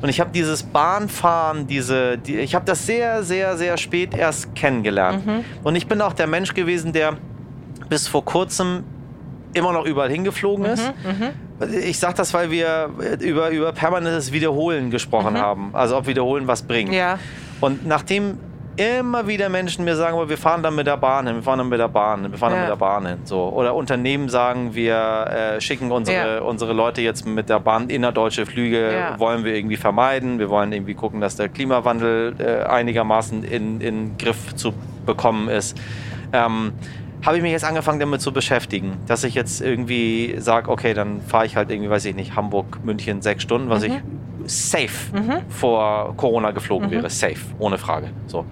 Und 0.00 0.08
ich 0.08 0.18
habe 0.20 0.30
dieses 0.34 0.64
Bahnfahren, 0.64 1.68
diese, 1.68 2.18
die, 2.18 2.36
ich 2.38 2.54
habe 2.56 2.64
das 2.64 2.86
sehr, 2.86 3.22
sehr, 3.22 3.56
sehr 3.56 3.76
spät 3.76 4.14
erst 4.16 4.52
kennengelernt. 4.56 5.24
Mhm. 5.24 5.44
Und 5.62 5.76
ich 5.76 5.86
bin 5.86 6.00
auch 6.00 6.12
der 6.12 6.26
Mensch 6.26 6.54
gewesen, 6.54 6.92
der 6.92 7.16
bis 7.88 8.08
vor 8.08 8.24
kurzem 8.24 8.82
immer 9.54 9.72
noch 9.72 9.84
überall 9.84 10.10
hingeflogen 10.10 10.64
ist. 10.64 10.92
Mhm, 11.04 11.68
Ich 11.84 11.98
sage 12.00 12.14
das, 12.14 12.34
weil 12.34 12.50
wir 12.50 12.90
über, 13.20 13.50
über 13.50 13.70
permanentes 13.72 14.32
Wiederholen 14.32 14.90
gesprochen 14.90 15.38
haben. 15.38 15.70
Also 15.72 15.96
ob 15.98 16.06
Wiederholen 16.08 16.46
was 16.48 16.62
bringt. 16.62 16.88
Mhm. 16.90 16.96
Ja. 16.96 17.18
Und 17.62 17.86
nachdem 17.86 18.38
immer 18.76 19.26
wieder 19.26 19.50
Menschen 19.50 19.84
mir 19.84 19.96
sagen, 19.96 20.16
wir 20.28 20.38
fahren 20.38 20.62
dann 20.62 20.74
mit 20.74 20.86
der 20.86 20.96
Bahn 20.96 21.26
hin, 21.26 21.36
wir 21.36 21.42
fahren 21.42 21.58
dann 21.58 21.68
mit 21.68 21.78
der 21.78 21.88
Bahn 21.88 22.22
hin, 22.22 22.32
wir 22.32 22.38
fahren 22.38 22.52
dann 22.52 22.60
Ja. 22.60 22.64
mit 22.70 22.72
der 22.72 22.84
Bahn 22.84 23.06
hin. 23.06 23.18
So. 23.24 23.50
Oder 23.50 23.74
Unternehmen 23.74 24.30
sagen, 24.30 24.74
wir 24.74 24.96
äh, 25.56 25.60
schicken 25.60 25.92
unsere, 25.92 26.36
Ja. 26.36 26.40
unsere 26.42 26.72
Leute 26.72 27.02
jetzt 27.02 27.26
mit 27.26 27.50
der 27.50 27.60
Bahn 27.60 27.90
innerdeutsche 27.90 28.46
Flüge, 28.46 28.92
Ja. 28.92 29.18
wollen 29.20 29.44
wir 29.44 29.54
irgendwie 29.54 29.76
vermeiden. 29.76 30.38
Wir 30.38 30.48
wollen 30.48 30.72
irgendwie 30.72 30.94
gucken, 30.94 31.20
dass 31.20 31.36
der 31.36 31.50
Klimawandel 31.50 32.34
äh, 32.38 32.62
einigermaßen 32.64 33.44
in, 33.44 33.80
in 33.82 34.16
Griff 34.16 34.54
zu 34.54 34.72
bekommen 35.04 35.48
ist. 35.48 35.76
Ähm, 36.32 36.72
habe 37.26 37.36
ich 37.36 37.42
mich 37.42 37.52
jetzt 37.52 37.64
angefangen 37.64 38.00
damit 38.00 38.20
zu 38.22 38.32
beschäftigen, 38.32 38.96
dass 39.06 39.22
ich 39.22 39.34
jetzt 39.34 39.60
irgendwie 39.60 40.36
sage, 40.38 40.68
okay, 40.70 40.92
dann 40.94 41.20
fahre 41.20 41.44
ich 41.46 41.56
halt 41.56 41.70
irgendwie, 41.70 41.90
weiß 41.90 42.04
ich 42.06 42.16
nicht, 42.16 42.34
Hamburg, 42.36 42.78
München 42.84 43.20
sechs 43.22 43.42
Stunden, 43.44 43.68
was 43.68 43.82
ich 43.84 43.92
safe 44.46 45.12
vor 45.48 46.14
Corona 46.16 46.50
geflogen 46.50 46.90
wäre, 46.90 47.08
safe, 47.10 47.40
ohne 47.58 47.78
Frage. 47.78 48.10
So. 48.26 48.44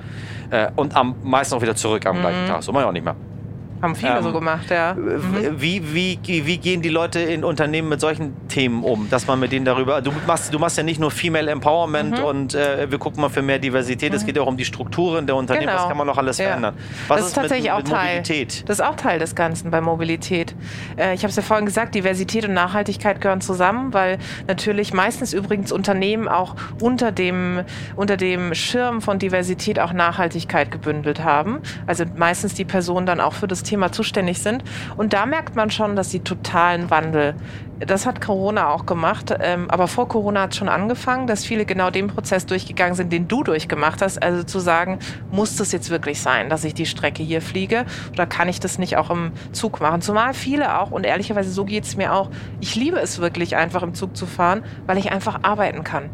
Äh, 0.51 0.71
und 0.77 0.95
am 0.97 1.15
meisten 1.23 1.55
auch 1.55 1.63
wieder 1.63 1.77
zurück 1.77 2.05
am 2.07 2.21
gleichen 2.21 2.47
Tag. 2.49 2.63
So 2.63 2.73
mache 2.73 2.83
ich 2.85 2.89
auch 2.89 2.93
nicht 2.93 3.05
mehr. 3.05 3.17
Haben 3.83 3.95
viele 3.95 4.17
Ähm, 4.19 4.23
so 4.23 4.33
gemacht, 4.33 4.71
ja. 4.71 4.95
Wie, 4.97 5.95
wie, 5.95 6.19
wie 6.25 6.59
gehen 6.59 6.83
die 6.83 6.89
Leute 6.91 7.21
in 7.21 7.45
Unternehmen 7.45 7.89
mit 7.89 8.01
solchen 8.01 8.35
Themen 8.49 8.83
um, 8.85 9.09
dass 9.11 9.27
man 9.27 9.41
mit 9.41 9.53
denen 9.53 9.65
darüber. 9.65 10.03
Du 10.03 10.13
machst, 10.27 10.53
du 10.53 10.59
machst 10.59 10.77
ja 10.77 10.83
nicht 10.83 11.01
nur 11.01 11.11
Female 11.11 11.51
Empowerment 11.51 12.19
Mhm. 12.19 12.25
und 12.25 12.55
äh, 12.55 12.91
wir 12.91 12.99
gucken 12.99 13.21
mal 13.23 13.29
für 13.31 13.43
mehr 13.43 13.59
Diversität. 13.59 14.13
Es 14.13 14.27
geht 14.27 14.37
ja 14.37 14.43
auch 14.43 14.47
um 14.47 14.57
die 14.57 14.65
Strukturen 14.65 15.27
der 15.27 15.37
Unternehmen. 15.37 15.67
Genau. 15.69 15.79
Was 15.81 15.89
kann 15.89 15.97
man 15.97 16.07
noch 16.07 16.19
alles 16.19 16.39
Ja. 16.39 16.47
verändern? 16.49 16.75
Was 17.09 17.19
das 17.19 17.27
ist 17.29 17.35
tatsächlich 17.35 17.65
mit, 17.65 17.73
auch 17.73 17.79
mit 17.79 17.89
Teil. 17.89 18.17
Mobilität? 18.19 18.69
Das 18.69 18.79
ist 18.81 18.85
auch 18.85 18.97
Teil 18.97 19.19
des 19.19 19.35
Ganzen 19.35 19.71
bei 19.71 19.81
Mobilität. 19.81 20.55
Äh, 20.99 21.15
ich 21.15 21.21
habe 21.23 21.31
es 21.31 21.37
ja 21.37 21.43
vorhin 21.43 21.65
gesagt, 21.67 21.95
Diversität 21.95 22.45
und 22.47 22.53
Nachhaltigkeit 22.55 23.21
gehören 23.21 23.41
zusammen, 23.41 23.95
weil 23.95 24.19
natürlich 24.47 24.93
meistens 24.93 25.33
übrigens 25.33 25.73
Unternehmen 25.73 26.29
auch 26.29 26.55
unter 26.83 27.13
dem, 27.13 27.63
unter 27.97 28.17
dem 28.19 28.55
Schirm 28.55 29.01
von 29.01 29.19
Diversität 29.19 29.79
auch 29.81 29.93
Nachhaltigkeit 29.93 30.71
gebündelt 30.71 31.25
haben. 31.25 31.61
Also 31.87 32.05
meistens 32.17 32.55
die 32.55 32.65
Personen 32.67 33.07
dann 33.07 33.21
auch 33.21 33.33
für 33.33 33.47
das 33.47 33.63
Thema 33.63 33.70
zuständig 33.93 34.39
sind. 34.39 34.65
Und 34.97 35.13
da 35.13 35.27
merkt 35.27 35.57
man 35.57 35.71
schon, 35.71 35.97
dass 35.97 36.11
sie 36.11 36.21
totalen 36.21 36.91
Wandel 36.91 37.35
das 37.81 38.05
hat 38.05 38.21
Corona 38.21 38.69
auch 38.69 38.85
gemacht, 38.85 39.35
ähm, 39.41 39.71
aber 39.71 39.89
vor 39.89 40.07
Corona 40.07 40.43
hat 40.43 40.55
schon 40.55 40.69
angefangen, 40.69 41.27
dass 41.27 41.45
viele 41.45 41.65
genau 41.65 41.91
den 41.91 42.09
Prozess 42.09 42.45
durchgegangen 42.47 42.95
sind, 42.95 43.13
den 43.13 43.27
du 43.27 43.43
durchgemacht 43.43 44.03
hast. 44.03 44.23
Also 44.23 44.43
zu 44.43 44.59
sagen, 44.59 44.99
muss 45.31 45.57
das 45.57 45.73
jetzt 45.73 45.89
wirklich 45.91 46.21
sein, 46.21 46.51
dass 46.51 46.65
ich 46.65 46.75
die 46.75 46.87
Strecke 46.87 47.23
hier 47.23 47.41
fliege 47.41 47.87
oder 48.13 48.27
kann 48.27 48.49
ich 48.49 48.61
das 48.61 48.79
nicht 48.79 48.97
auch 48.97 49.11
im 49.11 49.33
Zug 49.53 49.81
machen? 49.81 50.03
Zumal 50.03 50.35
viele 50.35 50.79
auch, 50.79 50.91
und 50.91 51.05
ehrlicherweise 51.05 51.51
so 51.51 51.65
geht 51.65 51.85
es 51.85 51.97
mir 51.97 52.13
auch, 52.13 52.31
ich 52.61 52.77
liebe 52.77 52.99
es 52.99 53.19
wirklich 53.19 53.57
einfach 53.57 53.83
im 53.83 53.95
Zug 53.95 54.17
zu 54.17 54.27
fahren, 54.27 54.63
weil 54.87 54.99
ich 54.99 55.11
einfach 55.11 55.41
arbeiten 55.43 55.83
kann. 55.83 56.11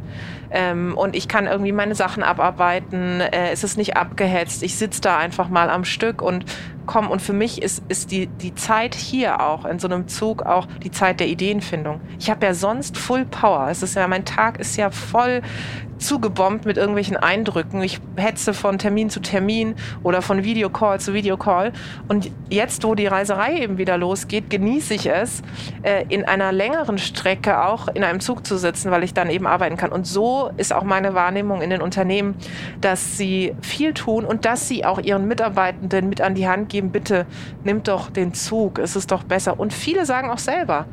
Ähm, 0.51 0.97
und 0.97 1.17
ich 1.17 1.27
kann 1.27 1.47
irgendwie 1.47 1.73
meine 1.73 1.97
Sachen 1.97 2.23
abarbeiten, 2.23 3.21
äh, 3.21 3.51
es 3.51 3.65
ist 3.65 3.77
nicht 3.77 3.97
abgehetzt, 3.97 4.63
ich 4.63 4.77
sitze 4.77 5.01
da 5.01 5.19
einfach 5.19 5.49
mal 5.49 5.71
am 5.71 5.85
Stück 5.85 6.23
und 6.23 6.45
komm. 6.87 7.11
Und 7.11 7.21
für 7.21 7.33
mich 7.33 7.63
ist, 7.63 7.83
ist 7.89 8.11
die, 8.11 8.29
die 8.29 8.55
Zeit 8.55 8.95
hier 8.95 9.41
auch 9.41 9.65
in 9.65 9.79
so 9.79 9.89
einem 9.89 10.09
Zug 10.09 10.43
auch 10.43 10.67
die 10.83 10.91
Zeit 10.91 11.21
der 11.21 11.27
Ideenfindung. 11.57 12.01
Ich 12.19 12.31
habe 12.31 12.47
ja 12.47 12.55
sonst 12.55 12.97
Full 12.97 13.25
Power. 13.27 13.69
Es 13.71 13.83
ist 13.83 13.95
ja, 13.95 14.07
mein 14.09 14.25
Tag 14.25 14.59
ist 14.59 14.77
ja 14.77 14.91
voll 14.91 15.43
zugebombt 15.99 16.67
mit 16.67 16.77
irgendwelchen 16.77 17.17
Eindrücken. 17.17 17.83
Ich 17.83 18.01
hetze 18.17 18.53
von 18.53 18.79
Termin 18.79 19.11
zu 19.11 19.21
Termin 19.21 19.75
oder 20.03 20.23
von 20.23 20.45
Videocall 20.45 21.01
zu 21.01 21.15
Videocall. 21.15 21.73
Und 22.09 22.31
jetzt, 22.51 22.85
wo 22.85 22.95
die 22.95 23.07
Reiserei 23.07 23.61
eben 23.61 23.79
wieder 23.79 23.97
losgeht, 23.97 24.51
genieße 24.51 24.95
ich 24.95 25.07
es, 25.07 25.43
äh, 25.83 26.05
in 26.09 26.25
einer 26.25 26.53
längeren 26.53 26.99
Strecke 26.99 27.63
auch 27.63 27.89
in 27.89 28.05
einem 28.05 28.21
Zug 28.21 28.47
zu 28.47 28.59
sitzen, 28.59 28.91
weil 28.91 29.05
ich 29.05 29.15
dann 29.15 29.31
eben 29.31 29.47
arbeiten 29.47 29.77
kann. 29.77 29.91
Und 29.91 30.07
so 30.07 30.51
ist 30.57 30.73
auch 30.73 30.85
meine 30.85 31.15
Wahrnehmung 31.15 31.63
in 31.63 31.71
den 31.71 31.81
Unternehmen, 31.81 32.35
dass 32.81 33.17
sie 33.17 33.55
viel 33.63 33.95
tun 33.95 34.25
und 34.25 34.45
dass 34.45 34.69
sie 34.69 34.85
auch 34.85 34.99
ihren 34.99 35.27
Mitarbeitenden 35.27 36.09
mit 36.09 36.21
an 36.21 36.35
die 36.35 36.47
Hand 36.49 36.69
geben, 36.69 36.91
bitte 36.91 37.27
nimmt 37.65 37.89
doch 37.89 38.11
den 38.11 38.35
Zug, 38.35 38.79
es 38.79 38.97
ist 38.97 39.11
doch 39.11 39.25
besser. 39.25 39.59
Und 39.59 39.73
viele 39.73 40.05
sagen 40.05 40.31
auch 40.31 40.39
selber, 40.39 40.87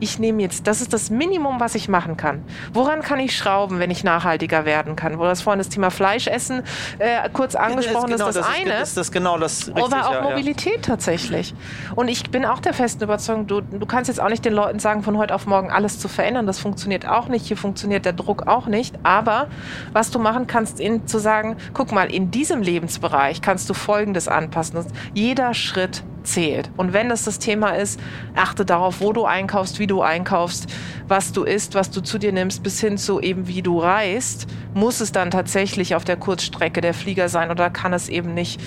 ich 0.00 0.18
nehme 0.18 0.42
jetzt, 0.42 0.66
das 0.66 0.80
ist 0.80 0.92
das 0.92 1.10
Minimum, 1.10 1.60
was 1.60 1.74
ich 1.74 1.88
machen 1.88 2.16
kann. 2.16 2.44
Woran 2.72 3.02
kann 3.02 3.20
ich 3.20 3.36
schrauben, 3.36 3.78
wenn 3.78 3.90
ich 3.90 4.04
nachhaltiger 4.04 4.64
werden 4.64 4.96
kann? 4.96 5.18
Wo 5.18 5.24
das 5.24 5.42
vorhin 5.42 5.58
das 5.58 5.68
Thema 5.68 5.90
Fleischessen 5.90 6.62
äh, 6.98 7.28
kurz 7.32 7.54
angesprochen 7.54 8.10
ist, 8.10 8.18
genau, 8.18 8.26
das, 8.26 8.36
das 8.36 8.46
eine. 8.46 8.74
Ist, 8.74 8.96
das 8.96 9.08
ist 9.08 9.12
genau 9.12 9.38
das 9.38 9.68
richtig, 9.68 9.84
Aber 9.84 10.08
auch 10.08 10.12
ja, 10.12 10.24
ja. 10.24 10.30
Mobilität 10.30 10.82
tatsächlich. 10.82 11.54
Und 11.94 12.08
ich 12.08 12.30
bin 12.30 12.44
auch 12.44 12.60
der 12.60 12.74
festen 12.74 13.04
Überzeugung, 13.04 13.46
du, 13.46 13.60
du 13.60 13.86
kannst 13.86 14.08
jetzt 14.08 14.20
auch 14.20 14.28
nicht 14.28 14.44
den 14.44 14.54
Leuten 14.54 14.78
sagen, 14.78 15.02
von 15.02 15.16
heute 15.18 15.34
auf 15.34 15.46
morgen 15.46 15.70
alles 15.70 15.98
zu 15.98 16.08
verändern. 16.08 16.46
Das 16.46 16.58
funktioniert 16.58 17.06
auch 17.06 17.28
nicht. 17.28 17.46
Hier 17.46 17.56
funktioniert 17.56 18.04
der 18.04 18.12
Druck 18.12 18.46
auch 18.46 18.66
nicht. 18.66 18.94
Aber 19.02 19.48
was 19.92 20.10
du 20.10 20.18
machen 20.18 20.46
kannst, 20.46 20.80
ihnen 20.80 21.06
zu 21.06 21.18
sagen, 21.18 21.56
guck 21.74 21.92
mal, 21.92 22.12
in 22.12 22.30
diesem 22.30 22.62
Lebensbereich 22.62 23.40
kannst 23.42 23.68
du 23.70 23.74
Folgendes 23.74 24.28
anpassen. 24.28 24.68
Jeder 25.14 25.54
Schritt 25.54 26.02
zählt. 26.32 26.70
Und 26.76 26.92
wenn 26.92 27.08
das 27.08 27.24
das 27.24 27.38
Thema 27.38 27.70
ist, 27.70 28.00
achte 28.34 28.64
darauf, 28.64 29.00
wo 29.00 29.12
du 29.12 29.24
einkaufst, 29.24 29.78
wie 29.78 29.86
du 29.86 30.02
einkaufst, 30.02 30.66
was 31.06 31.32
du 31.32 31.44
isst, 31.44 31.74
was 31.74 31.90
du 31.90 32.00
zu 32.00 32.18
dir 32.18 32.32
nimmst, 32.32 32.62
bis 32.62 32.80
hin 32.80 32.98
zu 32.98 33.20
eben 33.20 33.48
wie 33.48 33.62
du 33.62 33.78
reist, 33.80 34.46
muss 34.74 35.00
es 35.00 35.12
dann 35.12 35.30
tatsächlich 35.30 35.94
auf 35.94 36.04
der 36.04 36.16
Kurzstrecke 36.16 36.80
der 36.80 36.94
Flieger 36.94 37.28
sein 37.28 37.50
oder 37.50 37.70
kann 37.70 37.92
es 37.92 38.08
eben 38.08 38.34
nicht 38.34 38.60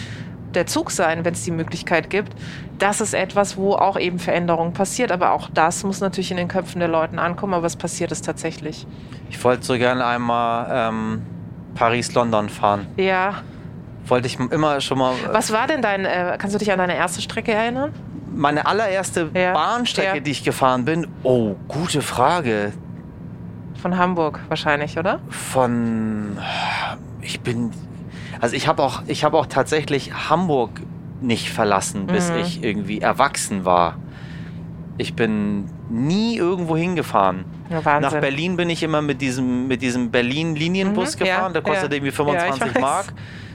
der 0.53 0.65
Zug 0.65 0.91
sein, 0.91 1.23
wenn 1.25 1.33
es 1.33 1.43
die 1.43 1.51
Möglichkeit 1.51 2.09
gibt. 2.09 2.33
Das 2.77 3.01
ist 3.01 3.13
etwas, 3.13 3.57
wo 3.57 3.73
auch 3.73 3.97
eben 3.97 4.19
Veränderung 4.19 4.73
passiert. 4.73 5.11
Aber 5.11 5.31
auch 5.31 5.49
das 5.53 5.83
muss 5.83 6.01
natürlich 6.01 6.31
in 6.31 6.37
den 6.37 6.47
Köpfen 6.47 6.79
der 6.79 6.89
Leuten 6.89 7.19
ankommen. 7.19 7.53
Aber 7.53 7.67
es 7.67 7.75
passiert 7.75 8.11
es 8.11 8.21
tatsächlich. 8.21 8.85
Ich 9.29 9.41
wollte 9.43 9.63
so 9.63 9.77
gerne 9.77 10.05
einmal 10.05 10.67
ähm, 10.69 11.21
Paris-London 11.75 12.49
fahren. 12.49 12.87
Ja. 12.97 13.43
Wollte 14.07 14.27
ich 14.27 14.39
immer 14.39 14.81
schon 14.81 14.97
mal. 14.97 15.13
Was 15.31 15.51
war 15.53 15.67
denn 15.67 15.81
dein, 15.81 16.05
äh, 16.05 16.35
kannst 16.39 16.53
du 16.55 16.59
dich 16.59 16.71
an 16.71 16.77
deine 16.79 16.95
erste 16.95 17.21
Strecke 17.21 17.51
erinnern? 17.53 17.93
Meine 18.33 18.65
allererste 18.65 19.29
Ja. 19.33 19.53
Bahnstrecke, 19.53 20.15
Ja. 20.17 20.19
die 20.21 20.31
ich 20.31 20.43
gefahren 20.43 20.85
bin. 20.85 21.07
Oh, 21.23 21.55
gute 21.67 22.01
Frage. 22.01 22.73
Von 23.81 23.97
Hamburg 23.97 24.39
wahrscheinlich, 24.47 24.97
oder? 24.97 25.19
Von. 25.29 26.37
Ich 27.21 27.41
bin. 27.41 27.71
Also 28.39 28.55
ich 28.55 28.67
habe 28.67 28.81
auch, 28.83 29.03
ich 29.07 29.23
habe 29.23 29.37
auch 29.37 29.45
tatsächlich 29.45 30.29
Hamburg 30.29 30.81
nicht 31.21 31.51
verlassen, 31.51 32.07
bis 32.07 32.31
Mhm. 32.31 32.37
ich 32.39 32.63
irgendwie 32.63 32.99
erwachsen 33.01 33.65
war. 33.65 33.97
Ich 34.97 35.15
bin 35.15 35.65
nie 35.89 36.37
irgendwo 36.37 36.75
hingefahren. 36.75 37.45
Ja, 37.69 37.83
Wahnsinn. 37.85 38.11
Nach 38.11 38.19
Berlin 38.21 38.55
bin 38.57 38.69
ich 38.69 38.81
immer 38.83 39.01
mit 39.01 39.21
diesem, 39.21 39.67
mit 39.67 39.81
diesem 39.81 40.09
Berlin-Linienbus 40.11 41.15
Mhm, 41.15 41.19
gefahren. 41.19 41.53
Der 41.53 41.61
kostet 41.61 41.93
irgendwie 41.93 42.11
Ja, 42.11 42.15
25 42.15 42.65
ich 42.67 42.75
weiß. 42.75 42.81
Mark. 42.81 43.05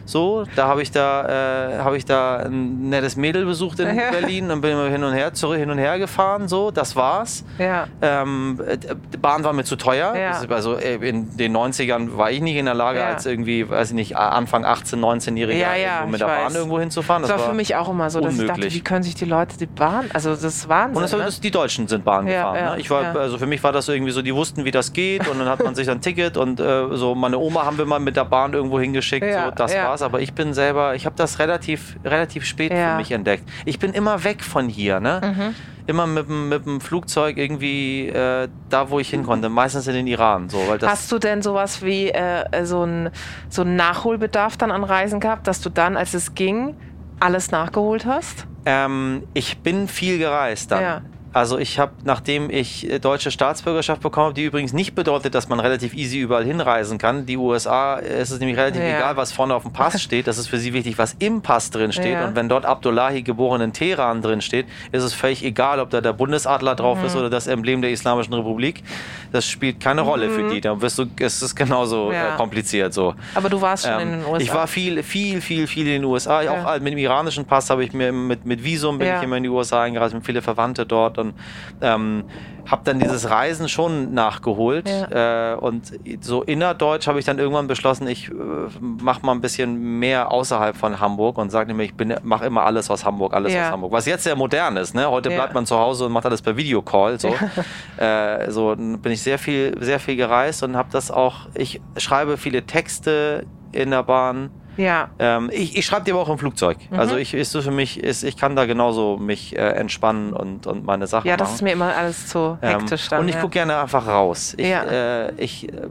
So, 0.07 0.45
da 0.57 0.69
habe 0.69 0.83
ich 0.83 0.91
da, 0.91 1.75
äh, 1.75 1.79
habe 1.79 1.97
ich 1.97 2.05
da 2.05 2.37
ein 2.39 2.89
nettes 2.89 3.17
Mädel 3.17 3.45
besucht 3.45 3.81
in 3.81 3.95
Ja. 3.97 4.11
Berlin 4.11 4.51
und 4.51 4.61
bin 4.61 4.73
immer 4.73 4.89
hin 4.89 5.03
und 5.05 5.13
her, 5.13 5.35
zurück, 5.35 5.59
hin 5.59 5.71
und 5.71 5.79
her 5.79 5.99
gefahren. 5.99 6.49
So, 6.49 6.71
das 6.71 6.97
war's. 6.97 7.45
Ja. 7.59 7.87
Ähm, 8.01 8.61
äh, 8.67 8.79
die 9.13 9.17
Bahn 9.17 9.45
war 9.45 9.53
mir 9.53 9.65
zu 9.65 9.77
teuer. 9.77 10.15
Ja. 10.17 10.41
Das 10.43 10.51
Also 10.51 10.77
äh, 10.77 10.95
in 10.97 11.37
den 11.37 11.57
90ern 11.57 12.17
war 12.17 12.31
ich 12.31 12.41
nicht 12.41 12.57
in 12.57 12.67
der 12.67 12.75
Lage, 12.75 13.05
als 13.05 13.27
irgendwie, 13.27 13.69
weiß 13.69 13.89
ich 13.91 13.95
nicht, 13.95 14.17
Anfang 14.17 14.65
18, 14.65 14.99
19-Jähriger 15.01 15.53
Ja, 15.53 15.75
ja, 15.75 15.95
irgendwo 15.97 16.13
mit 16.13 16.21
der 16.21 16.29
weiß. 16.29 16.45
Bahn 16.45 16.55
irgendwo 16.55 16.81
hinzufahren. 16.81 17.23
Das 17.23 17.31
war 17.33 17.39
für 17.39 17.55
mich 17.55 17.75
auch 17.75 17.89
immer 17.89 18.09
so, 18.11 18.21
dass 18.21 18.33
ich 18.35 18.39
dachte, 18.41 18.53
unmöglich. 18.53 18.75
wie 18.75 18.81
können 18.81 19.03
sich 19.03 19.15
die 19.15 19.25
Leute 19.25 19.59
die 19.59 19.67
Bahn, 19.67 20.07
also 20.13 20.31
das 20.31 20.45
ist 20.45 20.69
Wahnsinn. 20.69 20.97
Und 20.97 21.03
das, 21.03 21.13
ne? 21.13 21.19
das, 21.19 21.41
die 21.41 21.51
Deutschen 21.51 21.89
sind 21.89 22.05
Bahn 22.05 22.27
gefahren. 22.27 22.55
ne? 22.55 22.81
Ich 22.81 22.91
war, 22.91 23.17
also 23.17 23.39
für 23.39 23.47
mich 23.47 23.63
war 23.65 23.73
das 23.73 23.89
irgendwie 23.89 24.13
so, 24.13 24.23
die 24.23 24.35
wussten, 24.35 24.65
wie 24.65 24.71
das 24.71 24.93
geht 24.93 25.27
und 25.29 25.39
dann 25.39 25.49
hat 25.49 25.63
man 25.65 25.75
sich 25.75 25.91
ein 25.91 26.01
Ticket 26.01 26.37
und 26.37 26.61
äh, 26.61 26.97
so 26.97 27.15
meine 27.15 27.39
Oma 27.39 27.65
haben 27.65 27.79
wir 27.79 27.87
mal 27.87 27.99
mit 27.99 28.17
der 28.17 28.25
Bahn 28.25 28.53
irgendwo 28.53 28.79
hingeschickt. 28.79 29.27
So, 29.27 29.51
das 29.51 29.73
ja. 29.73 29.96
War's. 30.01 30.03
Aber 30.03 30.21
ich 30.21 30.33
bin 30.35 30.55
selber, 30.55 30.95
ich 30.95 31.07
habe 31.07 31.17
das 31.17 31.39
relativ, 31.39 31.97
relativ 32.05 32.45
spät 32.45 32.73
Ja. 32.73 32.93
für 32.93 32.97
mich 32.99 33.13
entdeckt. 33.13 33.45
Ich 33.65 33.79
bin 33.79 33.93
immer 33.93 34.25
weg 34.25 34.43
von 34.45 34.69
hier, 34.69 35.01
ne? 35.01 35.21
Mhm. 35.25 35.55
Immer 35.89 36.07
mit, 36.07 36.29
dem- 36.29 36.49
mit 36.49 36.67
dem 36.67 36.81
Flugzeug 36.81 37.37
irgendwie 37.39 38.09
äh, 38.09 38.49
da, 38.71 38.91
wo 38.91 38.99
ich 38.99 39.09
hin 39.11 39.23
konnte. 39.23 39.49
Meistens 39.49 39.87
in 39.87 39.95
den 39.95 40.07
Iran. 40.09 40.49
So, 40.49 40.59
weil 40.69 40.79
das, 40.79 40.91
Hast 40.91 41.13
du 41.13 41.19
denn 41.19 41.43
sowas 41.43 41.83
wie 41.83 42.11
äh, 42.11 42.65
so 42.65 42.83
einen 42.83 43.11
so 43.49 43.63
einen 43.63 43.77
Nachholbedarf 43.77 44.57
dann 44.57 44.71
an 44.73 44.83
Reisen 44.85 45.21
gehabt, 45.21 45.47
dass 45.47 45.61
du 45.61 45.71
dann, 45.71 45.97
als 45.97 46.13
es 46.15 46.35
ging, 46.35 46.75
alles 47.21 47.51
nachgeholt 47.53 48.05
hast? 48.05 48.47
Ähm, 48.65 49.23
ich 49.33 49.59
bin 49.59 49.87
viel 49.87 50.19
gereist 50.19 50.73
dann. 50.73 50.83
Ja. 50.83 51.03
Also 51.37 51.59
ich 51.59 51.79
habe, 51.79 51.93
nachdem 52.05 52.49
ich 52.49 52.91
äh, 52.91 52.99
deutsche 52.99 53.31
Staatsbürgerschaft 53.31 54.01
bekommen 54.01 54.25
habe, 54.29 54.35
die 54.35 54.45
übrigens 54.45 54.73
nicht 54.73 54.95
bedeutet, 54.95 55.35
dass 55.35 55.51
man 55.51 55.61
relativ 55.61 55.93
easy 55.93 56.19
überall 56.19 56.45
hinreisen 56.47 56.97
kann. 56.97 57.27
Die 57.27 57.37
USA 57.37 57.99
äh, 57.99 58.23
ist 58.23 58.31
es 58.31 58.41
nämlich 58.41 58.57
relativ 58.57 58.81
Ja. 58.81 58.97
egal, 58.97 59.19
was 59.19 59.33
vorne 59.33 59.55
auf 59.55 59.63
dem 59.63 59.73
Pass 59.75 60.01
steht. 60.07 60.29
Das 60.29 60.39
ist 60.39 60.47
für 60.49 60.57
sie 60.57 60.73
wichtig, 60.73 60.97
was 60.97 61.15
im 61.19 61.43
Pass 61.43 61.71
drin 61.71 61.93
steht. 61.93 62.15
Ja. 62.15 62.27
Und 62.27 62.37
wenn 62.37 62.49
dort 62.49 62.65
Abdullahi 62.65 63.21
geboren 63.21 63.61
in 63.61 63.75
Teheran 63.75 64.23
drin 64.23 64.41
steht, 64.41 64.65
ist 64.93 65.03
es 65.03 65.13
völlig 65.13 65.45
egal, 65.45 65.79
ob 65.79 65.91
da 65.91 66.01
der 66.01 66.15
Bundesadler 66.15 66.75
drauf 66.75 67.01
Mhm. 67.01 67.05
ist 67.05 67.17
oder 67.17 67.29
das 67.29 67.49
Emblem 67.49 67.83
der 67.83 67.91
Islamischen 67.91 68.33
Republik. 68.33 68.83
Das 69.31 69.47
spielt 69.47 69.79
keine 69.79 70.01
Rolle 70.01 70.31
für 70.31 70.49
die. 70.49 70.63
Da 70.63 70.81
wirst 70.81 70.99
du, 70.99 71.05
es 71.21 71.43
ist 71.43 71.55
genauso 71.55 72.07
Mhm. 72.07 72.13
Ja. 72.15 72.35
äh, 72.35 72.37
kompliziert 72.39 72.95
so. 72.95 73.15
Aber 73.35 73.51
du 73.51 73.61
warst 73.61 73.85
schon 73.85 73.93
Ähm, 73.93 74.01
in 74.01 74.11
den 74.21 74.25
USA. 74.27 74.39
Ich 74.39 74.55
war 74.55 74.67
viel, 74.67 75.03
viel, 75.03 75.43
viel, 75.43 75.67
viel 75.67 75.87
in 75.87 75.93
den 76.01 76.05
USA. 76.05 76.41
Auch 76.49 76.79
mit 76.81 76.93
dem 76.95 76.99
iranischen 76.99 77.45
Pass 77.45 77.69
habe 77.69 77.85
ich 77.85 77.93
mir 77.93 78.11
mit, 78.11 78.47
mit 78.47 78.65
Visum 78.65 78.97
bin 78.97 79.15
ich 79.15 79.23
immer 79.23 79.37
in 79.37 79.43
die 79.43 79.51
USA 79.51 79.83
eingereist, 79.83 80.15
mit 80.15 80.25
viele 80.25 80.41
Verwandte 80.41 80.87
dort 80.87 81.26
und 81.27 81.35
ähm, 81.81 82.25
habe 82.67 82.83
dann 82.85 82.99
dieses 82.99 83.31
Reisen 83.31 83.69
schon 83.69 84.13
nachgeholt. 84.13 84.89
Äh, 84.89 85.55
und 85.55 85.93
so 86.21 86.43
innerdeutsch 86.43 87.07
habe 87.07 87.19
ich 87.21 87.25
dann 87.25 87.39
irgendwann 87.39 87.67
beschlossen, 87.69 88.09
ich 88.09 88.29
äh, 88.29 88.35
mache 88.81 89.25
mal 89.25 89.33
ein 89.33 89.41
bisschen 89.41 89.99
mehr 90.01 90.33
außerhalb 90.33 90.77
von 90.77 90.99
Hamburg 90.99 91.39
und 91.39 91.51
sage 91.51 91.69
nämlich, 91.69 91.93
ich 91.99 92.23
mache 92.25 92.47
immer 92.47 92.65
alles 92.65 92.91
aus 92.91 93.05
Hamburg, 93.05 93.35
alles 93.35 93.53
Ja. 93.55 93.67
aus 93.67 93.73
Hamburg. 93.73 93.93
Was 93.93 94.07
jetzt 94.07 94.25
sehr 94.25 94.35
modern 94.37 94.77
ist. 94.77 94.95
Ne? 94.95 95.09
Heute 95.09 95.31
Ja. 95.31 95.37
bleibt 95.37 95.55
man 95.55 95.65
zu 95.67 95.79
Hause 95.79 96.07
und 96.07 96.13
macht 96.13 96.27
alles 96.27 96.43
per 96.43 96.57
Videocall. 96.57 97.21
So, 97.21 97.35
äh, 97.99 98.51
so 98.51 98.75
bin 98.77 99.13
ich 99.13 99.23
sehr 99.23 99.39
viel, 99.39 99.77
sehr 99.81 100.01
viel 100.01 100.17
gereist 100.17 100.63
und 100.63 100.77
habe 100.77 100.89
das 100.91 101.11
auch. 101.11 101.47
Ich 101.55 101.81
schreibe 101.97 102.37
viele 102.37 102.65
Texte 102.67 103.47
in 103.73 103.91
der 103.91 104.03
Bahn. 104.03 104.51
Ja. 104.77 105.09
Ähm, 105.19 105.51
ich 105.53 105.77
ich 105.77 105.85
schreibe 105.87 106.05
die 106.05 106.13
aber 106.13 106.21
auch 106.21 106.29
im 106.29 106.39
Flugzeug. 106.39 106.79
Mhm. 106.91 106.99
Also 106.99 107.17
ich 107.17 107.35
ist 107.35 107.53
so 107.53 107.63
für 107.63 107.71
mich, 107.71 108.03
ist, 108.03 108.23
ich 108.23 108.37
kann 108.37 108.57
da 108.57 108.67
genauso 108.67 109.17
mich 109.17 109.57
äh, 109.57 109.61
entspannen 109.61 110.33
und, 110.33 110.67
und 110.67 110.85
meine 110.85 111.07
Sachen 111.07 111.27
ja, 111.29 111.37
das 111.37 111.49
machen. 111.49 111.55
ist 111.57 111.63
mir 111.63 111.73
immer 111.73 111.97
alles 111.97 112.27
zu 112.29 112.59
Ähm, 112.63 112.79
hektisch 112.81 113.09
dann. 113.09 113.21
und 113.21 113.29
ich 113.29 113.35
ja. 113.35 113.41
gucke 113.41 113.53
gerne 113.55 113.79
einfach 113.79 114.07
raus. 114.07 114.55
Ich, 114.57 114.67
Ja. 114.69 114.85
äh, 114.85 115.33
ich, 115.37 115.73
äh, 115.73 115.89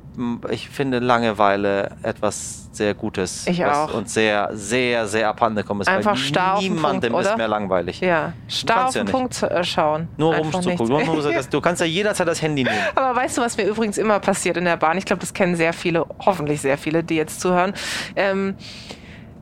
ich 0.52 0.70
finde 0.70 1.00
Langeweile 1.00 1.92
etwas 2.04 2.65
sehr 2.78 2.94
Gutes. 2.94 3.48
Ich 3.48 3.60
was 3.60 3.78
auch. 3.78 3.94
Und 3.94 4.10
sehr, 4.10 4.50
sehr, 4.54 5.08
sehr 5.08 5.30
abhanden 5.30 5.58
gekommen 5.58 5.82
ist. 5.82 5.88
Einfach 5.88 6.16
starr 6.16 6.60
niemandem 6.60 7.14
Punkt, 7.14 7.28
ist 7.28 7.38
mehr 7.38 7.48
langweilig. 7.48 8.00
Ja, 8.02 8.34
starr 8.48 8.88
auf 8.88 8.96
ja 8.96 9.02
den 9.02 9.06
nicht. 9.06 9.12
Punkt 9.14 9.34
zu, 9.34 9.50
äh, 9.50 9.64
schauen. 9.64 10.08
Nur 10.18 10.36
rumzugucken. 10.36 11.42
du 11.52 11.62
kannst 11.62 11.82
ja 11.82 11.88
jederzeit 11.88 12.28
das 12.28 12.42
Handy 12.42 12.64
nehmen. 12.64 12.76
Aber 12.96 13.16
weißt 13.16 13.38
du, 13.38 13.42
was 13.42 13.58
mir 13.58 13.66
übrigens 13.66 13.98
immer 13.98 14.20
passiert 14.20 14.58
in 14.58 14.66
der 14.66 14.78
Bahn? 14.78 14.98
Ich 14.98 15.06
glaube, 15.06 15.20
das 15.20 15.34
kennen 15.34 15.56
sehr 15.56 15.74
viele, 15.74 16.06
hoffentlich 16.26 16.62
sehr 16.62 16.78
viele, 16.78 17.04
die 17.04 17.16
jetzt 17.16 17.42
zuhören. 17.42 17.74
Ähm, 18.16 18.56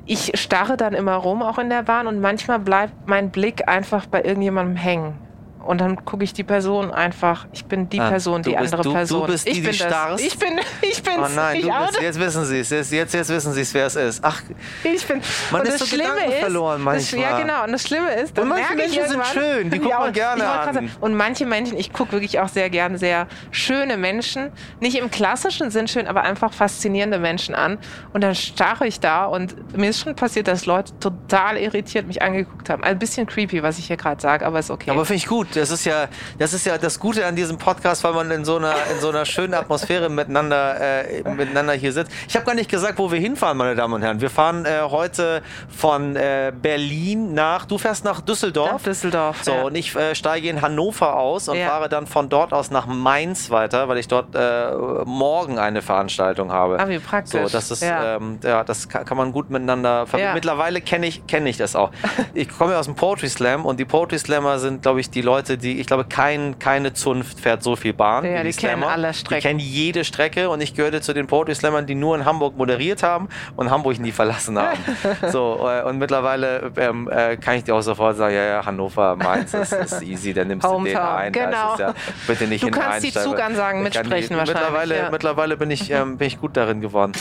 ich 0.05 0.31
starre 0.36 0.75
dann 0.75 0.93
immer 0.93 1.15
rum, 1.15 1.41
auch 1.41 1.57
in 1.57 1.69
der 1.69 1.84
Bahn, 1.84 2.07
und 2.07 2.19
manchmal 2.19 2.59
bleibt 2.59 3.07
mein 3.07 3.31
Blick 3.31 3.67
einfach 3.67 4.05
bei 4.05 4.21
irgendjemandem 4.21 4.75
hängen. 4.75 5.22
Und 5.64 5.80
dann 5.82 6.03
gucke 6.05 6.24
ich 6.24 6.34
die 6.34 6.43
Person 6.43 6.91
einfach. 6.91 7.47
Ich 7.53 7.66
bin 7.66 7.89
die 7.89 7.99
Ah, 7.99 8.09
Person, 8.09 8.43
du 8.43 8.49
die 8.49 8.55
bist- 8.55 8.74
andere 8.74 8.84
du- 8.84 8.89
du 8.89 8.95
Person. 8.95 9.28
bist 9.28 9.45
die, 9.47 9.51
ich 9.51 9.55
die 9.57 9.61
bin 9.61 9.70
das. 9.72 9.88
starrst? 9.88 10.26
Ich 10.26 10.38
bin, 10.38 10.59
ich 10.82 11.01
bin's. 11.03 11.18
Oh 11.20 11.28
nein, 11.36 11.55
ich, 11.57 11.61
du 11.66 11.72
bist, 11.88 12.01
jetzt 12.01 12.20
wissen 12.20 12.45
sie 12.45 12.59
es. 12.59 12.70
Jetzt, 12.70 12.91
jetzt, 12.91 13.14
jetzt 13.14 13.30
wissen 13.30 13.53
sie 13.53 13.61
es, 13.61 13.74
wer 13.74 13.86
es 13.88 13.95
ist. 13.95 14.24
Ach, 14.24 14.41
ich 14.84 15.05
bin. 15.07 15.22
Man 15.51 15.61
und 15.61 15.68
ist 15.68 15.74
das 15.82 15.89
so 15.89 15.95
Schlimme 15.95 16.09
Gedanken 16.14 16.32
ist, 16.32 16.39
verloren 16.39 16.86
Das, 16.86 17.11
ja, 17.11 17.18
manchmal. 17.20 17.41
genau. 17.41 17.64
Und 17.64 17.72
das 17.72 17.82
Schlimme 17.84 18.14
ist, 18.14 18.38
Und 18.39 18.47
manche 18.49 18.76
Menschen 18.76 19.07
sind 19.07 19.26
schön, 19.28 19.70
die 19.70 19.78
guckt 19.80 19.89
Ja, 19.91 19.99
man 19.99 20.14
gerne 20.14 20.45
an. 20.49 20.91
Und 20.99 21.16
manche 21.16 21.45
Menschen, 21.45 21.78
ich 21.78 21.93
gucke 21.93 22.11
wirklich 22.11 22.39
auch 22.39 22.49
sehr 22.49 22.70
gerne 22.70 22.97
sehr 22.97 23.28
schöne 23.51 23.97
Menschen, 23.97 24.51
nicht 24.80 24.97
im 24.97 25.09
klassischen 25.11 25.72
Sinn 25.72 25.88
schön, 25.88 26.07
aber 26.07 26.24
einfach 26.24 26.53
faszinierende 26.53 27.20
Menschen 27.20 27.55
an. 27.55 27.78
Und 28.14 28.22
dann 28.22 28.36
starre 28.36 28.86
ich 28.88 28.99
da 28.99 29.26
und 29.26 29.78
mir 29.78 29.89
ist 29.89 30.01
schon 30.01 30.16
passiert, 30.16 30.47
dass 30.47 30.66
Leute 30.66 30.91
total 30.99 31.57
irritiert 31.57 32.07
mich 32.07 32.22
angeguckt 32.22 32.70
haben. 32.70 32.84
Ein 32.84 32.99
bisschen 32.99 33.26
creepy, 33.28 33.64
was 33.64 33.80
ich 33.80 33.88
hier 33.88 33.97
gerade 33.97 34.22
sage, 34.22 34.45
aber 34.45 34.59
ist 34.59 34.70
okay. 34.72 34.91
Aber 34.91 35.05
finde 35.05 35.18
ich 35.18 35.28
gut. 35.28 35.53
Das 35.56 35.70
ist 35.72 35.86
ja, 35.86 36.08
das 36.39 36.54
ist 36.54 36.66
ja 36.66 36.78
das 36.78 36.99
Gute 36.99 37.26
an 37.26 37.36
diesem 37.36 37.58
Podcast, 37.58 38.04
weil 38.04 38.14
man 38.14 38.32
in 38.32 38.45
so 38.45 38.58
einer, 38.58 38.74
in 38.93 38.99
so 38.99 39.10
einer 39.10 39.26
schönen 39.26 39.54
Atmosphäre 39.54 40.10
miteinander, 40.10 40.80
äh, 40.80 41.24
miteinander 41.30 41.74
hier 41.74 41.91
sitzt. 41.93 42.12
Ich 42.28 42.36
habe 42.36 42.45
gar 42.45 42.56
nicht 42.56 42.70
gesagt, 42.70 42.97
wo 42.99 43.12
wir 43.12 43.20
hinfahren, 43.20 43.58
meine 43.58 43.76
Damen 43.76 43.93
und 43.93 44.01
Herren. 44.01 44.22
Wir 44.22 44.30
fahren 44.30 44.66
äh, 44.66 44.82
heute 44.84 45.41
von 45.70 46.16
äh, 46.16 46.51
Berlin 46.60 47.34
nach. 47.34 47.66
Du 47.66 47.78
fährst 47.78 48.04
nach 48.06 48.22
Düsseldorf. 48.22 48.72
Nach 48.74 48.82
Düsseldorf, 48.82 49.43
So 49.43 49.51
ja. 49.54 49.62
und 49.64 49.76
ich 49.76 49.95
äh, 49.95 50.16
steige 50.16 50.49
in 50.49 50.62
Hannover 50.62 51.16
aus 51.18 51.47
und 51.47 51.58
Ja. 51.58 51.68
fahre 51.70 51.89
dann 51.89 52.08
von 52.08 52.30
dort 52.30 52.54
aus 52.54 52.72
nach 52.72 52.86
Mainz 52.86 53.49
weiter, 53.49 53.88
weil 53.88 53.97
ich 53.97 54.08
dort 54.08 54.36
äh, 54.36 54.72
morgen 55.06 55.60
eine 55.60 55.82
Veranstaltung 55.82 56.51
habe. 56.51 56.80
Ah, 56.80 56.88
wie 56.89 56.99
praktisch. 56.99 57.41
So, 57.41 57.49
das 57.49 57.72
ist, 57.72 57.84
Ja. 57.84 58.16
ähm, 58.16 58.39
ja, 58.43 58.64
das 58.64 58.89
kann, 58.89 59.06
kann 59.06 59.18
man 59.18 59.32
gut 59.32 59.49
miteinander 59.49 60.08
verbinden. 60.08 60.34
Mittlerweile 60.36 60.82
kenne 60.82 61.08
ich, 61.08 61.26
kenne 61.28 61.49
ich 61.49 61.58
das 61.58 61.76
auch. 61.76 61.91
Ich 62.34 62.49
komme 62.49 62.74
ja 62.74 62.80
aus 62.80 62.86
dem 62.86 62.95
Poetry 62.95 63.30
Slam 63.30 63.66
und 63.66 63.80
die 63.80 63.86
Poetry 63.86 64.18
Slammer 64.18 64.58
sind, 64.58 64.82
glaube 64.82 64.99
ich, 64.99 65.10
die 65.10 65.22
Leute, 65.22 65.42
die, 65.49 65.79
ich 65.79 65.87
glaube, 65.87 66.05
kein, 66.05 66.57
keine 66.59 66.93
Zunft 66.93 67.39
fährt 67.39 67.63
so 67.63 67.75
viel 67.75 67.93
Bahn. 67.93 68.25
Ja, 68.25 68.43
wie 68.43 68.51
die 68.51 68.53
kennen 68.57 68.79
Slammer. 68.79 68.87
alle 68.89 69.13
Strecken. 69.13 69.35
Die 69.41 69.47
kennen 69.47 69.59
jede 69.59 70.03
Strecke 70.03 70.49
und 70.49 70.61
ich 70.61 70.73
gehörte 70.73 71.01
zu 71.01 71.13
den 71.13 71.27
Poetry 71.27 71.55
Slammern, 71.55 71.85
die 71.85 71.95
nur 71.95 72.15
in 72.15 72.25
Hamburg 72.25 72.57
moderiert 72.57 73.03
haben 73.03 73.29
und 73.55 73.69
Hamburg 73.69 73.99
nie 73.99 74.11
verlassen 74.11 74.57
haben. 74.57 74.77
so, 75.31 75.59
äh, 75.69 75.83
und 75.83 75.97
mittlerweile 75.99 76.71
ähm, 76.77 77.09
äh, 77.11 77.37
kann 77.37 77.55
ich 77.55 77.63
dir 77.63 77.75
auch 77.75 77.81
sofort 77.81 78.17
sagen, 78.17 78.33
ja, 78.35 78.43
ja, 78.45 78.65
Hannover, 78.65 79.15
Mainz, 79.15 79.51
das 79.51 79.71
ist 79.71 80.01
easy, 80.01 80.33
dann 80.33 80.47
nimmst 80.47 80.65
du 80.67 80.83
den 80.83 80.97
ein. 80.97 81.31
Genau. 81.31 81.73
ist 81.73 81.79
ja, 81.79 81.93
bitte 82.27 82.47
nicht 82.47 82.63
Du 82.63 82.71
kannst 82.71 83.03
die. 83.05 83.11
Zugansagen 83.11 83.83
kann 83.83 83.91
die- 83.91 83.97
mitsprechen 83.99 84.37
wahrscheinlich, 84.37 84.63
Mittlerweile, 84.63 84.97
ja. 84.97 85.09
mittlerweile 85.11 85.57
bin, 85.57 85.71
ich, 85.71 85.89
ähm, 85.91 86.17
bin 86.17 86.27
ich 86.27 86.39
gut 86.39 86.57
darin 86.57 86.81
geworden. 86.81 87.13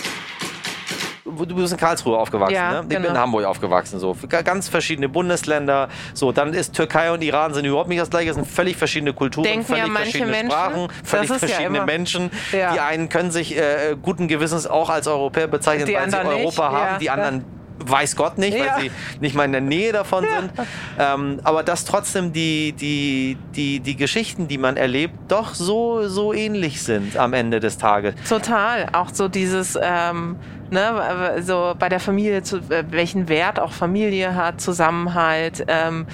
Du 1.37 1.55
bist 1.55 1.73
in 1.73 1.79
Karlsruhe 1.79 2.17
aufgewachsen, 2.19 2.55
Ja, 2.55 2.73
ne? 2.73 2.79
Ich 2.83 2.89
bin 2.89 2.99
genau. 3.03 3.15
in 3.15 3.19
Hamburg 3.19 3.45
aufgewachsen, 3.45 3.99
so. 3.99 4.17
Ga- 4.29 4.43
Ganz 4.43 4.69
verschiedene 4.69 5.09
Bundesländer. 5.09 5.89
So, 6.15 6.33
dann 6.33 6.53
ist 6.55 6.75
Türkei 6.75 7.11
und 7.13 7.23
Iran 7.23 7.55
sind 7.55 7.65
überhaupt 7.65 7.89
nicht 7.89 8.01
das 8.01 8.11
gleiche, 8.11 8.31
es 8.31 8.37
sind 8.37 8.47
völlig 8.47 8.77
verschiedene 8.77 9.13
Kulturen, 9.13 9.45
Denken 9.45 9.73
ja 9.73 9.79
völlig 9.79 9.93
manche 9.93 10.03
verschiedene 10.11 10.31
Menschen. 10.31 10.51
Sprachen, 10.51 10.89
völlig 11.05 11.31
ja 11.31 11.39
verschiedene 11.39 11.77
immer- 11.79 11.87
Menschen. 11.87 12.31
Ja. 12.53 12.73
Die 12.75 12.81
einen 12.81 13.09
können 13.09 13.31
sich 13.31 13.57
äh, 13.57 13.97
guten 14.01 14.29
Gewissens 14.29 14.67
auch 14.67 14.91
als 14.91 15.07
Europäer 15.07 15.47
bezeichnen, 15.47 15.87
Die 15.87 15.95
weil 15.95 16.11
sie 16.11 16.17
Europa 16.17 16.39
nicht, 16.45 16.59
haben, 16.59 16.75
ja, 16.93 16.99
die 16.99 17.05
ja. 17.07 17.13
anderen 17.15 17.45
weiß 17.89 18.17
Gott 18.17 18.39
nicht, 18.39 18.57
Ja. 18.57 18.65
weil 18.77 18.83
sie 18.83 18.91
nicht 19.21 19.35
mal 19.35 19.45
in 19.45 19.53
der 19.53 19.61
Nähe 19.61 19.93
davon 19.93 20.25
sind. 20.25 20.53
Ähm, 20.99 21.41
aber 21.45 21.63
dass 21.63 21.85
trotzdem 21.85 22.33
die, 22.33 22.73
die, 22.73 23.37
die, 23.55 23.81
die 23.81 23.97
Geschichten, 23.97 24.49
die 24.49 24.59
man 24.59 24.77
erlebt, 24.77 25.15
doch 25.29 25.55
so, 25.55 26.09
so 26.09 26.33
ähnlich 26.33 26.83
sind 26.83 27.17
am 27.17 27.33
Ende 27.33 27.61
des 27.61 27.79
Tages. 27.79 28.15
Total. 28.29 28.89
Auch 28.93 29.09
so 29.13 29.29
dieses, 29.29 29.79
ähm, 29.81 30.37
ne, 30.71 31.37
so 31.41 31.75
bei 31.79 31.89
der 31.89 32.01
Familie, 32.01 32.43
zu, 32.43 32.61
welchen 32.69 33.29
Wert 33.29 33.59
auch 33.61 33.73
Familie 33.73 34.35
hat, 34.35 34.61
Zusammenhalt. 34.61 35.65
Ähm, 35.69 36.07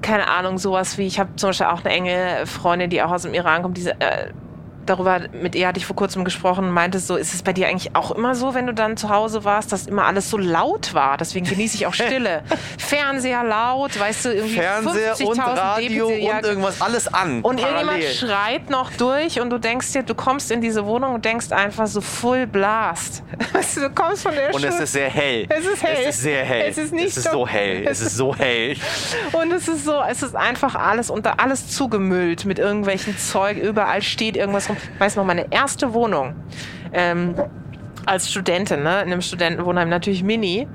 keine 0.00 0.28
Ahnung, 0.28 0.58
sowas 0.58 0.96
wie, 0.98 1.06
ich 1.06 1.18
habe 1.18 1.34
zum 1.36 1.50
Beispiel 1.50 1.66
auch 1.66 1.84
eine 1.84 1.92
enge 1.94 2.46
Freundin, 2.46 2.88
die 2.90 3.02
auch 3.02 3.10
aus 3.10 3.22
dem 3.22 3.34
Iran 3.34 3.62
kommt, 3.62 3.76
diese. 3.76 3.92
Äh, 4.00 4.30
Darüber, 4.88 5.20
mit 5.32 5.54
ihr 5.54 5.68
hatte 5.68 5.78
ich 5.78 5.84
vor 5.86 5.96
kurzem 5.96 6.24
gesprochen, 6.24 6.70
meinte 6.70 6.98
so, 6.98 7.16
ist 7.16 7.34
es 7.34 7.42
bei 7.42 7.52
dir 7.52 7.68
eigentlich 7.68 7.94
auch 7.94 8.10
immer 8.12 8.34
so, 8.34 8.54
wenn 8.54 8.66
du 8.66 8.72
dann 8.72 8.96
zu 8.96 9.10
Hause 9.10 9.44
warst, 9.44 9.70
dass 9.70 9.86
immer 9.86 10.04
alles 10.06 10.30
so 10.30 10.38
laut 10.38 10.94
war? 10.94 11.16
Deswegen 11.18 11.44
genieße 11.46 11.76
ich 11.76 11.86
auch 11.86 11.92
Stille. 11.98 12.42
Fernseher 12.78 13.44
laut, 13.44 13.98
weißt 13.98 14.24
du, 14.24 14.28
irgendwie 14.32 14.54
Fernseher 14.54 15.14
50.000 15.14 15.24
und 15.26 15.38
Radio 15.40 16.08
Dezibel, 16.08 16.34
und 16.36 16.44
irgendwas, 16.46 16.80
alles 16.80 17.12
an. 17.12 17.42
und 17.42 17.58
irgendjemand 17.60 17.86
parallel. 18.00 18.12
schreit 18.14 18.70
noch 18.70 18.90
durch 18.92 19.40
und 19.40 19.50
du 19.50 19.58
denkst 19.58 19.92
dir, 19.92 20.02
du 20.04 20.14
kommst 20.14 20.50
in 20.50 20.62
diese 20.62 20.86
Wohnung 20.86 21.14
und 21.14 21.24
denkst 21.24 21.52
einfach 21.52 21.86
so 21.86 22.00
full 22.00 22.46
blast. 22.46 23.22
Du, 23.74 23.90
kommst 23.90 24.22
von 24.22 24.34
der 24.34 24.54
Und 24.54 24.64
es 24.64 24.72
Schule 24.72 24.82
ist 24.84 24.92
sehr 24.92 25.10
hell. 25.10 25.46
Es 25.48 25.64
ist 25.66 25.82
hell. 25.82 25.96
Es 26.04 26.16
ist 26.16 26.22
sehr 26.22 26.44
hell. 26.44 26.64
Es 26.68 26.78
ist 26.78 26.92
nicht 26.92 27.08
es 27.08 27.16
ist 27.18 27.24
so- 27.24 27.30
so 27.30 27.46
hell. 27.48 27.84
Es 27.86 28.00
ist 28.00 28.16
so 28.16 28.34
hell. 28.34 28.76
und 29.32 29.52
es 29.52 29.68
ist 29.68 29.84
so, 29.84 30.00
es 30.08 30.22
ist 30.22 30.34
einfach 30.34 30.74
alles 30.74 31.10
unter 31.10 31.38
alles 31.38 31.68
zugemüllt 31.68 32.44
mit 32.44 32.58
irgendwelchen 32.58 33.16
Zeug. 33.18 33.58
Überall 33.58 34.02
steht 34.02 34.36
irgendwas 34.36 34.68
rum. 34.68 34.76
Ich 34.94 35.00
weiß 35.00 35.16
noch, 35.16 35.24
meine 35.24 35.52
erste 35.52 35.94
Wohnung 35.94 36.34
ähm, 36.92 37.34
als 38.06 38.30
Studentin, 38.30 38.82
ne, 38.82 39.02
in 39.02 39.12
einem 39.12 39.20
Studentenwohnheim, 39.20 39.88
natürlich 39.88 40.22
Mini. 40.22 40.66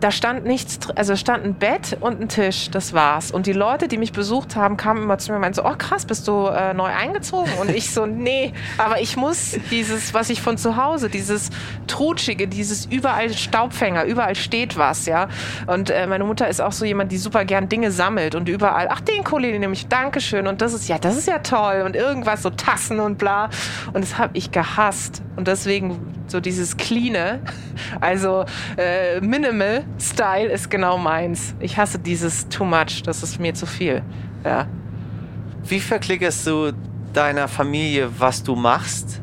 Da 0.00 0.12
stand 0.12 0.44
nichts, 0.44 0.78
also 0.94 1.16
stand 1.16 1.44
ein 1.44 1.54
Bett 1.54 1.96
und 2.00 2.20
ein 2.20 2.28
Tisch, 2.28 2.70
das 2.70 2.92
war's. 2.92 3.32
Und 3.32 3.46
die 3.46 3.52
Leute, 3.52 3.88
die 3.88 3.98
mich 3.98 4.12
besucht 4.12 4.54
haben, 4.54 4.76
kamen 4.76 5.02
immer 5.02 5.18
zu 5.18 5.32
mir 5.32 5.36
und 5.36 5.40
meinten 5.40 5.56
so, 5.56 5.64
oh 5.64 5.74
krass, 5.76 6.04
bist 6.04 6.28
du 6.28 6.46
äh, 6.46 6.72
neu 6.72 6.84
eingezogen? 6.86 7.50
Und 7.60 7.70
ich 7.70 7.90
so, 7.90 8.06
nee, 8.06 8.52
aber 8.76 9.00
ich 9.00 9.16
muss 9.16 9.56
dieses, 9.70 10.14
was 10.14 10.30
ich 10.30 10.40
von 10.40 10.56
zu 10.56 10.76
Hause, 10.76 11.08
dieses 11.08 11.50
Trutschige, 11.88 12.46
dieses 12.46 12.86
überall 12.86 13.32
Staubfänger, 13.32 14.04
überall 14.04 14.36
steht 14.36 14.78
was, 14.78 15.06
ja. 15.06 15.28
Und 15.66 15.90
äh, 15.90 16.06
meine 16.06 16.24
Mutter 16.24 16.48
ist 16.48 16.60
auch 16.60 16.72
so 16.72 16.84
jemand, 16.84 17.10
die 17.10 17.18
super 17.18 17.44
gern 17.44 17.68
Dinge 17.68 17.90
sammelt 17.90 18.36
und 18.36 18.48
überall, 18.48 18.88
ach, 18.90 19.00
den 19.00 19.24
Kollegen 19.24 19.58
nehme 19.58 19.72
ich, 19.72 19.88
Dankeschön. 19.88 20.46
Und 20.46 20.62
das 20.62 20.74
ist, 20.74 20.88
ja, 20.88 20.98
das 20.98 21.16
ist 21.16 21.26
ja 21.26 21.38
toll. 21.38 21.82
Und 21.84 21.96
irgendwas, 21.96 22.42
so 22.42 22.50
Tassen 22.50 23.00
und 23.00 23.18
bla. 23.18 23.50
Und 23.92 24.02
das 24.02 24.18
habe 24.18 24.36
ich 24.36 24.52
gehasst. 24.52 25.22
Und 25.36 25.48
deswegen 25.48 26.17
so 26.30 26.40
dieses 26.40 26.76
Cleane, 26.76 27.40
also 28.00 28.44
äh, 28.76 29.20
Minimal 29.20 29.84
Style 30.00 30.50
ist 30.50 30.70
genau 30.70 30.98
meins. 30.98 31.54
Ich 31.60 31.76
hasse 31.76 31.98
dieses 31.98 32.48
Too 32.48 32.64
Much, 32.64 33.02
das 33.04 33.22
ist 33.22 33.40
mir 33.40 33.54
zu 33.54 33.66
viel. 33.66 34.02
Ja. 34.44 34.66
Wie 35.64 35.80
verklickerst 35.80 36.46
du 36.46 36.72
deiner 37.12 37.48
Familie, 37.48 38.10
was 38.18 38.42
du 38.42 38.54
machst? 38.54 39.20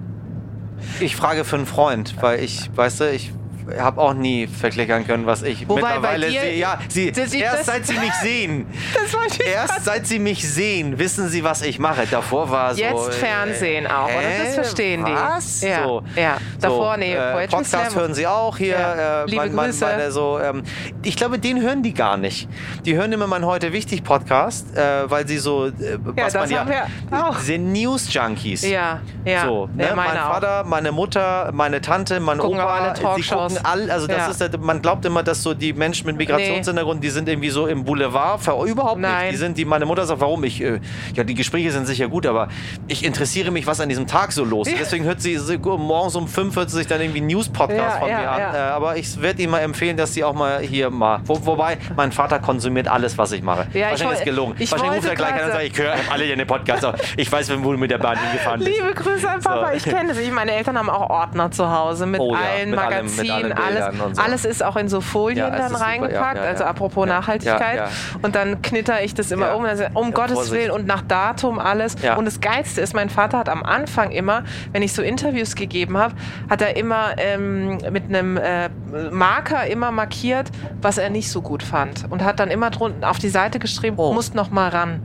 Ich 0.99 1.15
frage 1.15 1.43
für 1.43 1.55
einen 1.55 1.65
Freund, 1.65 2.15
weil 2.21 2.43
ich, 2.43 2.69
weißt 2.75 3.01
du, 3.01 3.11
ich 3.11 3.31
habe 3.79 4.01
auch 4.01 4.13
nie 4.13 4.47
verklickern 4.47 5.05
können, 5.05 5.25
was 5.25 5.43
ich 5.43 5.67
Wobei 5.67 5.81
bei 5.81 5.87
mittlerweile 5.95 6.29
sehe. 6.29 6.55
Ja, 6.55 6.79
sie, 6.87 7.11
erst 7.39 7.65
seit 7.65 7.85
sie 7.85 7.97
mich 7.97 8.13
sehen, 8.21 8.67
Das 8.93 9.13
wollte 9.13 9.43
ich 9.43 9.49
erst 9.49 9.85
seit 9.85 10.07
sie 10.07 10.19
mich 10.19 10.47
sehen, 10.47 10.97
wissen 10.99 11.29
sie, 11.29 11.43
was 11.43 11.61
ich 11.61 11.79
mache. 11.79 12.05
Davor 12.09 12.49
war 12.49 12.73
so. 12.73 12.81
Jetzt 12.81 13.09
äh, 13.09 13.11
Fernsehen 13.11 13.87
auch, 13.87 14.05
oder? 14.05 14.43
Das 14.45 14.55
verstehen 14.55 15.05
die. 15.05 15.13
was? 15.13 15.61
Ja, 15.61 15.83
So. 15.83 16.03
ja. 16.15 16.37
Davor, 16.59 16.97
nee, 16.97 17.13
äh, 17.13 17.47
Podcast 17.47 17.91
Slam. 17.91 17.95
hören 17.95 18.13
sie 18.13 18.27
auch 18.27 18.57
hier. 18.57 18.77
Ja. 18.79 19.21
Äh, 19.23 19.25
Liebe 19.25 19.37
mein, 19.37 19.55
mein, 19.55 19.65
Grüße. 19.67 19.85
meine, 19.85 20.11
so, 20.11 20.39
ähm, 20.39 20.63
ich 21.03 21.15
glaube, 21.15 21.39
den 21.39 21.61
hören 21.61 21.83
die 21.83 21.93
gar 21.93 22.17
nicht. 22.17 22.47
Die 22.85 22.95
hören 22.95 23.11
immer 23.11 23.27
meinen 23.27 23.45
Heute 23.45 23.73
Wichtig 23.73 24.03
Podcast, 24.03 24.75
äh, 24.77 25.09
weil 25.09 25.27
sie 25.27 25.37
so, 25.37 25.67
äh, 25.67 25.71
was 25.99 26.33
das 26.33 26.49
man 26.49 26.69
ja, 26.71 26.87
auch. 27.11 27.39
sie 27.39 27.45
sind 27.45 27.71
News-Junkies. 27.73 28.67
Ja, 28.67 29.01
ja. 29.23 29.45
So, 29.45 29.69
ne? 29.75 29.91
mein. 29.95 30.15
Vater, 30.15 30.63
meine 30.63 30.91
Mutter, 30.91 31.51
meine 31.53 31.81
Tante, 31.81 32.19
mein 32.19 32.37
Gucken 32.37 32.59
Opa, 32.59 32.79
alle 32.79 32.95
sie 32.95 33.01
Talkshows. 33.03 33.54
Gucken 33.63 33.65
all, 33.81 33.91
also 33.91 34.07
das 34.07 34.17
Ja. 34.17 34.27
ist, 34.27 34.41
halt- 34.41 34.61
man 34.61 34.81
glaubt 34.81 35.05
immer, 35.05 35.23
dass 35.23 35.41
so 35.43 35.53
die 35.53 35.73
Menschen 35.73 36.07
mit 36.07 36.17
Migrationshintergrund, 36.17 37.03
die 37.03 37.09
sind 37.09 37.27
irgendwie 37.29 37.49
so 37.49 37.67
im 37.67 37.83
Boulevard, 37.85 38.41
überhaupt 38.67 38.99
Nein. 38.99 39.23
nicht. 39.27 39.33
Die 39.33 39.37
sind, 39.37 39.57
die, 39.57 39.65
meine 39.65 39.85
Mutter 39.85 40.05
sagt, 40.05 40.21
warum 40.21 40.43
ich, 40.43 40.61
äh, 40.61 40.79
ja, 41.15 41.23
die 41.23 41.33
Gespräche 41.33 41.71
sind 41.71 41.85
sicher 41.87 42.07
gut, 42.07 42.25
aber 42.25 42.47
ich 42.87 43.03
interessiere 43.05 43.51
mich, 43.51 43.67
was 43.67 43.79
an 43.79 43.89
diesem 43.89 44.07
Tag 44.07 44.31
so 44.31 44.43
los 44.43 44.67
ist. 44.67 44.79
Deswegen 44.79 45.05
hört 45.05 45.21
sie, 45.21 45.37
sie 45.37 45.57
morgens 45.57 46.15
um 46.15 46.27
fünf 46.27 46.55
hört 46.55 46.69
sie 46.69 46.77
sich 46.77 46.87
dann 46.87 47.01
irgendwie 47.01 47.19
einen 47.19 47.27
News-Podcast 47.27 47.79
Ja, 47.95 47.99
von 47.99 48.07
mir 48.07 48.31
an. 48.31 48.55
Äh, 48.55 48.57
aber 48.57 48.97
ich 48.97 49.21
werde 49.21 49.41
Ihnen 49.41 49.51
mal 49.51 49.59
empfehlen, 49.59 49.97
dass 49.97 50.13
sie 50.13 50.23
auch 50.23 50.33
mal 50.33 50.59
hier 50.61 50.89
mal, 50.89 51.19
wo, 51.25 51.45
wobei, 51.45 51.77
mein 51.95 52.11
Vater 52.11 52.39
konsumiert 52.39 52.87
alles, 52.87 53.17
was 53.17 53.31
ich 53.31 53.41
mache. 53.41 53.67
Ja, 53.73 53.87
ich 53.87 53.91
Wahrscheinlich 53.91 54.19
ist 54.19 54.25
gelogen. 54.25 54.55
ich 54.59 54.71
Wahrscheinlich 54.71 54.97
ruft 54.99 55.09
er 55.09 55.15
gleich 55.15 55.33
an 55.33 55.45
und 55.45 55.51
sagt, 55.51 55.63
ich 55.63 55.77
höre 55.77 55.93
alle 56.11 56.25
in 56.25 56.37
den 56.39 56.47
Podcast, 56.47 56.85
ich 57.17 57.31
weiß, 57.31 57.51
wo 57.63 57.71
du 57.71 57.77
mit 57.77 57.91
der 57.91 57.97
Bahn 57.97 58.17
hingefahren 58.17 58.59
bist. 58.59 58.71
Liebe 58.71 58.93
Grüße 58.93 59.29
an 59.29 59.39
Papa, 59.41 59.69
So. 59.69 59.75
ich 59.77 59.83
kenne. 59.83 60.13
Ich, 60.19 60.31
meine 60.31 60.53
Eltern 60.53 60.77
haben 60.77 60.89
auch 60.89 61.09
Ordner 61.09 61.51
zu 61.51 61.69
Hause 61.69 62.05
mit 62.05 62.19
Oh 62.21 62.33
allen 62.33 62.69
mit 62.71 62.79
allem- 62.79 63.05
Magazinen, 63.05 63.31
allen 63.31 63.44
Bildern 63.49 64.01
alles. 64.01 64.15
so. 64.15 64.21
Alles 64.21 64.45
ist 64.45 64.63
auch 64.63 64.75
in 64.75 64.87
so 64.89 65.01
Folien 65.01 65.37
Ja, 65.37 65.49
dann 65.57 65.75
reingepackt, 65.75 66.37
ja, 66.37 66.43
also 66.43 66.63
apropos 66.63 67.07
Nachhaltigkeit. 67.07 67.89
Und 68.21 68.35
dann 68.35 68.61
knitter 68.61 69.03
ich 69.03 69.13
das 69.13 69.31
immer 69.31 69.55
um, 69.55 69.65
also 69.65 69.83
um 69.93 70.13
Gottes 70.13 70.33
Vorsicht. 70.35 70.53
Willen 70.55 70.71
und 70.71 70.87
nach 70.87 71.01
Datum 71.01 71.59
alles. 71.59 71.95
Und 72.17 72.25
das 72.25 72.39
Geilste 72.41 72.81
ist, 72.81 72.93
mein 72.93 73.09
Vater 73.09 73.37
hat 73.37 73.49
am 73.49 73.63
Anfang 73.63 74.11
immer, 74.11 74.43
wenn 74.71 74.81
ich 74.81 74.93
so 74.93 75.01
Interviews 75.01 75.55
gegeben 75.55 75.97
habe, 75.97 76.13
hat 76.49 76.61
er 76.61 76.75
immer 76.77 77.15
ähm, 77.17 77.77
mit 77.91 78.05
einem 78.05 78.37
äh, 78.37 78.69
Marker 79.11 79.67
immer 79.67 79.91
markiert, 79.91 80.49
was 80.81 80.97
er 80.97 81.09
nicht 81.09 81.29
so 81.29 81.41
gut 81.41 81.63
fand. 81.63 82.05
Und 82.09 82.23
hat 82.23 82.39
dann 82.39 82.49
immer 82.49 82.69
drunten 82.69 83.03
auf 83.03 83.19
die 83.19 83.29
Seite 83.29 83.59
geschrieben, 83.59 83.95
Oh. 83.97 84.13
musst 84.13 84.35
noch 84.35 84.49
mal 84.51 84.69
ran. 84.69 85.01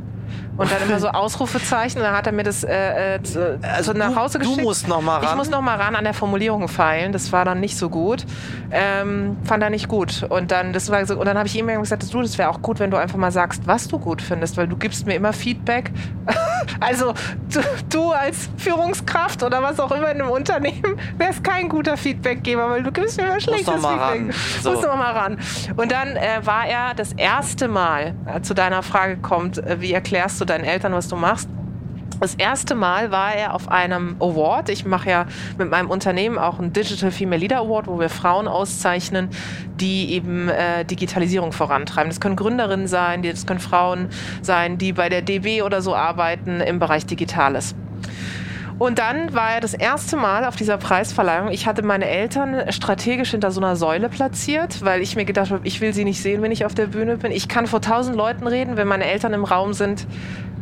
Und 0.61 0.71
dann 0.71 0.83
immer 0.89 1.01
so 1.01 1.09
Ausrufezeichen. 1.09 1.99
Und 2.01 2.05
dann 2.05 2.15
hat 2.17 2.27
er 2.27 2.33
mir 2.33 2.43
das 2.43 2.65
äh, 2.65 3.17
äh, 3.17 3.23
zu, 3.23 3.59
Also 3.63 3.93
nach 3.93 4.11
du- 4.11 4.17
Hause 4.17 4.39
du 4.39 4.45
geschickt. 4.49 4.63
musst 4.63 4.89
noch 4.89 5.01
mal 5.01 5.23
Ich 5.23 5.29
ran? 5.29 5.37
muss 5.39 5.49
noch 5.51 5.61
mal 5.63 5.77
ran 5.77 5.97
an 5.97 6.05
der 6.05 6.15
Formulierung 6.15 6.69
feilen. 6.69 7.13
Das 7.13 7.33
war 7.33 7.45
dann 7.45 7.61
nicht 7.61 7.77
so 7.77 7.89
gut. 7.89 8.25
Ähm, 8.71 9.37
fand 9.45 9.63
er 9.63 9.71
nicht 9.71 9.89
gut. 9.89 10.25
Und 10.29 10.51
dann, 10.51 10.73
das 10.73 10.91
war 10.91 11.05
so, 11.07 11.19
und 11.19 11.27
dann 11.27 11.37
habe 11.39 11.47
ich 11.49 11.57
ihm 11.59 11.67
gesagt, 11.67 12.13
du, 12.13 12.23
das 12.23 12.39
wäre 12.39 12.49
auch 12.51 12.63
gut, 12.63 12.79
wenn 12.79 12.91
du 12.91 12.97
einfach 12.97 13.17
mal 13.19 13.33
sagst, 13.33 13.67
was 13.67 13.89
du 13.89 13.99
gut 13.99 14.23
findest, 14.23 14.57
weil 14.57 14.69
du 14.69 14.77
gibst 14.77 15.07
mir 15.07 15.15
immer 15.15 15.33
Feedback. 15.33 15.91
also 16.81 17.15
du, 17.53 17.61
du 17.91 18.13
als 18.13 18.49
Führungskraft 18.59 19.43
oder 19.43 19.63
was 19.63 19.81
auch 19.81 19.91
immer 19.93 20.11
in 20.11 20.21
einem 20.21 20.31
Unternehmen 20.31 21.01
wärst 21.19 21.43
kein 21.43 21.69
guter 21.69 21.97
Feedbackgeber, 21.97 22.69
weil 22.71 22.83
du 22.83 22.93
gibst 22.93 23.17
mir 23.17 23.25
immer 23.29 23.41
schlechtes 23.41 23.67
noch 23.67 23.81
mal 23.81 24.13
Feedback. 24.13 24.35
ran. 24.35 24.63
So. 24.63 24.73
Muss 24.73 24.83
noch 24.85 24.97
mal 24.97 25.13
ran. 25.13 25.39
Und 25.77 25.91
dann 25.91 26.17
äh, 26.17 26.41
war 26.45 26.67
er 26.67 26.95
das 26.95 27.13
erste 27.15 27.67
Mal, 27.69 28.15
äh, 28.27 28.41
zu 28.43 28.55
deiner 28.55 28.83
Frage 28.83 29.17
kommt, 29.17 29.59
äh, 29.59 29.81
wie 29.81 29.93
erklärst 29.93 30.41
du 30.41 30.45
deinen 30.51 30.65
Eltern, 30.65 30.93
was 30.93 31.09
du 31.09 31.17
machst? 31.17 31.49
Das 32.21 32.35
erste 32.35 32.75
Mal 32.75 33.11
war 33.11 33.35
er 33.35 33.55
auf 33.55 33.69
einem 33.69 34.17
Award. 34.21 34.69
Ich 34.69 34.85
mache 34.85 35.09
ja 35.09 35.27
mit 35.57 35.71
meinem 35.71 35.89
Unternehmen 35.89 36.39
auch 36.39 36.59
einen 36.59 36.71
Digital 36.71 37.11
Female 37.11 37.41
Leader 37.41 37.61
Award, 37.61 37.87
wo 37.87 37.99
wir 37.99 38.11
Frauen 38.11 38.47
auszeichnen, 38.47 39.31
die 39.81 40.13
eben 40.13 40.51
äh, 40.51 40.85
Digitalisierung 40.85 41.53
vorantreiben. 41.53 42.11
Das 42.11 42.21
können 42.21 42.37
Gründerinnen 42.37 42.89
sein, 42.89 43.23
das 43.23 43.47
können 43.47 43.61
Frauen 43.61 44.09
sein, 44.43 44.77
die 44.77 44.93
bei 44.93 45.09
der 45.09 45.23
DB 45.23 45.63
oder 45.63 45.81
so 45.81 45.95
arbeiten 45.95 46.61
im 46.61 46.79
Bereich 46.79 47.07
Digitales. 47.07 47.75
Und 48.81 48.99
dann 48.99 49.35
war 49.35 49.53
er 49.53 49.61
das 49.61 49.75
erste 49.75 50.17
Mal 50.17 50.47
auf 50.47 50.57
dieser 50.57 50.79
Preisverleihung. 50.79 51.51
Ich 51.51 51.67
hatte 51.67 51.83
meine 51.83 52.09
Eltern 52.09 52.73
strategisch 52.73 53.33
hinter 53.33 53.51
so 53.51 53.61
einer 53.61 53.77
Säule 53.77 54.09
platziert, 54.09 54.83
weil 54.83 55.03
ich 55.03 55.17
mir 55.17 55.27
gedacht 55.27 55.51
habe, 55.51 55.61
ich 55.65 55.83
will 55.83 55.93
sie 55.93 56.03
nicht 56.03 56.23
sehen, 56.23 56.41
wenn 56.41 56.51
ich 56.51 56.65
auf 56.65 56.75
der 56.75 56.87
Bühne 56.87 57.19
bin. 57.19 57.31
Ich 57.31 57.47
kann 57.47 57.67
vor 57.67 57.83
tausend 57.83 58.17
Leuten 58.17 58.47
reden, 58.47 58.79
wenn 58.79 58.89
meine 58.89 59.05
Eltern 59.05 59.35
im 59.35 59.45
Raum 59.45 59.75
sind, 59.75 60.07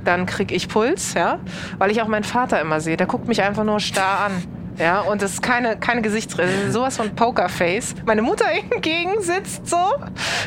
dann 0.04 0.26
kriege 0.26 0.52
ich 0.52 0.68
Puls, 0.68 1.14
ja, 1.14 1.38
weil 1.78 1.92
ich 1.92 2.02
auch 2.02 2.08
meinen 2.08 2.24
Vater 2.24 2.60
immer 2.60 2.80
sehe. 2.80 2.96
Der 2.96 3.06
guckt 3.06 3.28
mich 3.28 3.40
einfach 3.40 3.62
nur 3.62 3.78
starr 3.78 4.26
an. 4.26 4.32
Ja, 4.80 5.00
und 5.00 5.22
das 5.22 5.34
ist 5.34 5.42
keine, 5.42 5.76
keine 5.76 6.02
Gesichtsrede, 6.02 6.72
sowas 6.72 6.96
von 6.96 7.14
Pokerface. 7.14 7.94
Meine 8.04 8.22
Mutter 8.22 8.46
hingegen 8.70 9.22
sitzt 9.22 9.68
so, 9.68 9.94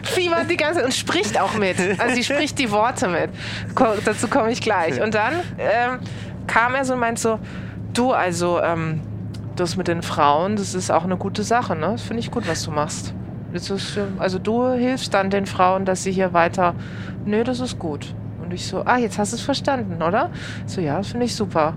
fiebert 0.04 0.50
die 0.50 0.58
ganze 0.58 0.80
Zeit 0.80 0.86
und 0.86 0.94
spricht 0.94 1.40
auch 1.40 1.54
mit. 1.54 1.78
Also 2.00 2.16
sie 2.16 2.24
spricht 2.26 2.60
die 2.60 2.70
Worte 2.70 3.08
mit. 3.08 3.30
Dazu 4.04 4.28
komme 4.28 4.52
ich 4.52 4.60
gleich. 4.60 5.02
Und 5.02 5.14
dann 5.14 5.36
ähm, 5.58 6.00
kam 6.52 6.76
er 6.76 6.84
so 6.84 6.94
und 6.94 7.00
meint 7.00 7.18
so, 7.18 7.40
du, 7.94 8.12
also 8.12 8.60
ähm, 8.62 9.00
das 9.56 9.78
mit 9.78 9.88
den 9.88 10.02
Frauen, 10.02 10.58
das 10.58 10.76
ist 10.76 10.92
auch 10.92 11.06
eine 11.06 11.16
gute 11.16 11.44
Sache, 11.44 11.78
ne? 11.78 11.88
Das 11.94 12.02
finde 12.02 12.20
ich 12.20 12.30
gut, 12.30 12.48
was 12.48 12.64
du 12.64 12.72
machst. 12.72 13.14
Ist, 13.54 13.72
also 14.20 14.38
du 14.38 14.70
hilfst 14.72 15.14
dann 15.14 15.30
den 15.30 15.46
Frauen, 15.46 15.86
dass 15.86 16.04
sie 16.04 16.12
hier 16.12 16.34
weiter. 16.34 16.76
Nee, 17.26 17.44
das 17.44 17.62
ist 17.62 17.80
gut. 17.80 18.14
Und 18.42 18.54
ich 18.54 18.68
so, 18.68 18.84
ah, 18.86 18.98
jetzt 18.98 19.18
hast 19.18 19.32
du 19.32 19.38
es 19.38 19.42
verstanden, 19.42 20.02
oder? 20.04 20.30
So, 20.66 20.82
ja, 20.82 20.98
das 20.98 21.08
finde 21.08 21.26
ich 21.26 21.36
super. 21.36 21.74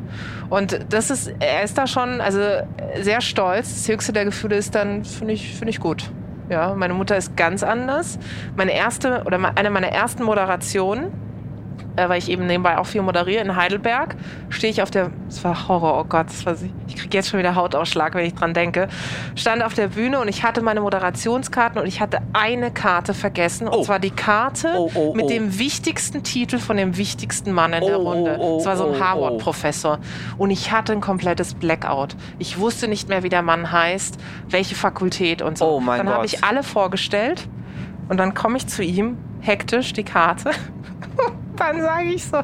Und 0.51 0.81
das 0.89 1.11
ist, 1.11 1.33
er 1.39 1.63
ist 1.63 1.79
da 1.79 1.87
schon, 1.87 2.21
also 2.21 2.41
sehr 3.01 3.21
stolz. 3.21 3.75
Das 3.75 3.89
höchste 3.89 4.13
der 4.13 4.25
Gefühle 4.25 4.57
ist 4.57 4.75
dann, 4.75 5.05
finde 5.05 5.35
ich, 5.35 5.55
finde 5.55 5.71
ich 5.71 5.79
gut. 5.79 6.11
Ja, 6.49 6.75
meine 6.75 6.95
Mutter 6.95 7.17
ist 7.17 7.37
ganz 7.37 7.63
anders. 7.63 8.19
Meine 8.57 8.73
erste 8.73 9.23
oder 9.25 9.39
eine 9.57 9.71
meiner 9.71 9.89
ersten 9.89 10.25
Moderationen 10.25 11.24
äh, 11.97 12.09
weil 12.09 12.19
ich 12.19 12.29
eben 12.31 12.47
nebenbei 12.47 12.79
auch 12.79 12.87
viel 12.87 13.03
moderiere 13.03 13.43
in 13.43 13.57
Heidelberg, 13.57 14.17
stehe 14.49 14.71
ich 14.71 14.83
auf 14.83 14.91
der, 14.91 15.11
das 15.27 15.43
war 15.45 15.69
Horror, 15.69 15.99
oh 16.01 16.05
Gott, 16.05 16.27
das 16.29 16.45
war, 16.47 16.55
ich 16.89 16.97
kriege 16.97 17.17
jetzt 17.17 17.29
schon 17.29 17.39
wieder 17.39 17.55
Hautausschlag, 17.55 18.15
wenn 18.15 18.25
ich 18.27 18.35
dran 18.35 18.55
denke, 18.55 18.89
stand 19.37 19.63
auf 19.63 19.75
der 19.75 19.89
Bühne 19.89 20.19
und 20.21 20.29
ich 20.29 20.43
hatte 20.43 20.61
meine 20.63 20.81
Moderationskarten 20.81 21.81
und 21.81 21.87
ich 21.87 22.01
hatte 22.01 22.19
eine 22.33 22.71
Karte 22.71 23.15
vergessen, 23.15 23.69
und 23.69 23.75
Oh. 23.75 23.83
zwar 23.85 23.99
die 23.99 24.11
Karte 24.11 24.73
Oh, 24.77 24.91
oh, 24.95 25.15
mit 25.15 25.27
oh. 25.27 25.29
dem 25.29 25.59
wichtigsten 25.59 26.23
Titel 26.23 26.59
von 26.59 26.77
dem 26.77 26.97
wichtigsten 26.97 27.53
Mann 27.53 27.73
in 27.73 27.85
der 27.85 27.99
Oh, 28.01 28.11
Runde. 28.11 28.39
das 28.57 28.67
war 28.67 28.77
so 28.77 28.89
ein. 28.93 29.01
Harvard-Professor. 29.01 29.99
Und 30.39 30.51
ich 30.51 30.73
hatte 30.73 30.93
ein 30.93 31.01
komplettes 31.01 31.55
Blackout. 31.55 32.17
Ich 32.39 32.59
wusste 32.59 32.89
nicht 32.89 33.09
mehr, 33.09 33.23
wie 33.23 33.29
der 33.29 33.43
Mann 33.43 33.71
heißt, 33.73 34.19
welche 34.49 34.75
Fakultät 34.75 35.43
und 35.43 35.59
so. 35.59 35.67
Oh 35.67 35.81
mein 35.81 35.99
dann 35.99 36.09
habe 36.15 36.27
ich 36.27 36.45
alle 36.45 36.63
vorgestellt 36.63 37.49
und 38.09 38.19
dann 38.19 38.35
komme 38.35 38.57
ich 38.57 38.67
zu 38.67 38.83
ihm, 38.83 39.19
hektisch 39.41 39.93
die 39.93 40.05
Karte. 40.05 40.51
dann 41.57 41.81
sage 41.81 42.09
ich 42.09 42.25
so, 42.25 42.43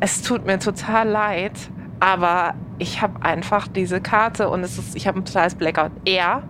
es 0.00 0.22
tut 0.22 0.46
mir 0.46 0.58
total 0.58 1.08
leid, 1.08 1.52
aber 2.00 2.54
ich 2.78 3.02
habe 3.02 3.22
einfach 3.22 3.68
diese 3.68 4.00
Karte 4.00 4.48
und 4.48 4.64
es 4.64 4.78
ist, 4.78 4.96
ich 4.96 5.06
habe 5.06 5.20
ein 5.20 5.24
totales 5.24 5.54
Blackout. 5.54 5.92
Er, 6.04 6.42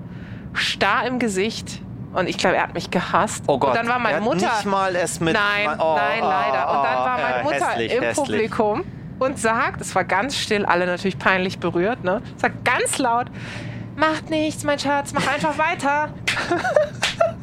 starr 0.53 1.07
im 1.07 1.19
Gesicht 1.19 1.83
und 2.13 2.29
ich 2.29 2.39
glaube, 2.39 2.57
er 2.57 2.65
hat 2.65 2.75
mich 2.75 2.91
gehasst. 2.91 3.45
Oh 3.47 3.59
Gott. 3.59 3.71
Und 3.71 3.77
dann 3.77 3.89
war 3.89 3.99
meine 3.99 4.21
Mutter. 4.21 4.47
Nicht 4.47 4.65
mal 4.65 4.95
es 4.97 5.21
mit. 5.21 5.35
Nein, 5.35 5.79
oh, 5.79 5.97
nein, 5.97 6.21
leider. 6.21 6.69
Und 6.71 6.85
dann 6.85 6.97
war 6.97 7.19
oh, 7.19 7.23
meine 7.23 7.37
äh, 7.37 7.43
Mutter 7.43 7.71
hässlich, 7.71 7.95
im 7.95 8.03
hässlich. 8.03 8.27
Publikum 8.27 8.85
und 9.19 9.39
sagt, 9.39 9.81
es 9.81 9.95
war 9.95 10.05
ganz 10.05 10.37
still, 10.37 10.65
alle 10.65 10.87
natürlich 10.87 11.19
peinlich 11.19 11.59
berührt, 11.59 12.05
ne? 12.05 12.23
Sagt 12.37 12.65
ganz 12.65 12.99
laut, 12.99 13.27
macht 13.97 14.31
nichts, 14.31 14.65
mein 14.65 14.79
Schatz, 14.79 15.13
mach 15.13 15.27
einfach 15.33 15.59
weiter. 15.59 16.09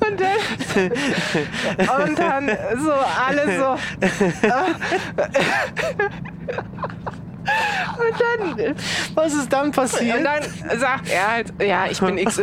Und 0.00 0.20
dann, 0.20 2.06
und 2.06 2.18
dann 2.18 2.48
so 2.78 2.92
alle 2.92 3.58
so. 3.58 3.70
Und 7.98 8.14
dann, 8.20 8.76
Was 9.14 9.34
ist 9.34 9.52
dann 9.52 9.70
passiert? 9.72 10.18
und 10.18 10.24
dann 10.24 10.42
sagt 10.78 11.08
er 11.10 11.32
halt, 11.32 11.52
ja, 11.62 11.86
ich 11.90 12.00
bin 12.00 12.16
XY. 12.16 12.42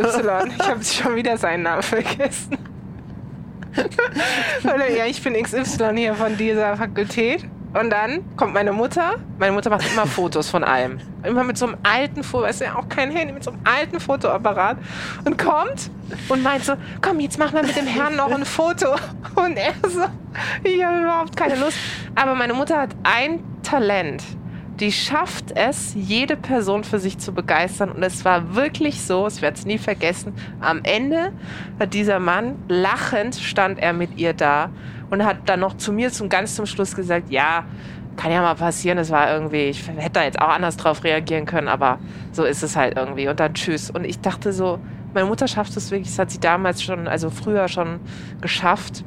Ich 0.58 0.68
habe 0.68 0.84
schon 0.84 1.14
wieder 1.14 1.36
seinen 1.38 1.62
Namen 1.62 1.82
vergessen. 1.82 2.58
Oder 4.64 4.90
ja, 4.90 5.06
ich 5.06 5.22
bin 5.22 5.34
XY 5.40 5.96
hier 5.96 6.14
von 6.14 6.36
dieser 6.36 6.76
Fakultät. 6.76 7.44
Und 7.74 7.90
dann 7.90 8.24
kommt 8.36 8.54
meine 8.54 8.72
Mutter. 8.72 9.16
Meine 9.38 9.52
Mutter 9.52 9.70
macht 9.70 9.90
immer 9.92 10.06
Fotos 10.06 10.48
von 10.48 10.64
allem. 10.64 10.98
Immer 11.22 11.44
mit 11.44 11.58
so 11.58 11.66
einem 11.66 11.76
alten 11.82 12.22
Foto, 12.22 12.46
du, 12.46 12.64
ja 12.64 12.76
auch 12.76 12.88
kein 12.88 13.10
Handy, 13.10 13.34
mit 13.34 13.44
so 13.44 13.50
einem 13.50 13.60
alten 13.64 14.00
Fotoapparat. 14.00 14.78
Und 15.24 15.36
kommt 15.36 15.90
und 16.28 16.42
meint 16.42 16.64
so, 16.64 16.74
komm, 17.02 17.20
jetzt 17.20 17.38
mach 17.38 17.52
mal 17.52 17.62
mit 17.62 17.76
dem 17.76 17.86
Herrn 17.86 18.16
noch 18.16 18.30
ein 18.30 18.44
Foto. 18.44 18.92
Und 19.34 19.56
er 19.56 19.74
so, 19.88 20.04
ich 20.64 20.82
habe 20.82 21.02
überhaupt 21.02 21.36
keine 21.36 21.56
Lust. 21.56 21.76
Aber 22.14 22.34
meine 22.34 22.54
Mutter 22.54 22.80
hat 22.80 22.96
ein 23.02 23.40
Talent. 23.62 24.22
Die 24.80 24.92
schafft 24.92 25.52
es, 25.54 25.94
jede 25.94 26.36
Person 26.36 26.84
für 26.84 26.98
sich 26.98 27.18
zu 27.18 27.32
begeistern. 27.32 27.90
Und 27.90 28.02
es 28.02 28.24
war 28.24 28.54
wirklich 28.54 29.02
so, 29.02 29.26
ich 29.26 29.40
werde 29.40 29.56
es 29.56 29.64
nie 29.64 29.78
vergessen. 29.78 30.34
Am 30.60 30.80
Ende 30.82 31.32
hat 31.80 31.94
dieser 31.94 32.20
Mann 32.20 32.56
lachend 32.68 33.36
stand 33.36 33.78
er 33.78 33.94
mit 33.94 34.18
ihr 34.18 34.34
da 34.34 34.70
und 35.10 35.24
hat 35.24 35.38
dann 35.46 35.60
noch 35.60 35.76
zu 35.76 35.92
mir 35.92 36.10
zum 36.10 36.28
ganz 36.28 36.54
zum 36.54 36.66
Schluss 36.66 36.94
gesagt, 36.94 37.30
ja, 37.30 37.64
kann 38.16 38.32
ja 38.32 38.40
mal 38.40 38.54
passieren, 38.54 38.98
es 38.98 39.10
war 39.10 39.30
irgendwie, 39.30 39.64
ich 39.64 39.86
hätte 39.86 40.12
da 40.12 40.24
jetzt 40.24 40.40
auch 40.40 40.48
anders 40.48 40.76
drauf 40.76 41.04
reagieren 41.04 41.44
können, 41.44 41.68
aber 41.68 41.98
so 42.32 42.44
ist 42.44 42.62
es 42.62 42.76
halt 42.76 42.96
irgendwie. 42.96 43.28
Und 43.28 43.38
dann 43.40 43.54
tschüss. 43.54 43.90
Und 43.90 44.04
ich 44.04 44.20
dachte 44.20 44.52
so, 44.52 44.78
meine 45.14 45.26
Mutter 45.26 45.48
schafft 45.48 45.76
es 45.76 45.90
wirklich, 45.90 46.08
das 46.08 46.18
hat 46.18 46.30
sie 46.30 46.40
damals 46.40 46.82
schon, 46.82 47.08
also 47.08 47.30
früher 47.30 47.68
schon 47.68 48.00
geschafft, 48.40 49.04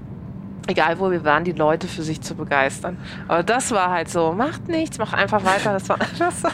egal 0.67 0.99
wo 0.99 1.11
wir 1.11 1.23
waren, 1.23 1.43
die 1.43 1.51
Leute 1.51 1.87
für 1.87 2.03
sich 2.03 2.21
zu 2.21 2.35
begeistern. 2.35 2.97
Aber 3.27 3.43
das 3.43 3.71
war 3.71 3.89
halt 3.89 4.09
so, 4.09 4.31
macht 4.31 4.67
nichts, 4.67 4.97
mach 4.99 5.13
einfach 5.13 5.43
weiter. 5.43 5.73
Das 5.73 5.89
war, 5.89 5.97
das 6.19 6.43
war 6.43 6.51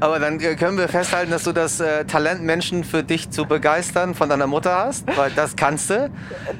Aber 0.00 0.18
dann 0.18 0.38
können 0.38 0.78
wir 0.78 0.88
festhalten, 0.88 1.30
dass 1.30 1.44
du 1.44 1.52
das 1.52 1.80
äh, 1.80 2.04
Talent, 2.04 2.42
Menschen 2.42 2.84
für 2.84 3.02
dich 3.02 3.30
zu 3.30 3.44
begeistern 3.46 4.14
von 4.14 4.28
deiner 4.28 4.46
Mutter 4.46 4.76
hast, 4.76 5.06
weil 5.16 5.30
das 5.32 5.56
kannst 5.56 5.90
du. 5.90 6.10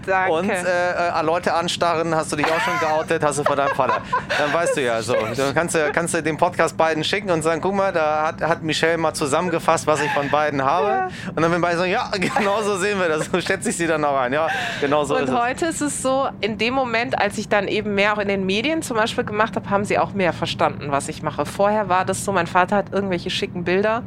danke. 0.07 0.32
Und 0.32 0.51
äh, 0.51 0.61
äh, 0.61 1.22
Leute 1.22 1.55
anstarren, 1.55 2.14
hast 2.14 2.32
du 2.32 2.36
dich 2.36 2.47
auch 2.47 2.61
schon 2.61 2.78
geoutet, 2.80 3.22
hast 3.22 3.38
du 3.38 3.45
von 3.45 3.57
deinem 3.57 3.74
Vater. 3.74 4.03
Dann 4.38 4.53
weißt 4.53 4.76
du 4.76 4.82
ja 4.82 5.03
so. 5.03 5.14
Dann 5.14 5.55
kannst 5.55 5.74
du, 5.74 5.90
kannst 5.93 6.14
du 6.14 6.22
den 6.22 6.36
Podcast 6.36 6.76
beiden 6.76 7.05
schicken 7.05 7.30
und 7.30 7.43
sagen, 7.43 7.61
guck 7.61 7.74
mal, 7.74 7.93
da 7.93 8.26
hat, 8.26 8.43
hat 8.43 8.62
Michelle 8.62 8.99
mal 8.99 9.14
zusammengefasst, 9.14 9.86
was 9.86 10.03
ich 10.03 10.11
von 10.12 10.28
beiden 10.30 10.62
habe. 10.62 10.88
Ja. 10.88 11.09
Und 11.34 11.43
dann 11.43 11.53
wenn 11.53 11.61
beide 11.61 11.78
sagen, 11.78 11.90
ja, 11.90 12.11
genau 12.38 12.62
so 12.62 12.76
sehen 12.76 12.99
wir 12.99 13.09
das. 13.09 13.26
So 13.26 13.40
schätze 13.40 13.70
ich 13.70 13.76
sie 13.76 13.86
dann 13.86 14.05
auch 14.05 14.16
ein. 14.16 14.32
Ja, 14.32 14.49
genau 14.80 15.05
so 15.05 15.16
und 15.16 15.24
ist 15.24 15.30
es. 15.30 15.36
heute 15.36 15.66
ist 15.66 15.80
es 15.80 16.03
so, 16.03 16.28
in 16.40 16.59
dem 16.59 16.74
Moment, 16.74 17.18
als 17.18 17.38
ich 17.38 17.49
dann 17.49 17.68
eben 17.68 17.95
mehr 17.95 18.14
auch 18.14 18.18
in 18.18 18.28
den 18.28 18.45
Medien 18.45 18.82
zum 18.82 18.97
Beispiel 18.97 19.24
gemacht 19.24 19.57
habe, 19.57 19.70
haben 19.70 19.84
sie 19.84 19.99
auch 19.99 20.12
mehr 20.12 20.32
verstanden, 20.32 20.90
was 20.90 21.09
ich 21.09 21.22
mache. 21.22 21.47
Vorher 21.47 21.88
war 21.88 22.05
das 22.05 22.24
so, 22.24 22.32
mein 22.32 22.47
Vater 22.47 22.82
hat 22.83 22.93
irgendwelche 22.93 23.30
schicken 23.30 23.64
Bilder 23.64 24.03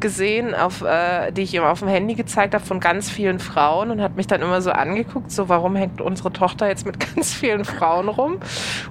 gesehen, 0.00 0.54
auf, 0.54 0.82
äh, 0.82 1.30
die 1.32 1.42
ich 1.42 1.54
ihm 1.54 1.62
auf 1.62 1.80
dem 1.80 1.88
Handy 1.88 2.14
gezeigt 2.14 2.54
habe 2.54 2.64
von 2.64 2.80
ganz 2.80 3.10
vielen 3.10 3.38
Frauen 3.38 3.90
und 3.90 4.00
hat 4.00 4.16
mich 4.16 4.26
dann 4.26 4.42
immer 4.42 4.60
so 4.60 4.70
angeguckt, 4.70 5.30
so 5.30 5.48
warum 5.48 5.76
hängt 5.76 6.00
unsere 6.00 6.32
Tochter 6.32 6.68
jetzt 6.68 6.86
mit 6.86 6.98
ganz 7.14 7.32
vielen 7.32 7.64
Frauen 7.64 8.08
rum? 8.08 8.38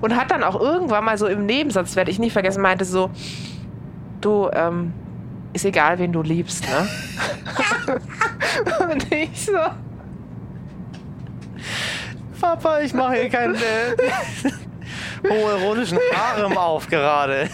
Und 0.02 0.16
hat 0.16 0.32
dann 0.32 0.44
auch 0.44 0.60
irgendwann 0.60 1.06
mal 1.06 1.18
so 1.18 1.28
im 1.28 1.46
Nebensatz, 1.46 1.96
werde 1.96 2.12
ich 2.12 2.20
nie 2.20 2.30
vergessen, 2.30 2.62
meinte 2.62 2.86
so, 2.86 3.10
du, 4.22 4.50
ähm, 4.54 4.94
ist 5.54 5.66
egal, 5.66 5.98
wen 6.00 6.12
du 6.12 6.22
liebst, 6.22 6.66
ne? 6.70 6.88
und 8.92 9.12
ich 9.12 9.46
so, 9.46 9.58
Papa, 12.40 12.82
ich 12.82 12.94
mache 12.94 13.16
hier 13.16 13.30
keinen 13.30 13.56
äh, 13.56 14.50
homoeronischen 15.30 16.00
Harem 16.14 16.58
auf 16.58 16.88
gerade. 16.88 17.50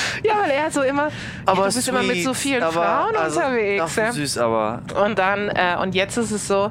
Ja, 0.24 0.34
weil 0.42 0.50
er 0.50 0.70
so 0.70 0.82
immer, 0.82 1.08
Aber 1.46 1.66
du 1.68 1.74
bist 1.74 1.88
immer 1.88 2.02
mit 2.02 2.22
so 2.22 2.32
sweet, 2.34 2.36
vielen 2.54 2.62
Frauen 2.72 3.14
also, 3.16 3.40
unterwegs. 3.40 3.82
ach, 3.86 3.96
ja? 3.96 4.12
Süß, 4.12 4.38
aber 4.38 4.82
Und 5.04 5.18
dann, 5.18 5.48
äh, 5.48 5.76
und 5.80 5.94
jetzt 5.94 6.16
ist 6.16 6.30
es 6.30 6.46
so, 6.48 6.70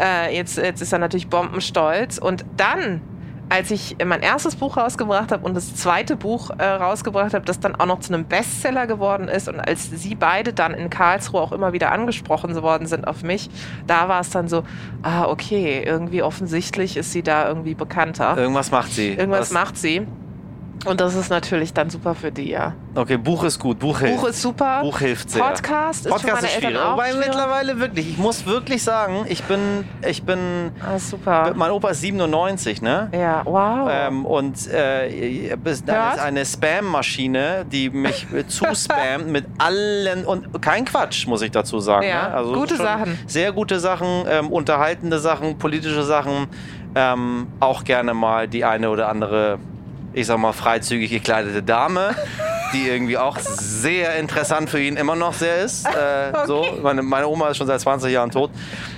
äh, 0.00 0.34
jetzt, 0.36 0.56
jetzt 0.58 0.80
ist 0.82 0.92
er 0.92 0.98
natürlich 0.98 1.28
bombenstolz. 1.28 2.18
Und 2.18 2.44
dann, 2.56 3.00
als 3.50 3.70
ich 3.70 3.96
mein 4.04 4.20
erstes 4.20 4.56
Buch 4.56 4.76
rausgebracht 4.76 5.32
habe 5.32 5.44
und 5.46 5.54
das 5.56 5.74
zweite 5.74 6.16
Buch 6.16 6.50
äh, 6.58 6.64
rausgebracht 6.64 7.32
habe, 7.34 7.44
das 7.46 7.58
dann 7.60 7.74
auch 7.76 7.86
noch 7.86 8.00
zu 8.00 8.12
einem 8.12 8.24
Bestseller 8.26 8.86
geworden 8.86 9.26
ist 9.28 9.48
und 9.48 9.58
als 9.58 9.90
sie 9.90 10.14
beide 10.14 10.52
dann 10.52 10.74
in 10.74 10.90
Karlsruhe 10.90 11.40
auch 11.40 11.52
immer 11.52 11.72
wieder 11.72 11.90
angesprochen 11.90 12.54
worden 12.62 12.86
sind 12.86 13.06
auf 13.08 13.22
mich, 13.22 13.48
da 13.86 14.08
war 14.08 14.20
es 14.20 14.30
dann 14.30 14.48
so, 14.48 14.64
ah, 15.02 15.24
okay, 15.24 15.82
irgendwie 15.84 16.22
offensichtlich 16.22 16.96
ist 16.98 17.12
sie 17.12 17.22
da 17.22 17.48
irgendwie 17.48 17.74
bekannter. 17.74 18.36
irgendwas 18.36 18.70
macht 18.70 18.92
sie. 18.92 19.14
Irgendwas 19.14 19.40
Was- 19.40 19.50
macht 19.52 19.76
sie. 19.78 20.06
Und 20.86 21.00
das 21.00 21.14
ist 21.14 21.28
natürlich 21.28 21.72
dann 21.72 21.90
super 21.90 22.14
für 22.14 22.30
die, 22.30 22.50
ja. 22.50 22.74
Okay, 22.94 23.16
Buch 23.16 23.44
ist 23.44 23.58
gut, 23.58 23.78
Buch 23.78 23.98
hilft. 23.98 24.16
Buch 24.20 24.28
ist 24.28 24.42
super. 24.42 24.80
Buch 24.82 24.98
hilft 24.98 25.30
sehr. 25.30 25.42
Podcast 25.42 26.06
ist 26.06 26.12
Podcast 26.12 26.44
ist 26.44 26.52
schwierig. 26.52 26.76
Wobei 26.76 27.12
mittlerweile 27.14 27.78
wirklich, 27.78 28.08
ich 28.10 28.18
muss 28.18 28.46
wirklich 28.46 28.82
sagen, 28.82 29.24
ich 29.28 29.42
bin, 29.44 29.84
ich 30.06 30.22
bin, 30.22 30.70
Ah, 30.80 30.98
super. 30.98 31.52
mein 31.54 31.70
Opa 31.70 31.90
ist 31.90 32.00
97, 32.00 32.80
ne? 32.82 33.10
Ja, 33.12 33.42
wow. 33.44 33.88
Ähm, 33.90 34.24
und 34.24 34.66
äh, 34.72 35.48
ist 35.64 35.88
eine 35.88 36.44
Spam-Maschine, 36.44 37.66
die 37.70 37.90
mich 37.90 38.26
zuspammt 38.48 39.28
mit 39.28 39.46
allen 39.58 40.24
und 40.24 40.62
kein 40.62 40.84
Quatsch, 40.84 41.26
muss 41.26 41.42
ich 41.42 41.50
dazu 41.50 41.80
sagen. 41.80 42.06
Ja, 42.06 42.28
ne? 42.28 42.34
also 42.34 42.52
gute 42.52 42.76
Sachen. 42.76 43.18
Sehr 43.26 43.52
gute 43.52 43.80
Sachen, 43.80 44.24
ähm, 44.28 44.50
unterhaltende 44.50 45.18
Sachen, 45.18 45.58
politische 45.58 46.02
Sachen, 46.02 46.48
ähm, 46.94 47.48
auch 47.60 47.84
gerne 47.84 48.14
mal 48.14 48.48
die 48.48 48.64
eine 48.64 48.90
oder 48.90 49.08
andere, 49.08 49.58
ich 50.18 50.26
sag 50.26 50.38
mal, 50.38 50.52
freizügig 50.52 51.10
gekleidete 51.10 51.62
Dame. 51.62 52.14
Die 52.74 52.86
irgendwie 52.86 53.16
auch 53.16 53.38
sehr 53.38 54.16
interessant 54.16 54.68
für 54.68 54.78
ihn 54.78 54.96
immer 54.96 55.16
noch 55.16 55.32
sehr 55.32 55.64
ist. 55.64 55.86
Äh, 55.86 56.32
so. 56.46 56.66
meine, 56.82 57.00
meine 57.00 57.26
Oma 57.26 57.48
ist 57.48 57.56
schon 57.56 57.66
seit 57.66 57.80
20 57.80 58.12
Jahren 58.12 58.30
tot. 58.30 58.50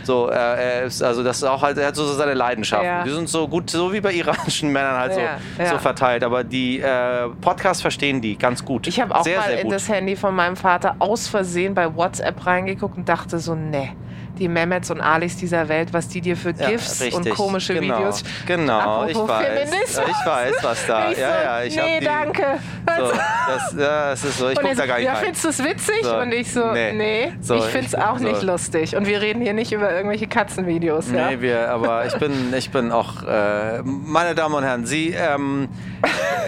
So, 0.02 0.28
äh, 0.28 0.34
er 0.34 0.82
ist, 0.82 1.00
also 1.02 1.22
das 1.22 1.36
ist 1.36 1.44
auch 1.44 1.62
halt, 1.62 1.78
er 1.78 1.86
hat 1.86 1.94
so 1.94 2.04
seine 2.14 2.34
Leidenschaften. 2.34 2.86
Ja. 2.86 3.04
Die 3.04 3.10
sind 3.10 3.28
so 3.28 3.46
gut, 3.46 3.70
so 3.70 3.92
wie 3.92 4.00
bei 4.00 4.12
iranischen 4.12 4.72
Männern 4.72 4.96
halt 4.96 5.14
so, 5.14 5.20
Ja, 5.20 5.38
ja. 5.56 5.70
so 5.70 5.78
verteilt. 5.78 6.24
Aber 6.24 6.42
die 6.42 6.80
äh, 6.80 7.28
Podcasts 7.40 7.80
verstehen 7.80 8.20
die 8.20 8.36
ganz 8.36 8.64
gut. 8.64 8.88
Ich 8.88 9.00
habe 9.00 9.14
auch 9.14 9.22
sehr, 9.22 9.38
mal 9.38 9.46
sehr 9.46 9.60
in 9.60 9.68
das 9.68 9.88
Handy 9.88 10.16
von 10.16 10.34
meinem 10.34 10.56
Vater 10.56 10.96
aus 10.98 11.28
Versehen 11.28 11.74
bei 11.74 11.94
WhatsApp 11.94 12.44
reingeguckt 12.44 12.96
und 12.96 13.08
dachte 13.08 13.38
so, 13.38 13.54
ne, 13.54 13.92
die 14.40 14.48
Mehmets 14.48 14.90
und 14.90 15.00
Alis 15.00 15.36
dieser 15.36 15.68
Welt, 15.68 15.92
was 15.92 16.08
die 16.08 16.20
dir 16.20 16.36
für 16.36 16.52
GIFs 16.52 17.00
ja, 17.00 17.16
und 17.16 17.28
komische 17.30 17.74
genau, 17.74 17.98
Videos. 17.98 18.24
Genau, 18.46 19.06
ich 19.06 19.16
weiß. 19.16 19.70
Ich 20.08 20.26
weiß, 20.26 20.54
was 20.62 20.86
da. 20.86 21.10
Ich 21.10 21.16
so, 21.16 21.22
ja, 21.22 21.42
ja, 21.42 21.62
ich 21.62 21.76
nee, 21.76 22.00
danke. 22.00 22.58
So, 22.98 23.12
das, 23.12 23.74
ja, 23.78 24.10
das 24.10 24.24
ist 24.24 24.38
so, 24.38 24.48
ich 24.48 24.58
gucke 24.58 24.74
da 24.74 24.86
gar 24.86 24.96
nicht 24.96 25.06
Ja, 25.06 25.14
findest 25.16 25.44
du 25.44 25.48
es 25.50 25.62
witzig? 25.62 26.02
So, 26.02 26.16
und 26.16 26.32
ich 26.32 26.52
so, 26.52 26.72
nee. 26.72 26.92
nee 26.92 27.32
so, 27.40 27.56
ich 27.56 27.64
finde 27.64 27.86
es 27.86 27.94
auch 27.94 28.18
nicht 28.18 28.42
lustig. 28.42 28.96
Und 28.96 29.06
wir 29.06 29.20
reden 29.20 29.42
hier 29.42 29.52
nicht 29.52 29.72
über 29.72 29.92
irgendwelche 29.92 30.26
Katzenvideos. 30.26 31.08
Nee, 31.08 31.18
ja? 31.18 31.40
wir, 31.40 31.70
aber 31.70 32.06
ich 32.06 32.14
bin, 32.14 32.54
ich 32.56 32.70
bin 32.70 32.90
auch, 32.90 33.22
äh, 33.22 33.82
meine 33.84 34.34
Damen 34.34 34.54
und 34.54 34.64
Herren, 34.64 34.86
Sie, 34.86 35.10
ähm, 35.10 35.68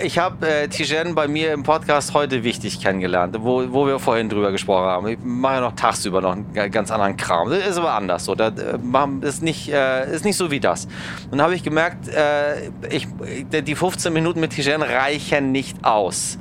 ich 0.03 0.19
habe 0.19 0.49
äh, 0.49 0.69
Tijen 0.69 1.15
bei 1.15 1.29
mir 1.29 1.53
im 1.53 1.63
Podcast 1.63 2.15
heute 2.15 2.43
wichtig 2.43 2.81
kennengelernt, 2.81 3.37
wo, 3.39 3.63
wo 3.73 3.87
wir 3.87 3.99
vorhin 3.99 4.29
drüber 4.29 4.51
gesprochen 4.51 4.87
haben. 4.87 5.07
Ich 5.09 5.19
mache 5.23 5.55
ja 5.55 5.61
noch 5.61 5.77
tagsüber 5.77 6.21
noch 6.21 6.33
einen 6.33 6.71
ganz 6.71 6.91
anderen 6.91 7.17
Kram. 7.17 7.51
Das 7.51 7.67
ist 7.67 7.82
aber 7.83 7.95
anders 7.95 8.25
so. 8.25 8.35
Das 8.35 8.55
äh, 8.59 9.27
ist 9.27 9.43
nicht, 9.43 9.69
äh, 9.69 10.15
ist 10.15 10.25
nicht 10.25 10.37
so 10.37 10.51
wie 10.51 10.61
das. 10.61 10.87
Und 11.25 11.33
dann 11.33 11.43
habe 11.43 11.55
ich 11.55 11.63
gemerkt, 11.63 12.09
äh, 12.09 12.71
ich, 12.91 13.09
die 13.51 13.75
15 13.75 14.13
Minuten 14.13 14.41
mit 14.41 14.53
Tijen 14.53 14.83
reichen 14.83 15.53
nicht 15.53 15.85
aus. 15.85 16.39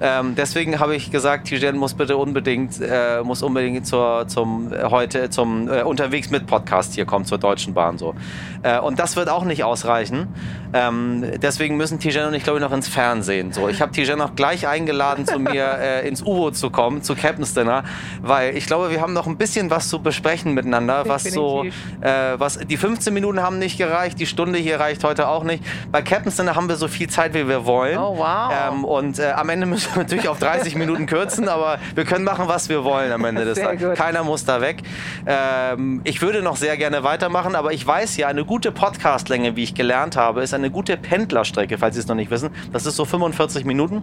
Ähm, 0.00 0.34
deswegen 0.34 0.80
habe 0.80 0.96
ich 0.96 1.10
gesagt, 1.10 1.46
Tijen 1.46 1.76
muss 1.76 1.94
bitte 1.94 2.16
unbedingt, 2.16 2.80
äh, 2.80 3.22
muss 3.22 3.42
unbedingt 3.42 3.86
zur, 3.86 4.26
zum 4.26 4.72
äh, 4.72 4.84
heute 4.90 5.30
zum 5.30 5.68
äh, 5.68 5.82
unterwegs 5.82 6.30
mit 6.30 6.46
Podcast 6.46 6.94
hier 6.94 7.04
kommen 7.04 7.24
zur 7.24 7.38
Deutschen 7.38 7.74
Bahn 7.74 7.96
so. 7.96 8.14
Äh, 8.62 8.80
und 8.80 8.98
das 8.98 9.14
wird 9.14 9.28
auch 9.28 9.44
nicht 9.44 9.62
ausreichen. 9.62 10.28
Ähm, 10.72 11.24
deswegen 11.40 11.76
müssen 11.76 12.00
Tijen 12.00 12.26
und 12.26 12.34
ich 12.34 12.42
glaube 12.42 12.58
ich 12.58 12.64
noch 12.64 12.72
ins 12.72 12.88
Fernsehen. 12.88 13.52
So, 13.52 13.68
ich 13.68 13.80
habe 13.80 13.92
Tijen 13.92 14.20
auch 14.20 14.34
gleich 14.34 14.66
eingeladen, 14.66 15.26
zu 15.26 15.38
mir 15.38 15.64
äh, 15.80 16.08
ins 16.08 16.22
U-Boot 16.22 16.56
zu 16.56 16.70
kommen, 16.70 17.02
zu 17.02 17.14
Captain's 17.14 17.54
Dinner, 17.54 17.84
weil 18.20 18.56
ich 18.56 18.66
glaube, 18.66 18.90
wir 18.90 19.00
haben 19.00 19.12
noch 19.12 19.28
ein 19.28 19.36
bisschen 19.36 19.70
was 19.70 19.88
zu 19.88 20.00
besprechen 20.00 20.54
miteinander, 20.54 21.04
was 21.06 21.24
so, 21.24 21.64
äh, 22.00 22.10
was 22.38 22.58
die 22.58 22.76
15 22.76 23.14
Minuten 23.14 23.40
haben 23.40 23.58
nicht 23.58 23.78
gereicht, 23.78 24.18
die 24.18 24.26
Stunde 24.26 24.58
hier 24.58 24.80
reicht 24.80 25.04
heute 25.04 25.28
auch 25.28 25.44
nicht. 25.44 25.62
Bei 25.92 26.02
Captain's 26.02 26.36
Dinner 26.36 26.56
haben 26.56 26.68
wir 26.68 26.76
so 26.76 26.88
viel 26.88 27.08
Zeit, 27.08 27.32
wie 27.34 27.46
wir 27.46 27.64
wollen. 27.64 27.96
Oh 27.96 28.16
wow. 28.18 28.52
Ähm, 28.72 28.84
und 28.84 29.20
am 29.20 29.48
Ende 29.48 29.66
müssen 29.66 29.83
wir 29.90 29.98
natürlich 30.02 30.28
auf 30.28 30.38
30 30.38 30.76
Minuten 30.76 31.06
kürzen, 31.06 31.48
aber 31.48 31.78
wir 31.94 32.04
können 32.04 32.24
machen, 32.24 32.48
was 32.48 32.68
wir 32.68 32.84
wollen 32.84 33.12
am 33.12 33.24
Ende 33.24 33.44
des 33.44 33.58
Tages. 33.58 33.98
Keiner 33.98 34.24
muss 34.24 34.44
da 34.44 34.60
weg. 34.60 34.82
Ähm, 35.26 36.00
ich 36.04 36.22
würde 36.22 36.42
noch 36.42 36.56
sehr 36.56 36.76
gerne 36.76 37.02
weitermachen, 37.04 37.54
aber 37.54 37.72
ich 37.72 37.86
weiß 37.86 38.16
ja, 38.16 38.28
eine 38.28 38.44
gute 38.44 38.72
Podcastlänge, 38.72 39.56
wie 39.56 39.62
ich 39.62 39.74
gelernt 39.74 40.16
habe, 40.16 40.42
ist 40.42 40.54
eine 40.54 40.70
gute 40.70 40.96
Pendlerstrecke, 40.96 41.78
falls 41.78 41.94
Sie 41.94 42.00
es 42.00 42.06
noch 42.06 42.16
nicht 42.16 42.30
wissen. 42.30 42.50
Das 42.72 42.86
ist 42.86 42.96
so 42.96 43.04
45 43.04 43.64
Minuten. 43.64 44.02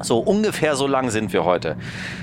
So 0.00 0.18
ungefähr 0.18 0.76
so 0.76 0.86
lang 0.86 1.10
sind 1.10 1.32
wir 1.32 1.44
heute. 1.44 1.76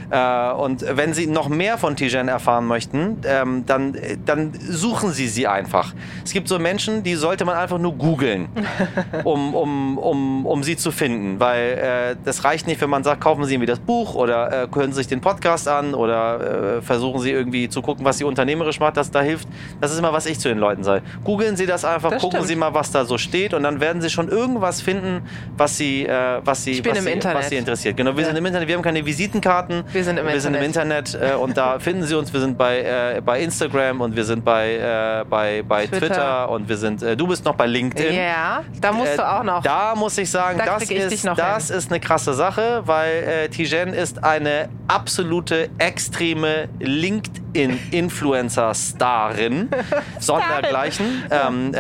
Äh, 0.10 0.52
und 0.52 0.86
wenn 0.90 1.14
Sie 1.14 1.28
noch 1.28 1.50
mehr 1.50 1.78
von 1.78 1.96
Tijen 1.96 2.28
erfahren 2.28 2.66
möchten, 2.66 3.18
ähm, 3.26 3.66
dann, 3.66 3.96
dann 4.26 4.52
suchen 4.60 5.12
Sie 5.12 5.28
sie 5.28 5.48
einfach. 5.48 5.94
Es 6.24 6.34
gibt 6.34 6.48
so 6.48 6.58
Menschen, 6.58 7.04
die 7.04 7.16
sollte 7.16 7.46
man 7.46 7.58
einfach 7.58 7.78
nur 7.78 7.94
googeln, 7.94 8.48
um, 9.24 9.54
um, 9.54 9.98
um, 9.98 10.46
um 10.46 10.64
sie 10.64 10.78
zu 10.78 10.92
finden. 10.92 11.40
Weil 11.40 11.78
äh, 11.78 12.16
das 12.24 12.44
reicht 12.44 12.66
nicht, 12.68 12.82
wenn 12.82 12.90
man 12.90 13.04
sagt, 13.04 13.22
kaufen 13.22 13.46
Sie 13.46 13.54
irgendwie 13.54 13.68
das 13.68 13.80
Buch 13.80 14.16
oder 14.16 14.64
äh, 14.64 14.68
hören 14.74 14.92
Sie 14.92 14.98
sich 14.98 15.08
den 15.08 15.22
Podcast 15.22 15.68
an 15.68 15.94
oder 15.94 16.78
äh, 16.78 16.82
versuchen 16.82 17.20
Sie 17.20 17.32
irgendwie 17.32 17.70
zu 17.70 17.82
gucken, 17.82 18.06
was 18.06 18.18
Sie 18.18 18.24
unternehmerisch 18.24 18.80
macht, 18.80 18.98
das 18.98 19.12
da 19.12 19.22
hilft. 19.22 19.48
Das 19.82 19.92
ist 19.92 20.00
immer, 20.00 20.14
was 20.14 20.26
ich 20.26 20.40
zu 20.40 20.48
den 20.48 20.58
Leuten 20.58 20.84
sage. 20.84 21.04
Googeln 21.24 21.56
Sie 21.56 21.66
das 21.66 21.86
einfach, 21.86 22.12
das 22.12 22.22
gucken 22.22 22.38
stimmt. 22.38 22.48
Sie 22.48 22.56
mal, 22.56 22.74
was 22.74 22.92
da 22.92 23.06
so 23.06 23.18
steht 23.18 23.54
und 23.54 23.64
dann 23.64 23.80
werden 23.80 24.02
Sie 24.02 24.10
schon 24.10 24.30
irgendwas 24.30 24.82
finden, 24.82 25.22
was 25.58 25.78
Sie, 25.78 26.06
äh, 26.06 26.42
was 26.44 26.64
Sie, 26.64 26.84
was 26.84 27.04
Sie, 27.04 27.24
was 27.24 27.50
Sie 27.50 27.58
interessiert. 27.66 27.98
Genau, 27.98 28.16
wir 28.16 28.22
ja. 28.22 28.28
sind 28.28 28.38
im 28.38 28.46
Internet, 28.46 28.68
wir 28.68 28.76
haben 28.76 28.84
keine 28.84 29.04
Visitenkarten. 29.06 29.84
Wir 29.92 30.04
sind 30.04 30.18
im 30.18 30.26
wir 30.26 30.34
Internet. 30.34 30.42
Sind 30.42 30.56
im 30.56 30.64
Internet 30.64 31.18
äh, 31.20 31.36
und 31.36 31.58
da 31.58 31.80
finden 31.80 32.04
Sie 32.04 32.16
uns. 32.16 32.32
Wir 32.32 32.40
sind 32.40 32.58
bei, 32.58 32.80
äh, 32.80 33.22
bei 33.22 33.42
Instagram 33.42 34.00
und 34.02 34.16
wir 34.16 34.24
sind 34.24 34.46
bei, 34.46 34.76
äh, 34.76 35.26
bei, 35.30 35.64
bei 35.68 35.88
Twitter. 35.88 36.08
Twitter. 36.08 36.50
und 36.50 36.70
wir 36.70 36.78
sind, 36.78 37.02
äh, 37.02 37.18
du 37.18 37.26
bist 37.28 37.44
noch 37.46 37.56
bei 37.56 37.66
LinkedIn. 37.66 38.14
Ja, 38.14 38.62
da 38.80 38.92
musst 38.92 39.18
du 39.18 39.22
äh, 39.22 39.26
auch 39.26 39.44
noch. 39.44 39.64
Da 39.64 39.96
muss 39.96 40.16
ich 40.18 40.30
sagen, 40.30 40.60
da 40.60 40.78
das, 40.78 40.90
ist, 40.90 41.26
das 41.36 41.70
ist 41.70 41.92
eine 41.92 42.00
krasse 42.00 42.34
Sache, 42.34 42.84
weil 42.86 43.24
äh, 43.24 43.50
Tijen 43.50 43.94
ist 43.94 44.24
eine 44.24 44.70
absolute, 44.88 45.70
extreme 45.78 46.70
LinkedIn-Influencer-Starin. 46.80 49.70
Sondergleichen. 50.20 51.24
Ähm, 51.32 51.72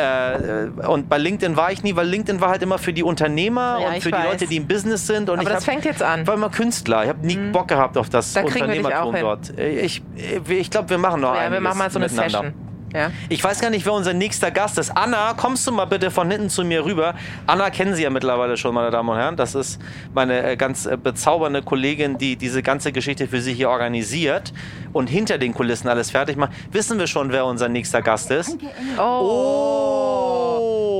und 0.88 1.10
bei 1.10 1.18
LinkedIn 1.18 1.58
war 1.58 1.72
ich 1.72 1.84
nie, 1.84 1.96
weil 1.96 2.08
LinkedIn 2.08 2.42
war 2.42 2.50
halt 2.50 2.64
immer 2.64 2.78
für 2.78 2.94
die 2.94 3.04
Unternehmer 3.04 3.78
ja, 3.80 3.88
und 3.90 4.02
für 4.02 4.10
die 4.10 4.18
weiß. 4.18 4.26
Leute, 4.26 4.48
die 4.48 4.58
im 4.58 4.68
Business 4.68 5.08
sind. 5.08 5.30
Und 5.30 5.40
Aber 5.40 5.50
ich 5.50 5.56
das 5.56 5.68
hab, 5.68 5.75
fängt 5.76 5.86
jetzt 5.86 6.04
an. 6.04 6.22
Ich 6.22 6.28
war 6.28 6.36
immer 6.36 6.50
Künstler. 6.50 7.04
Ich 7.04 7.10
habe 7.10 7.26
nie 7.26 7.38
mhm. 7.38 7.52
Bock 7.52 7.68
gehabt 7.68 7.98
auf 7.98 8.10
das 8.10 8.34
da 8.34 8.44
Unternehmertum 8.44 9.16
dort. 9.20 9.58
Ich, 9.60 10.02
ich 10.48 10.72
glaube, 10.72 10.90
wir 10.90 10.98
machen 10.98 11.22
noch 11.22 11.36
ja, 11.36 11.52
wir 11.52 11.62
machen 11.62 11.78
mal 11.78 11.90
so 11.90 12.00
eine 12.00 12.10
Session. 12.10 12.54
Ja. 12.96 13.12
Ich 13.30 13.44
weiß 13.44 13.60
gar 13.60 13.70
nicht, 13.70 13.86
wer 13.86 13.94
unser 13.94 14.14
nächster 14.14 14.52
Gast 14.52 14.78
ist. 14.78 14.92
Anna, 14.96 15.34
kommst 15.34 15.68
du 15.68 15.72
mal 15.72 15.86
bitte 15.86 16.12
von 16.12 16.32
hinten 16.32 16.50
zu 16.50 16.64
mir 16.64 16.86
rüber? 16.86 17.16
Anna 17.46 17.70
kennen 17.70 17.94
Sie 17.96 18.04
ja 18.04 18.10
mittlerweile 18.10 18.58
schon, 18.58 18.74
meine 18.74 18.92
Damen 18.92 19.10
und 19.10 19.18
Herren. 19.18 19.36
Das 19.36 19.56
ist 19.56 19.82
meine 20.14 20.52
äh, 20.52 20.56
ganz 20.56 20.86
äh, 20.86 20.98
bezaubernde 20.98 21.62
Kollegin, 21.62 22.18
die 22.18 22.36
diese 22.36 22.64
ganze 22.64 22.92
Geschichte 22.92 23.28
für 23.28 23.42
Sie 23.42 23.54
hier 23.54 23.70
organisiert 23.70 24.54
und 24.94 25.10
hinter 25.10 25.38
den 25.38 25.54
Kulissen 25.54 25.90
alles 25.90 26.12
fertig 26.12 26.38
macht. 26.38 26.54
Wissen 26.72 26.98
wir 26.98 27.08
schon, 27.08 27.32
wer 27.32 27.46
unser 27.46 27.68
nächster 27.68 28.02
Gast 28.02 28.32
ist? 28.32 28.58
Oh. 28.98 29.02
oh. 29.02 30.36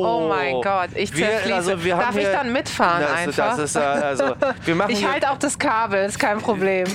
Oh 0.06 0.28
mein 0.28 0.62
Gott, 0.62 0.90
ich 0.94 1.12
zerfließe. 1.12 1.48
Wir, 1.48 1.56
also 1.56 1.84
wir 1.84 1.96
Darf 1.96 2.16
ich 2.16 2.26
dann 2.26 2.52
mitfahren 2.52 3.02
das, 3.02 3.12
einfach? 3.12 3.58
Das 3.58 3.60
ist, 3.60 3.78
also, 3.78 4.36
wir 4.66 4.76
machen 4.76 4.92
ich 4.92 5.08
halte 5.08 5.32
auch 5.32 5.38
das 5.38 5.58
Kabel, 5.58 6.06
ist 6.06 6.20
kein 6.20 6.40
Problem. 6.40 6.86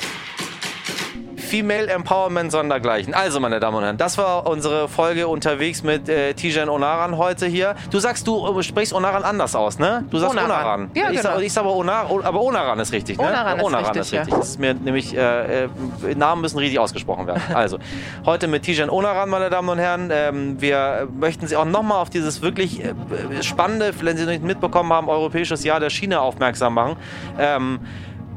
Female 1.51 1.89
Empowerment 1.89 2.53
sondergleichen. 2.53 3.13
Also, 3.13 3.41
meine 3.41 3.59
Damen 3.59 3.79
und 3.79 3.83
Herren, 3.83 3.97
das 3.97 4.17
war 4.19 4.47
unsere 4.47 4.89
Folge 4.89 5.27
unterwegs 5.27 5.83
mit 5.83 6.09
äh, 6.09 6.33
Tijan 6.35 6.69
Onaran 6.69 7.19
heute 7.19 7.47
hier. 7.47 7.75
Du 7.91 7.99
sagst, 7.99 8.29
du 8.29 8.57
äh, 8.57 8.63
sprichst 8.63 8.93
Onaran 8.93 9.25
anders 9.25 9.57
aus, 9.57 9.81
ne? 9.81 10.05
Du 10.11 10.19
sagst 10.19 10.35
Onaran. 10.35 10.51
Onaran. 10.51 10.91
Ja, 10.95 11.11
ich, 11.11 11.17
genau. 11.17 11.23
sag, 11.23 11.43
ich 11.43 11.53
sag 11.53 11.63
aber, 11.63 11.75
Onar, 11.75 12.09
aber 12.23 12.41
Onaran 12.41 12.79
ist 12.79 12.93
richtig, 12.93 13.19
ne? 13.19 13.25
Onaran, 13.25 13.59
ist, 13.59 13.65
Onaran 13.65 13.85
richtig, 13.87 14.01
ist 14.01 14.13
richtig. 14.13 14.33
Ja. 14.33 14.39
Das 14.39 14.49
ist 14.51 14.61
mir 14.61 14.75
nämlich, 14.75 15.17
äh, 15.17 15.65
äh, 15.65 15.69
Namen 16.15 16.43
müssen 16.43 16.59
richtig 16.59 16.79
ausgesprochen 16.79 17.27
werden. 17.27 17.43
Also, 17.53 17.79
heute 18.25 18.47
mit 18.47 18.63
Tijan 18.63 18.89
Onaran, 18.89 19.29
meine 19.29 19.51
Damen 19.51 19.69
und 19.71 19.79
Herren. 19.79 20.11
Ähm, 20.13 20.61
wir 20.61 21.09
möchten 21.13 21.49
Sie 21.49 21.57
auch 21.57 21.65
nochmal 21.65 22.01
auf 22.01 22.11
dieses 22.11 22.43
wirklich 22.43 22.85
äh, 22.85 22.95
spannende, 23.43 23.93
wenn 24.01 24.17
Sie 24.17 24.25
nicht 24.25 24.45
mitbekommen 24.45 24.93
haben, 24.93 25.09
Europäisches 25.09 25.65
Jahr 25.65 25.81
der 25.81 25.91
Schiene 25.91 26.21
aufmerksam 26.21 26.75
machen. 26.75 26.97
Ähm, 27.41 27.81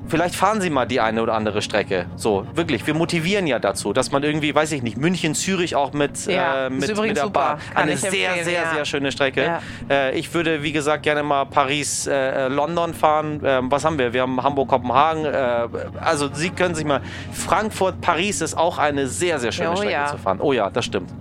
vielleicht 0.08 0.36
fahren 0.36 0.62
Sie 0.62 0.70
mal 0.70 0.86
die 0.86 0.99
eine 0.99 1.22
oder 1.22 1.34
andere 1.34 1.62
Strecke. 1.62 2.06
So, 2.16 2.45
wirklich. 2.54 2.86
Wir 2.86 2.93
motivieren 2.93 3.47
ja 3.47 3.60
dazu, 3.60 3.93
dass 3.93 4.12
man 4.12 4.24
irgendwie, 4.24 4.54
weiß 4.54 4.72
ich 4.72 4.84
nicht, 4.84 4.97
München, 4.97 5.36
Zürich 5.36 5.76
auch 5.76 5.93
mit, 5.93 6.26
ja, 6.26 6.68
äh, 6.68 6.70
mit, 6.70 6.97
mit 6.97 7.18
der 7.18 7.28
Bahn. 7.28 7.60
Eine 7.76 7.97
sehr, 7.97 8.12
sehr, 8.12 8.43
sehr, 8.43 8.54
ja. 8.54 8.74
sehr 8.74 8.86
schöne 8.86 9.12
Strecke. 9.12 9.43
Ja. 9.43 9.62
Äh, 9.89 10.18
ich 10.18 10.34
würde, 10.34 10.64
wie 10.64 10.72
gesagt, 10.72 11.04
gerne 11.04 11.24
mal 11.24 11.45
Paris, 11.45 12.08
äh, 12.08 12.47
London 12.47 12.93
fahren. 12.93 13.41
Ähm, 13.43 13.72
was 13.72 13.86
haben 13.86 13.97
wir? 13.97 14.14
Wir 14.14 14.22
haben 14.22 14.41
Hamburg, 14.41 14.70
Kopenhagen. 14.70 15.26
Äh, 15.26 15.68
also 15.99 16.30
Sie 16.34 16.49
können 16.49 16.76
sich 16.76 16.86
mal. 16.86 17.01
Frankfurt, 17.32 18.01
Paris 18.01 18.41
ist 18.41 18.58
auch 18.58 18.78
eine 18.78 19.08
sehr, 19.08 19.39
sehr 19.39 19.51
schöne 19.51 19.72
oh, 19.72 19.76
Strecke 19.76 20.12
zu 20.12 20.18
fahren. 20.18 20.39
Oh 20.41 20.54
ja, 20.54 20.70
das 20.70 20.86
stimmt. 20.86 21.12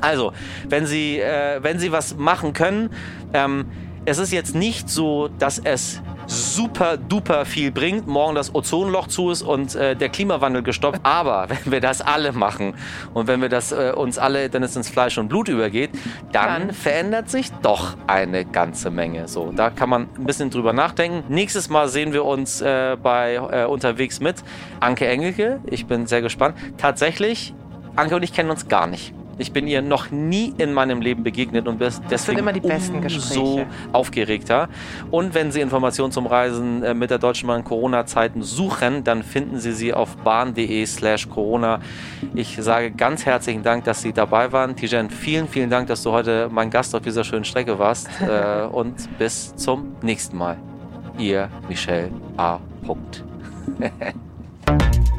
Also, 0.00 0.32
wenn 0.68 0.86
Sie, 0.86 1.18
äh, 1.18 1.62
wenn 1.62 1.78
Sie 1.78 1.92
was 1.92 2.16
machen 2.16 2.52
können, 2.52 2.90
ähm, 3.32 3.66
es 4.04 4.18
ist 4.18 4.32
jetzt 4.32 4.54
nicht 4.54 4.88
so, 4.88 5.28
dass 5.38 5.58
es 5.58 6.02
super 6.26 6.96
duper 6.96 7.44
viel 7.44 7.70
bringt, 7.70 8.06
morgen 8.06 8.34
das 8.34 8.54
Ozonloch 8.54 9.08
zu 9.08 9.30
ist 9.30 9.42
und 9.42 9.74
äh, 9.74 9.96
der 9.96 10.08
Klimawandel 10.08 10.62
gestoppt. 10.62 11.00
Aber 11.02 11.48
wenn 11.48 11.72
wir 11.72 11.80
das 11.80 12.00
alle 12.00 12.32
machen 12.32 12.74
und 13.14 13.26
wenn 13.26 13.40
wir 13.40 13.48
das 13.48 13.72
äh, 13.72 13.92
uns 13.94 14.18
alle, 14.18 14.52
wenn 14.52 14.62
es 14.62 14.76
ins 14.76 14.88
Fleisch 14.88 15.18
und 15.18 15.28
Blut 15.28 15.48
übergeht, 15.48 15.90
dann, 16.32 16.68
dann 16.68 16.70
verändert 16.72 17.30
sich 17.30 17.50
doch 17.62 17.96
eine 18.06 18.44
ganze 18.44 18.90
Menge. 18.90 19.28
So, 19.28 19.52
da 19.52 19.70
kann 19.70 19.88
man 19.88 20.08
ein 20.18 20.24
bisschen 20.24 20.50
drüber 20.50 20.72
nachdenken. 20.72 21.24
Nächstes 21.32 21.68
Mal 21.68 21.88
sehen 21.88 22.12
wir 22.12 22.24
uns 22.24 22.60
äh, 22.60 22.96
bei 23.02 23.34
äh, 23.34 23.64
unterwegs 23.64 24.20
mit 24.20 24.36
Anke 24.80 25.06
Engelke. 25.06 25.60
Ich 25.66 25.86
bin 25.86 26.06
sehr 26.06 26.22
gespannt. 26.22 26.56
Tatsächlich, 26.76 27.54
Anke 27.94 28.16
und 28.16 28.22
ich 28.22 28.32
kennen 28.32 28.50
uns 28.50 28.68
gar 28.68 28.86
nicht. 28.86 29.14
Ich 29.38 29.52
bin 29.52 29.66
ihr 29.66 29.82
noch 29.82 30.10
nie 30.10 30.54
in 30.58 30.72
meinem 30.72 31.00
Leben 31.00 31.22
begegnet 31.22 31.68
und 31.68 31.80
deswegen 31.80 32.08
das 32.08 32.24
sind 32.26 32.38
immer 32.38 32.52
die 32.52 32.60
besten 32.60 33.00
Gespräche. 33.00 33.34
so 33.34 33.66
aufgeregter. 33.92 34.68
Und 35.10 35.34
wenn 35.34 35.52
Sie 35.52 35.60
Informationen 35.60 36.12
zum 36.12 36.26
Reisen 36.26 36.82
äh, 36.82 36.94
mit 36.94 37.10
der 37.10 37.18
Deutschen 37.18 37.46
Bahn 37.46 37.64
Corona-Zeiten 37.64 38.42
suchen, 38.42 39.04
dann 39.04 39.22
finden 39.22 39.58
Sie 39.58 39.72
sie 39.72 39.92
auf 39.92 40.16
bahn.de 40.18 40.86
slash 40.86 41.28
Corona. 41.28 41.80
Ich 42.34 42.56
sage 42.60 42.90
ganz 42.90 43.26
herzlichen 43.26 43.62
Dank, 43.62 43.84
dass 43.84 44.02
Sie 44.02 44.12
dabei 44.12 44.52
waren. 44.52 44.74
Tijen, 44.76 45.10
vielen, 45.10 45.48
vielen 45.48 45.70
Dank, 45.70 45.88
dass 45.88 46.02
du 46.02 46.12
heute 46.12 46.48
mein 46.50 46.70
Gast 46.70 46.94
auf 46.94 47.02
dieser 47.02 47.24
schönen 47.24 47.44
Strecke 47.44 47.78
warst. 47.78 48.08
Äh, 48.26 48.66
und 48.66 49.18
bis 49.18 49.54
zum 49.54 49.94
nächsten 50.02 50.36
Mal. 50.36 50.56
Ihr 51.16 51.48
Michel 51.68 52.10
A. 52.36 52.58
Punkt. 52.84 53.24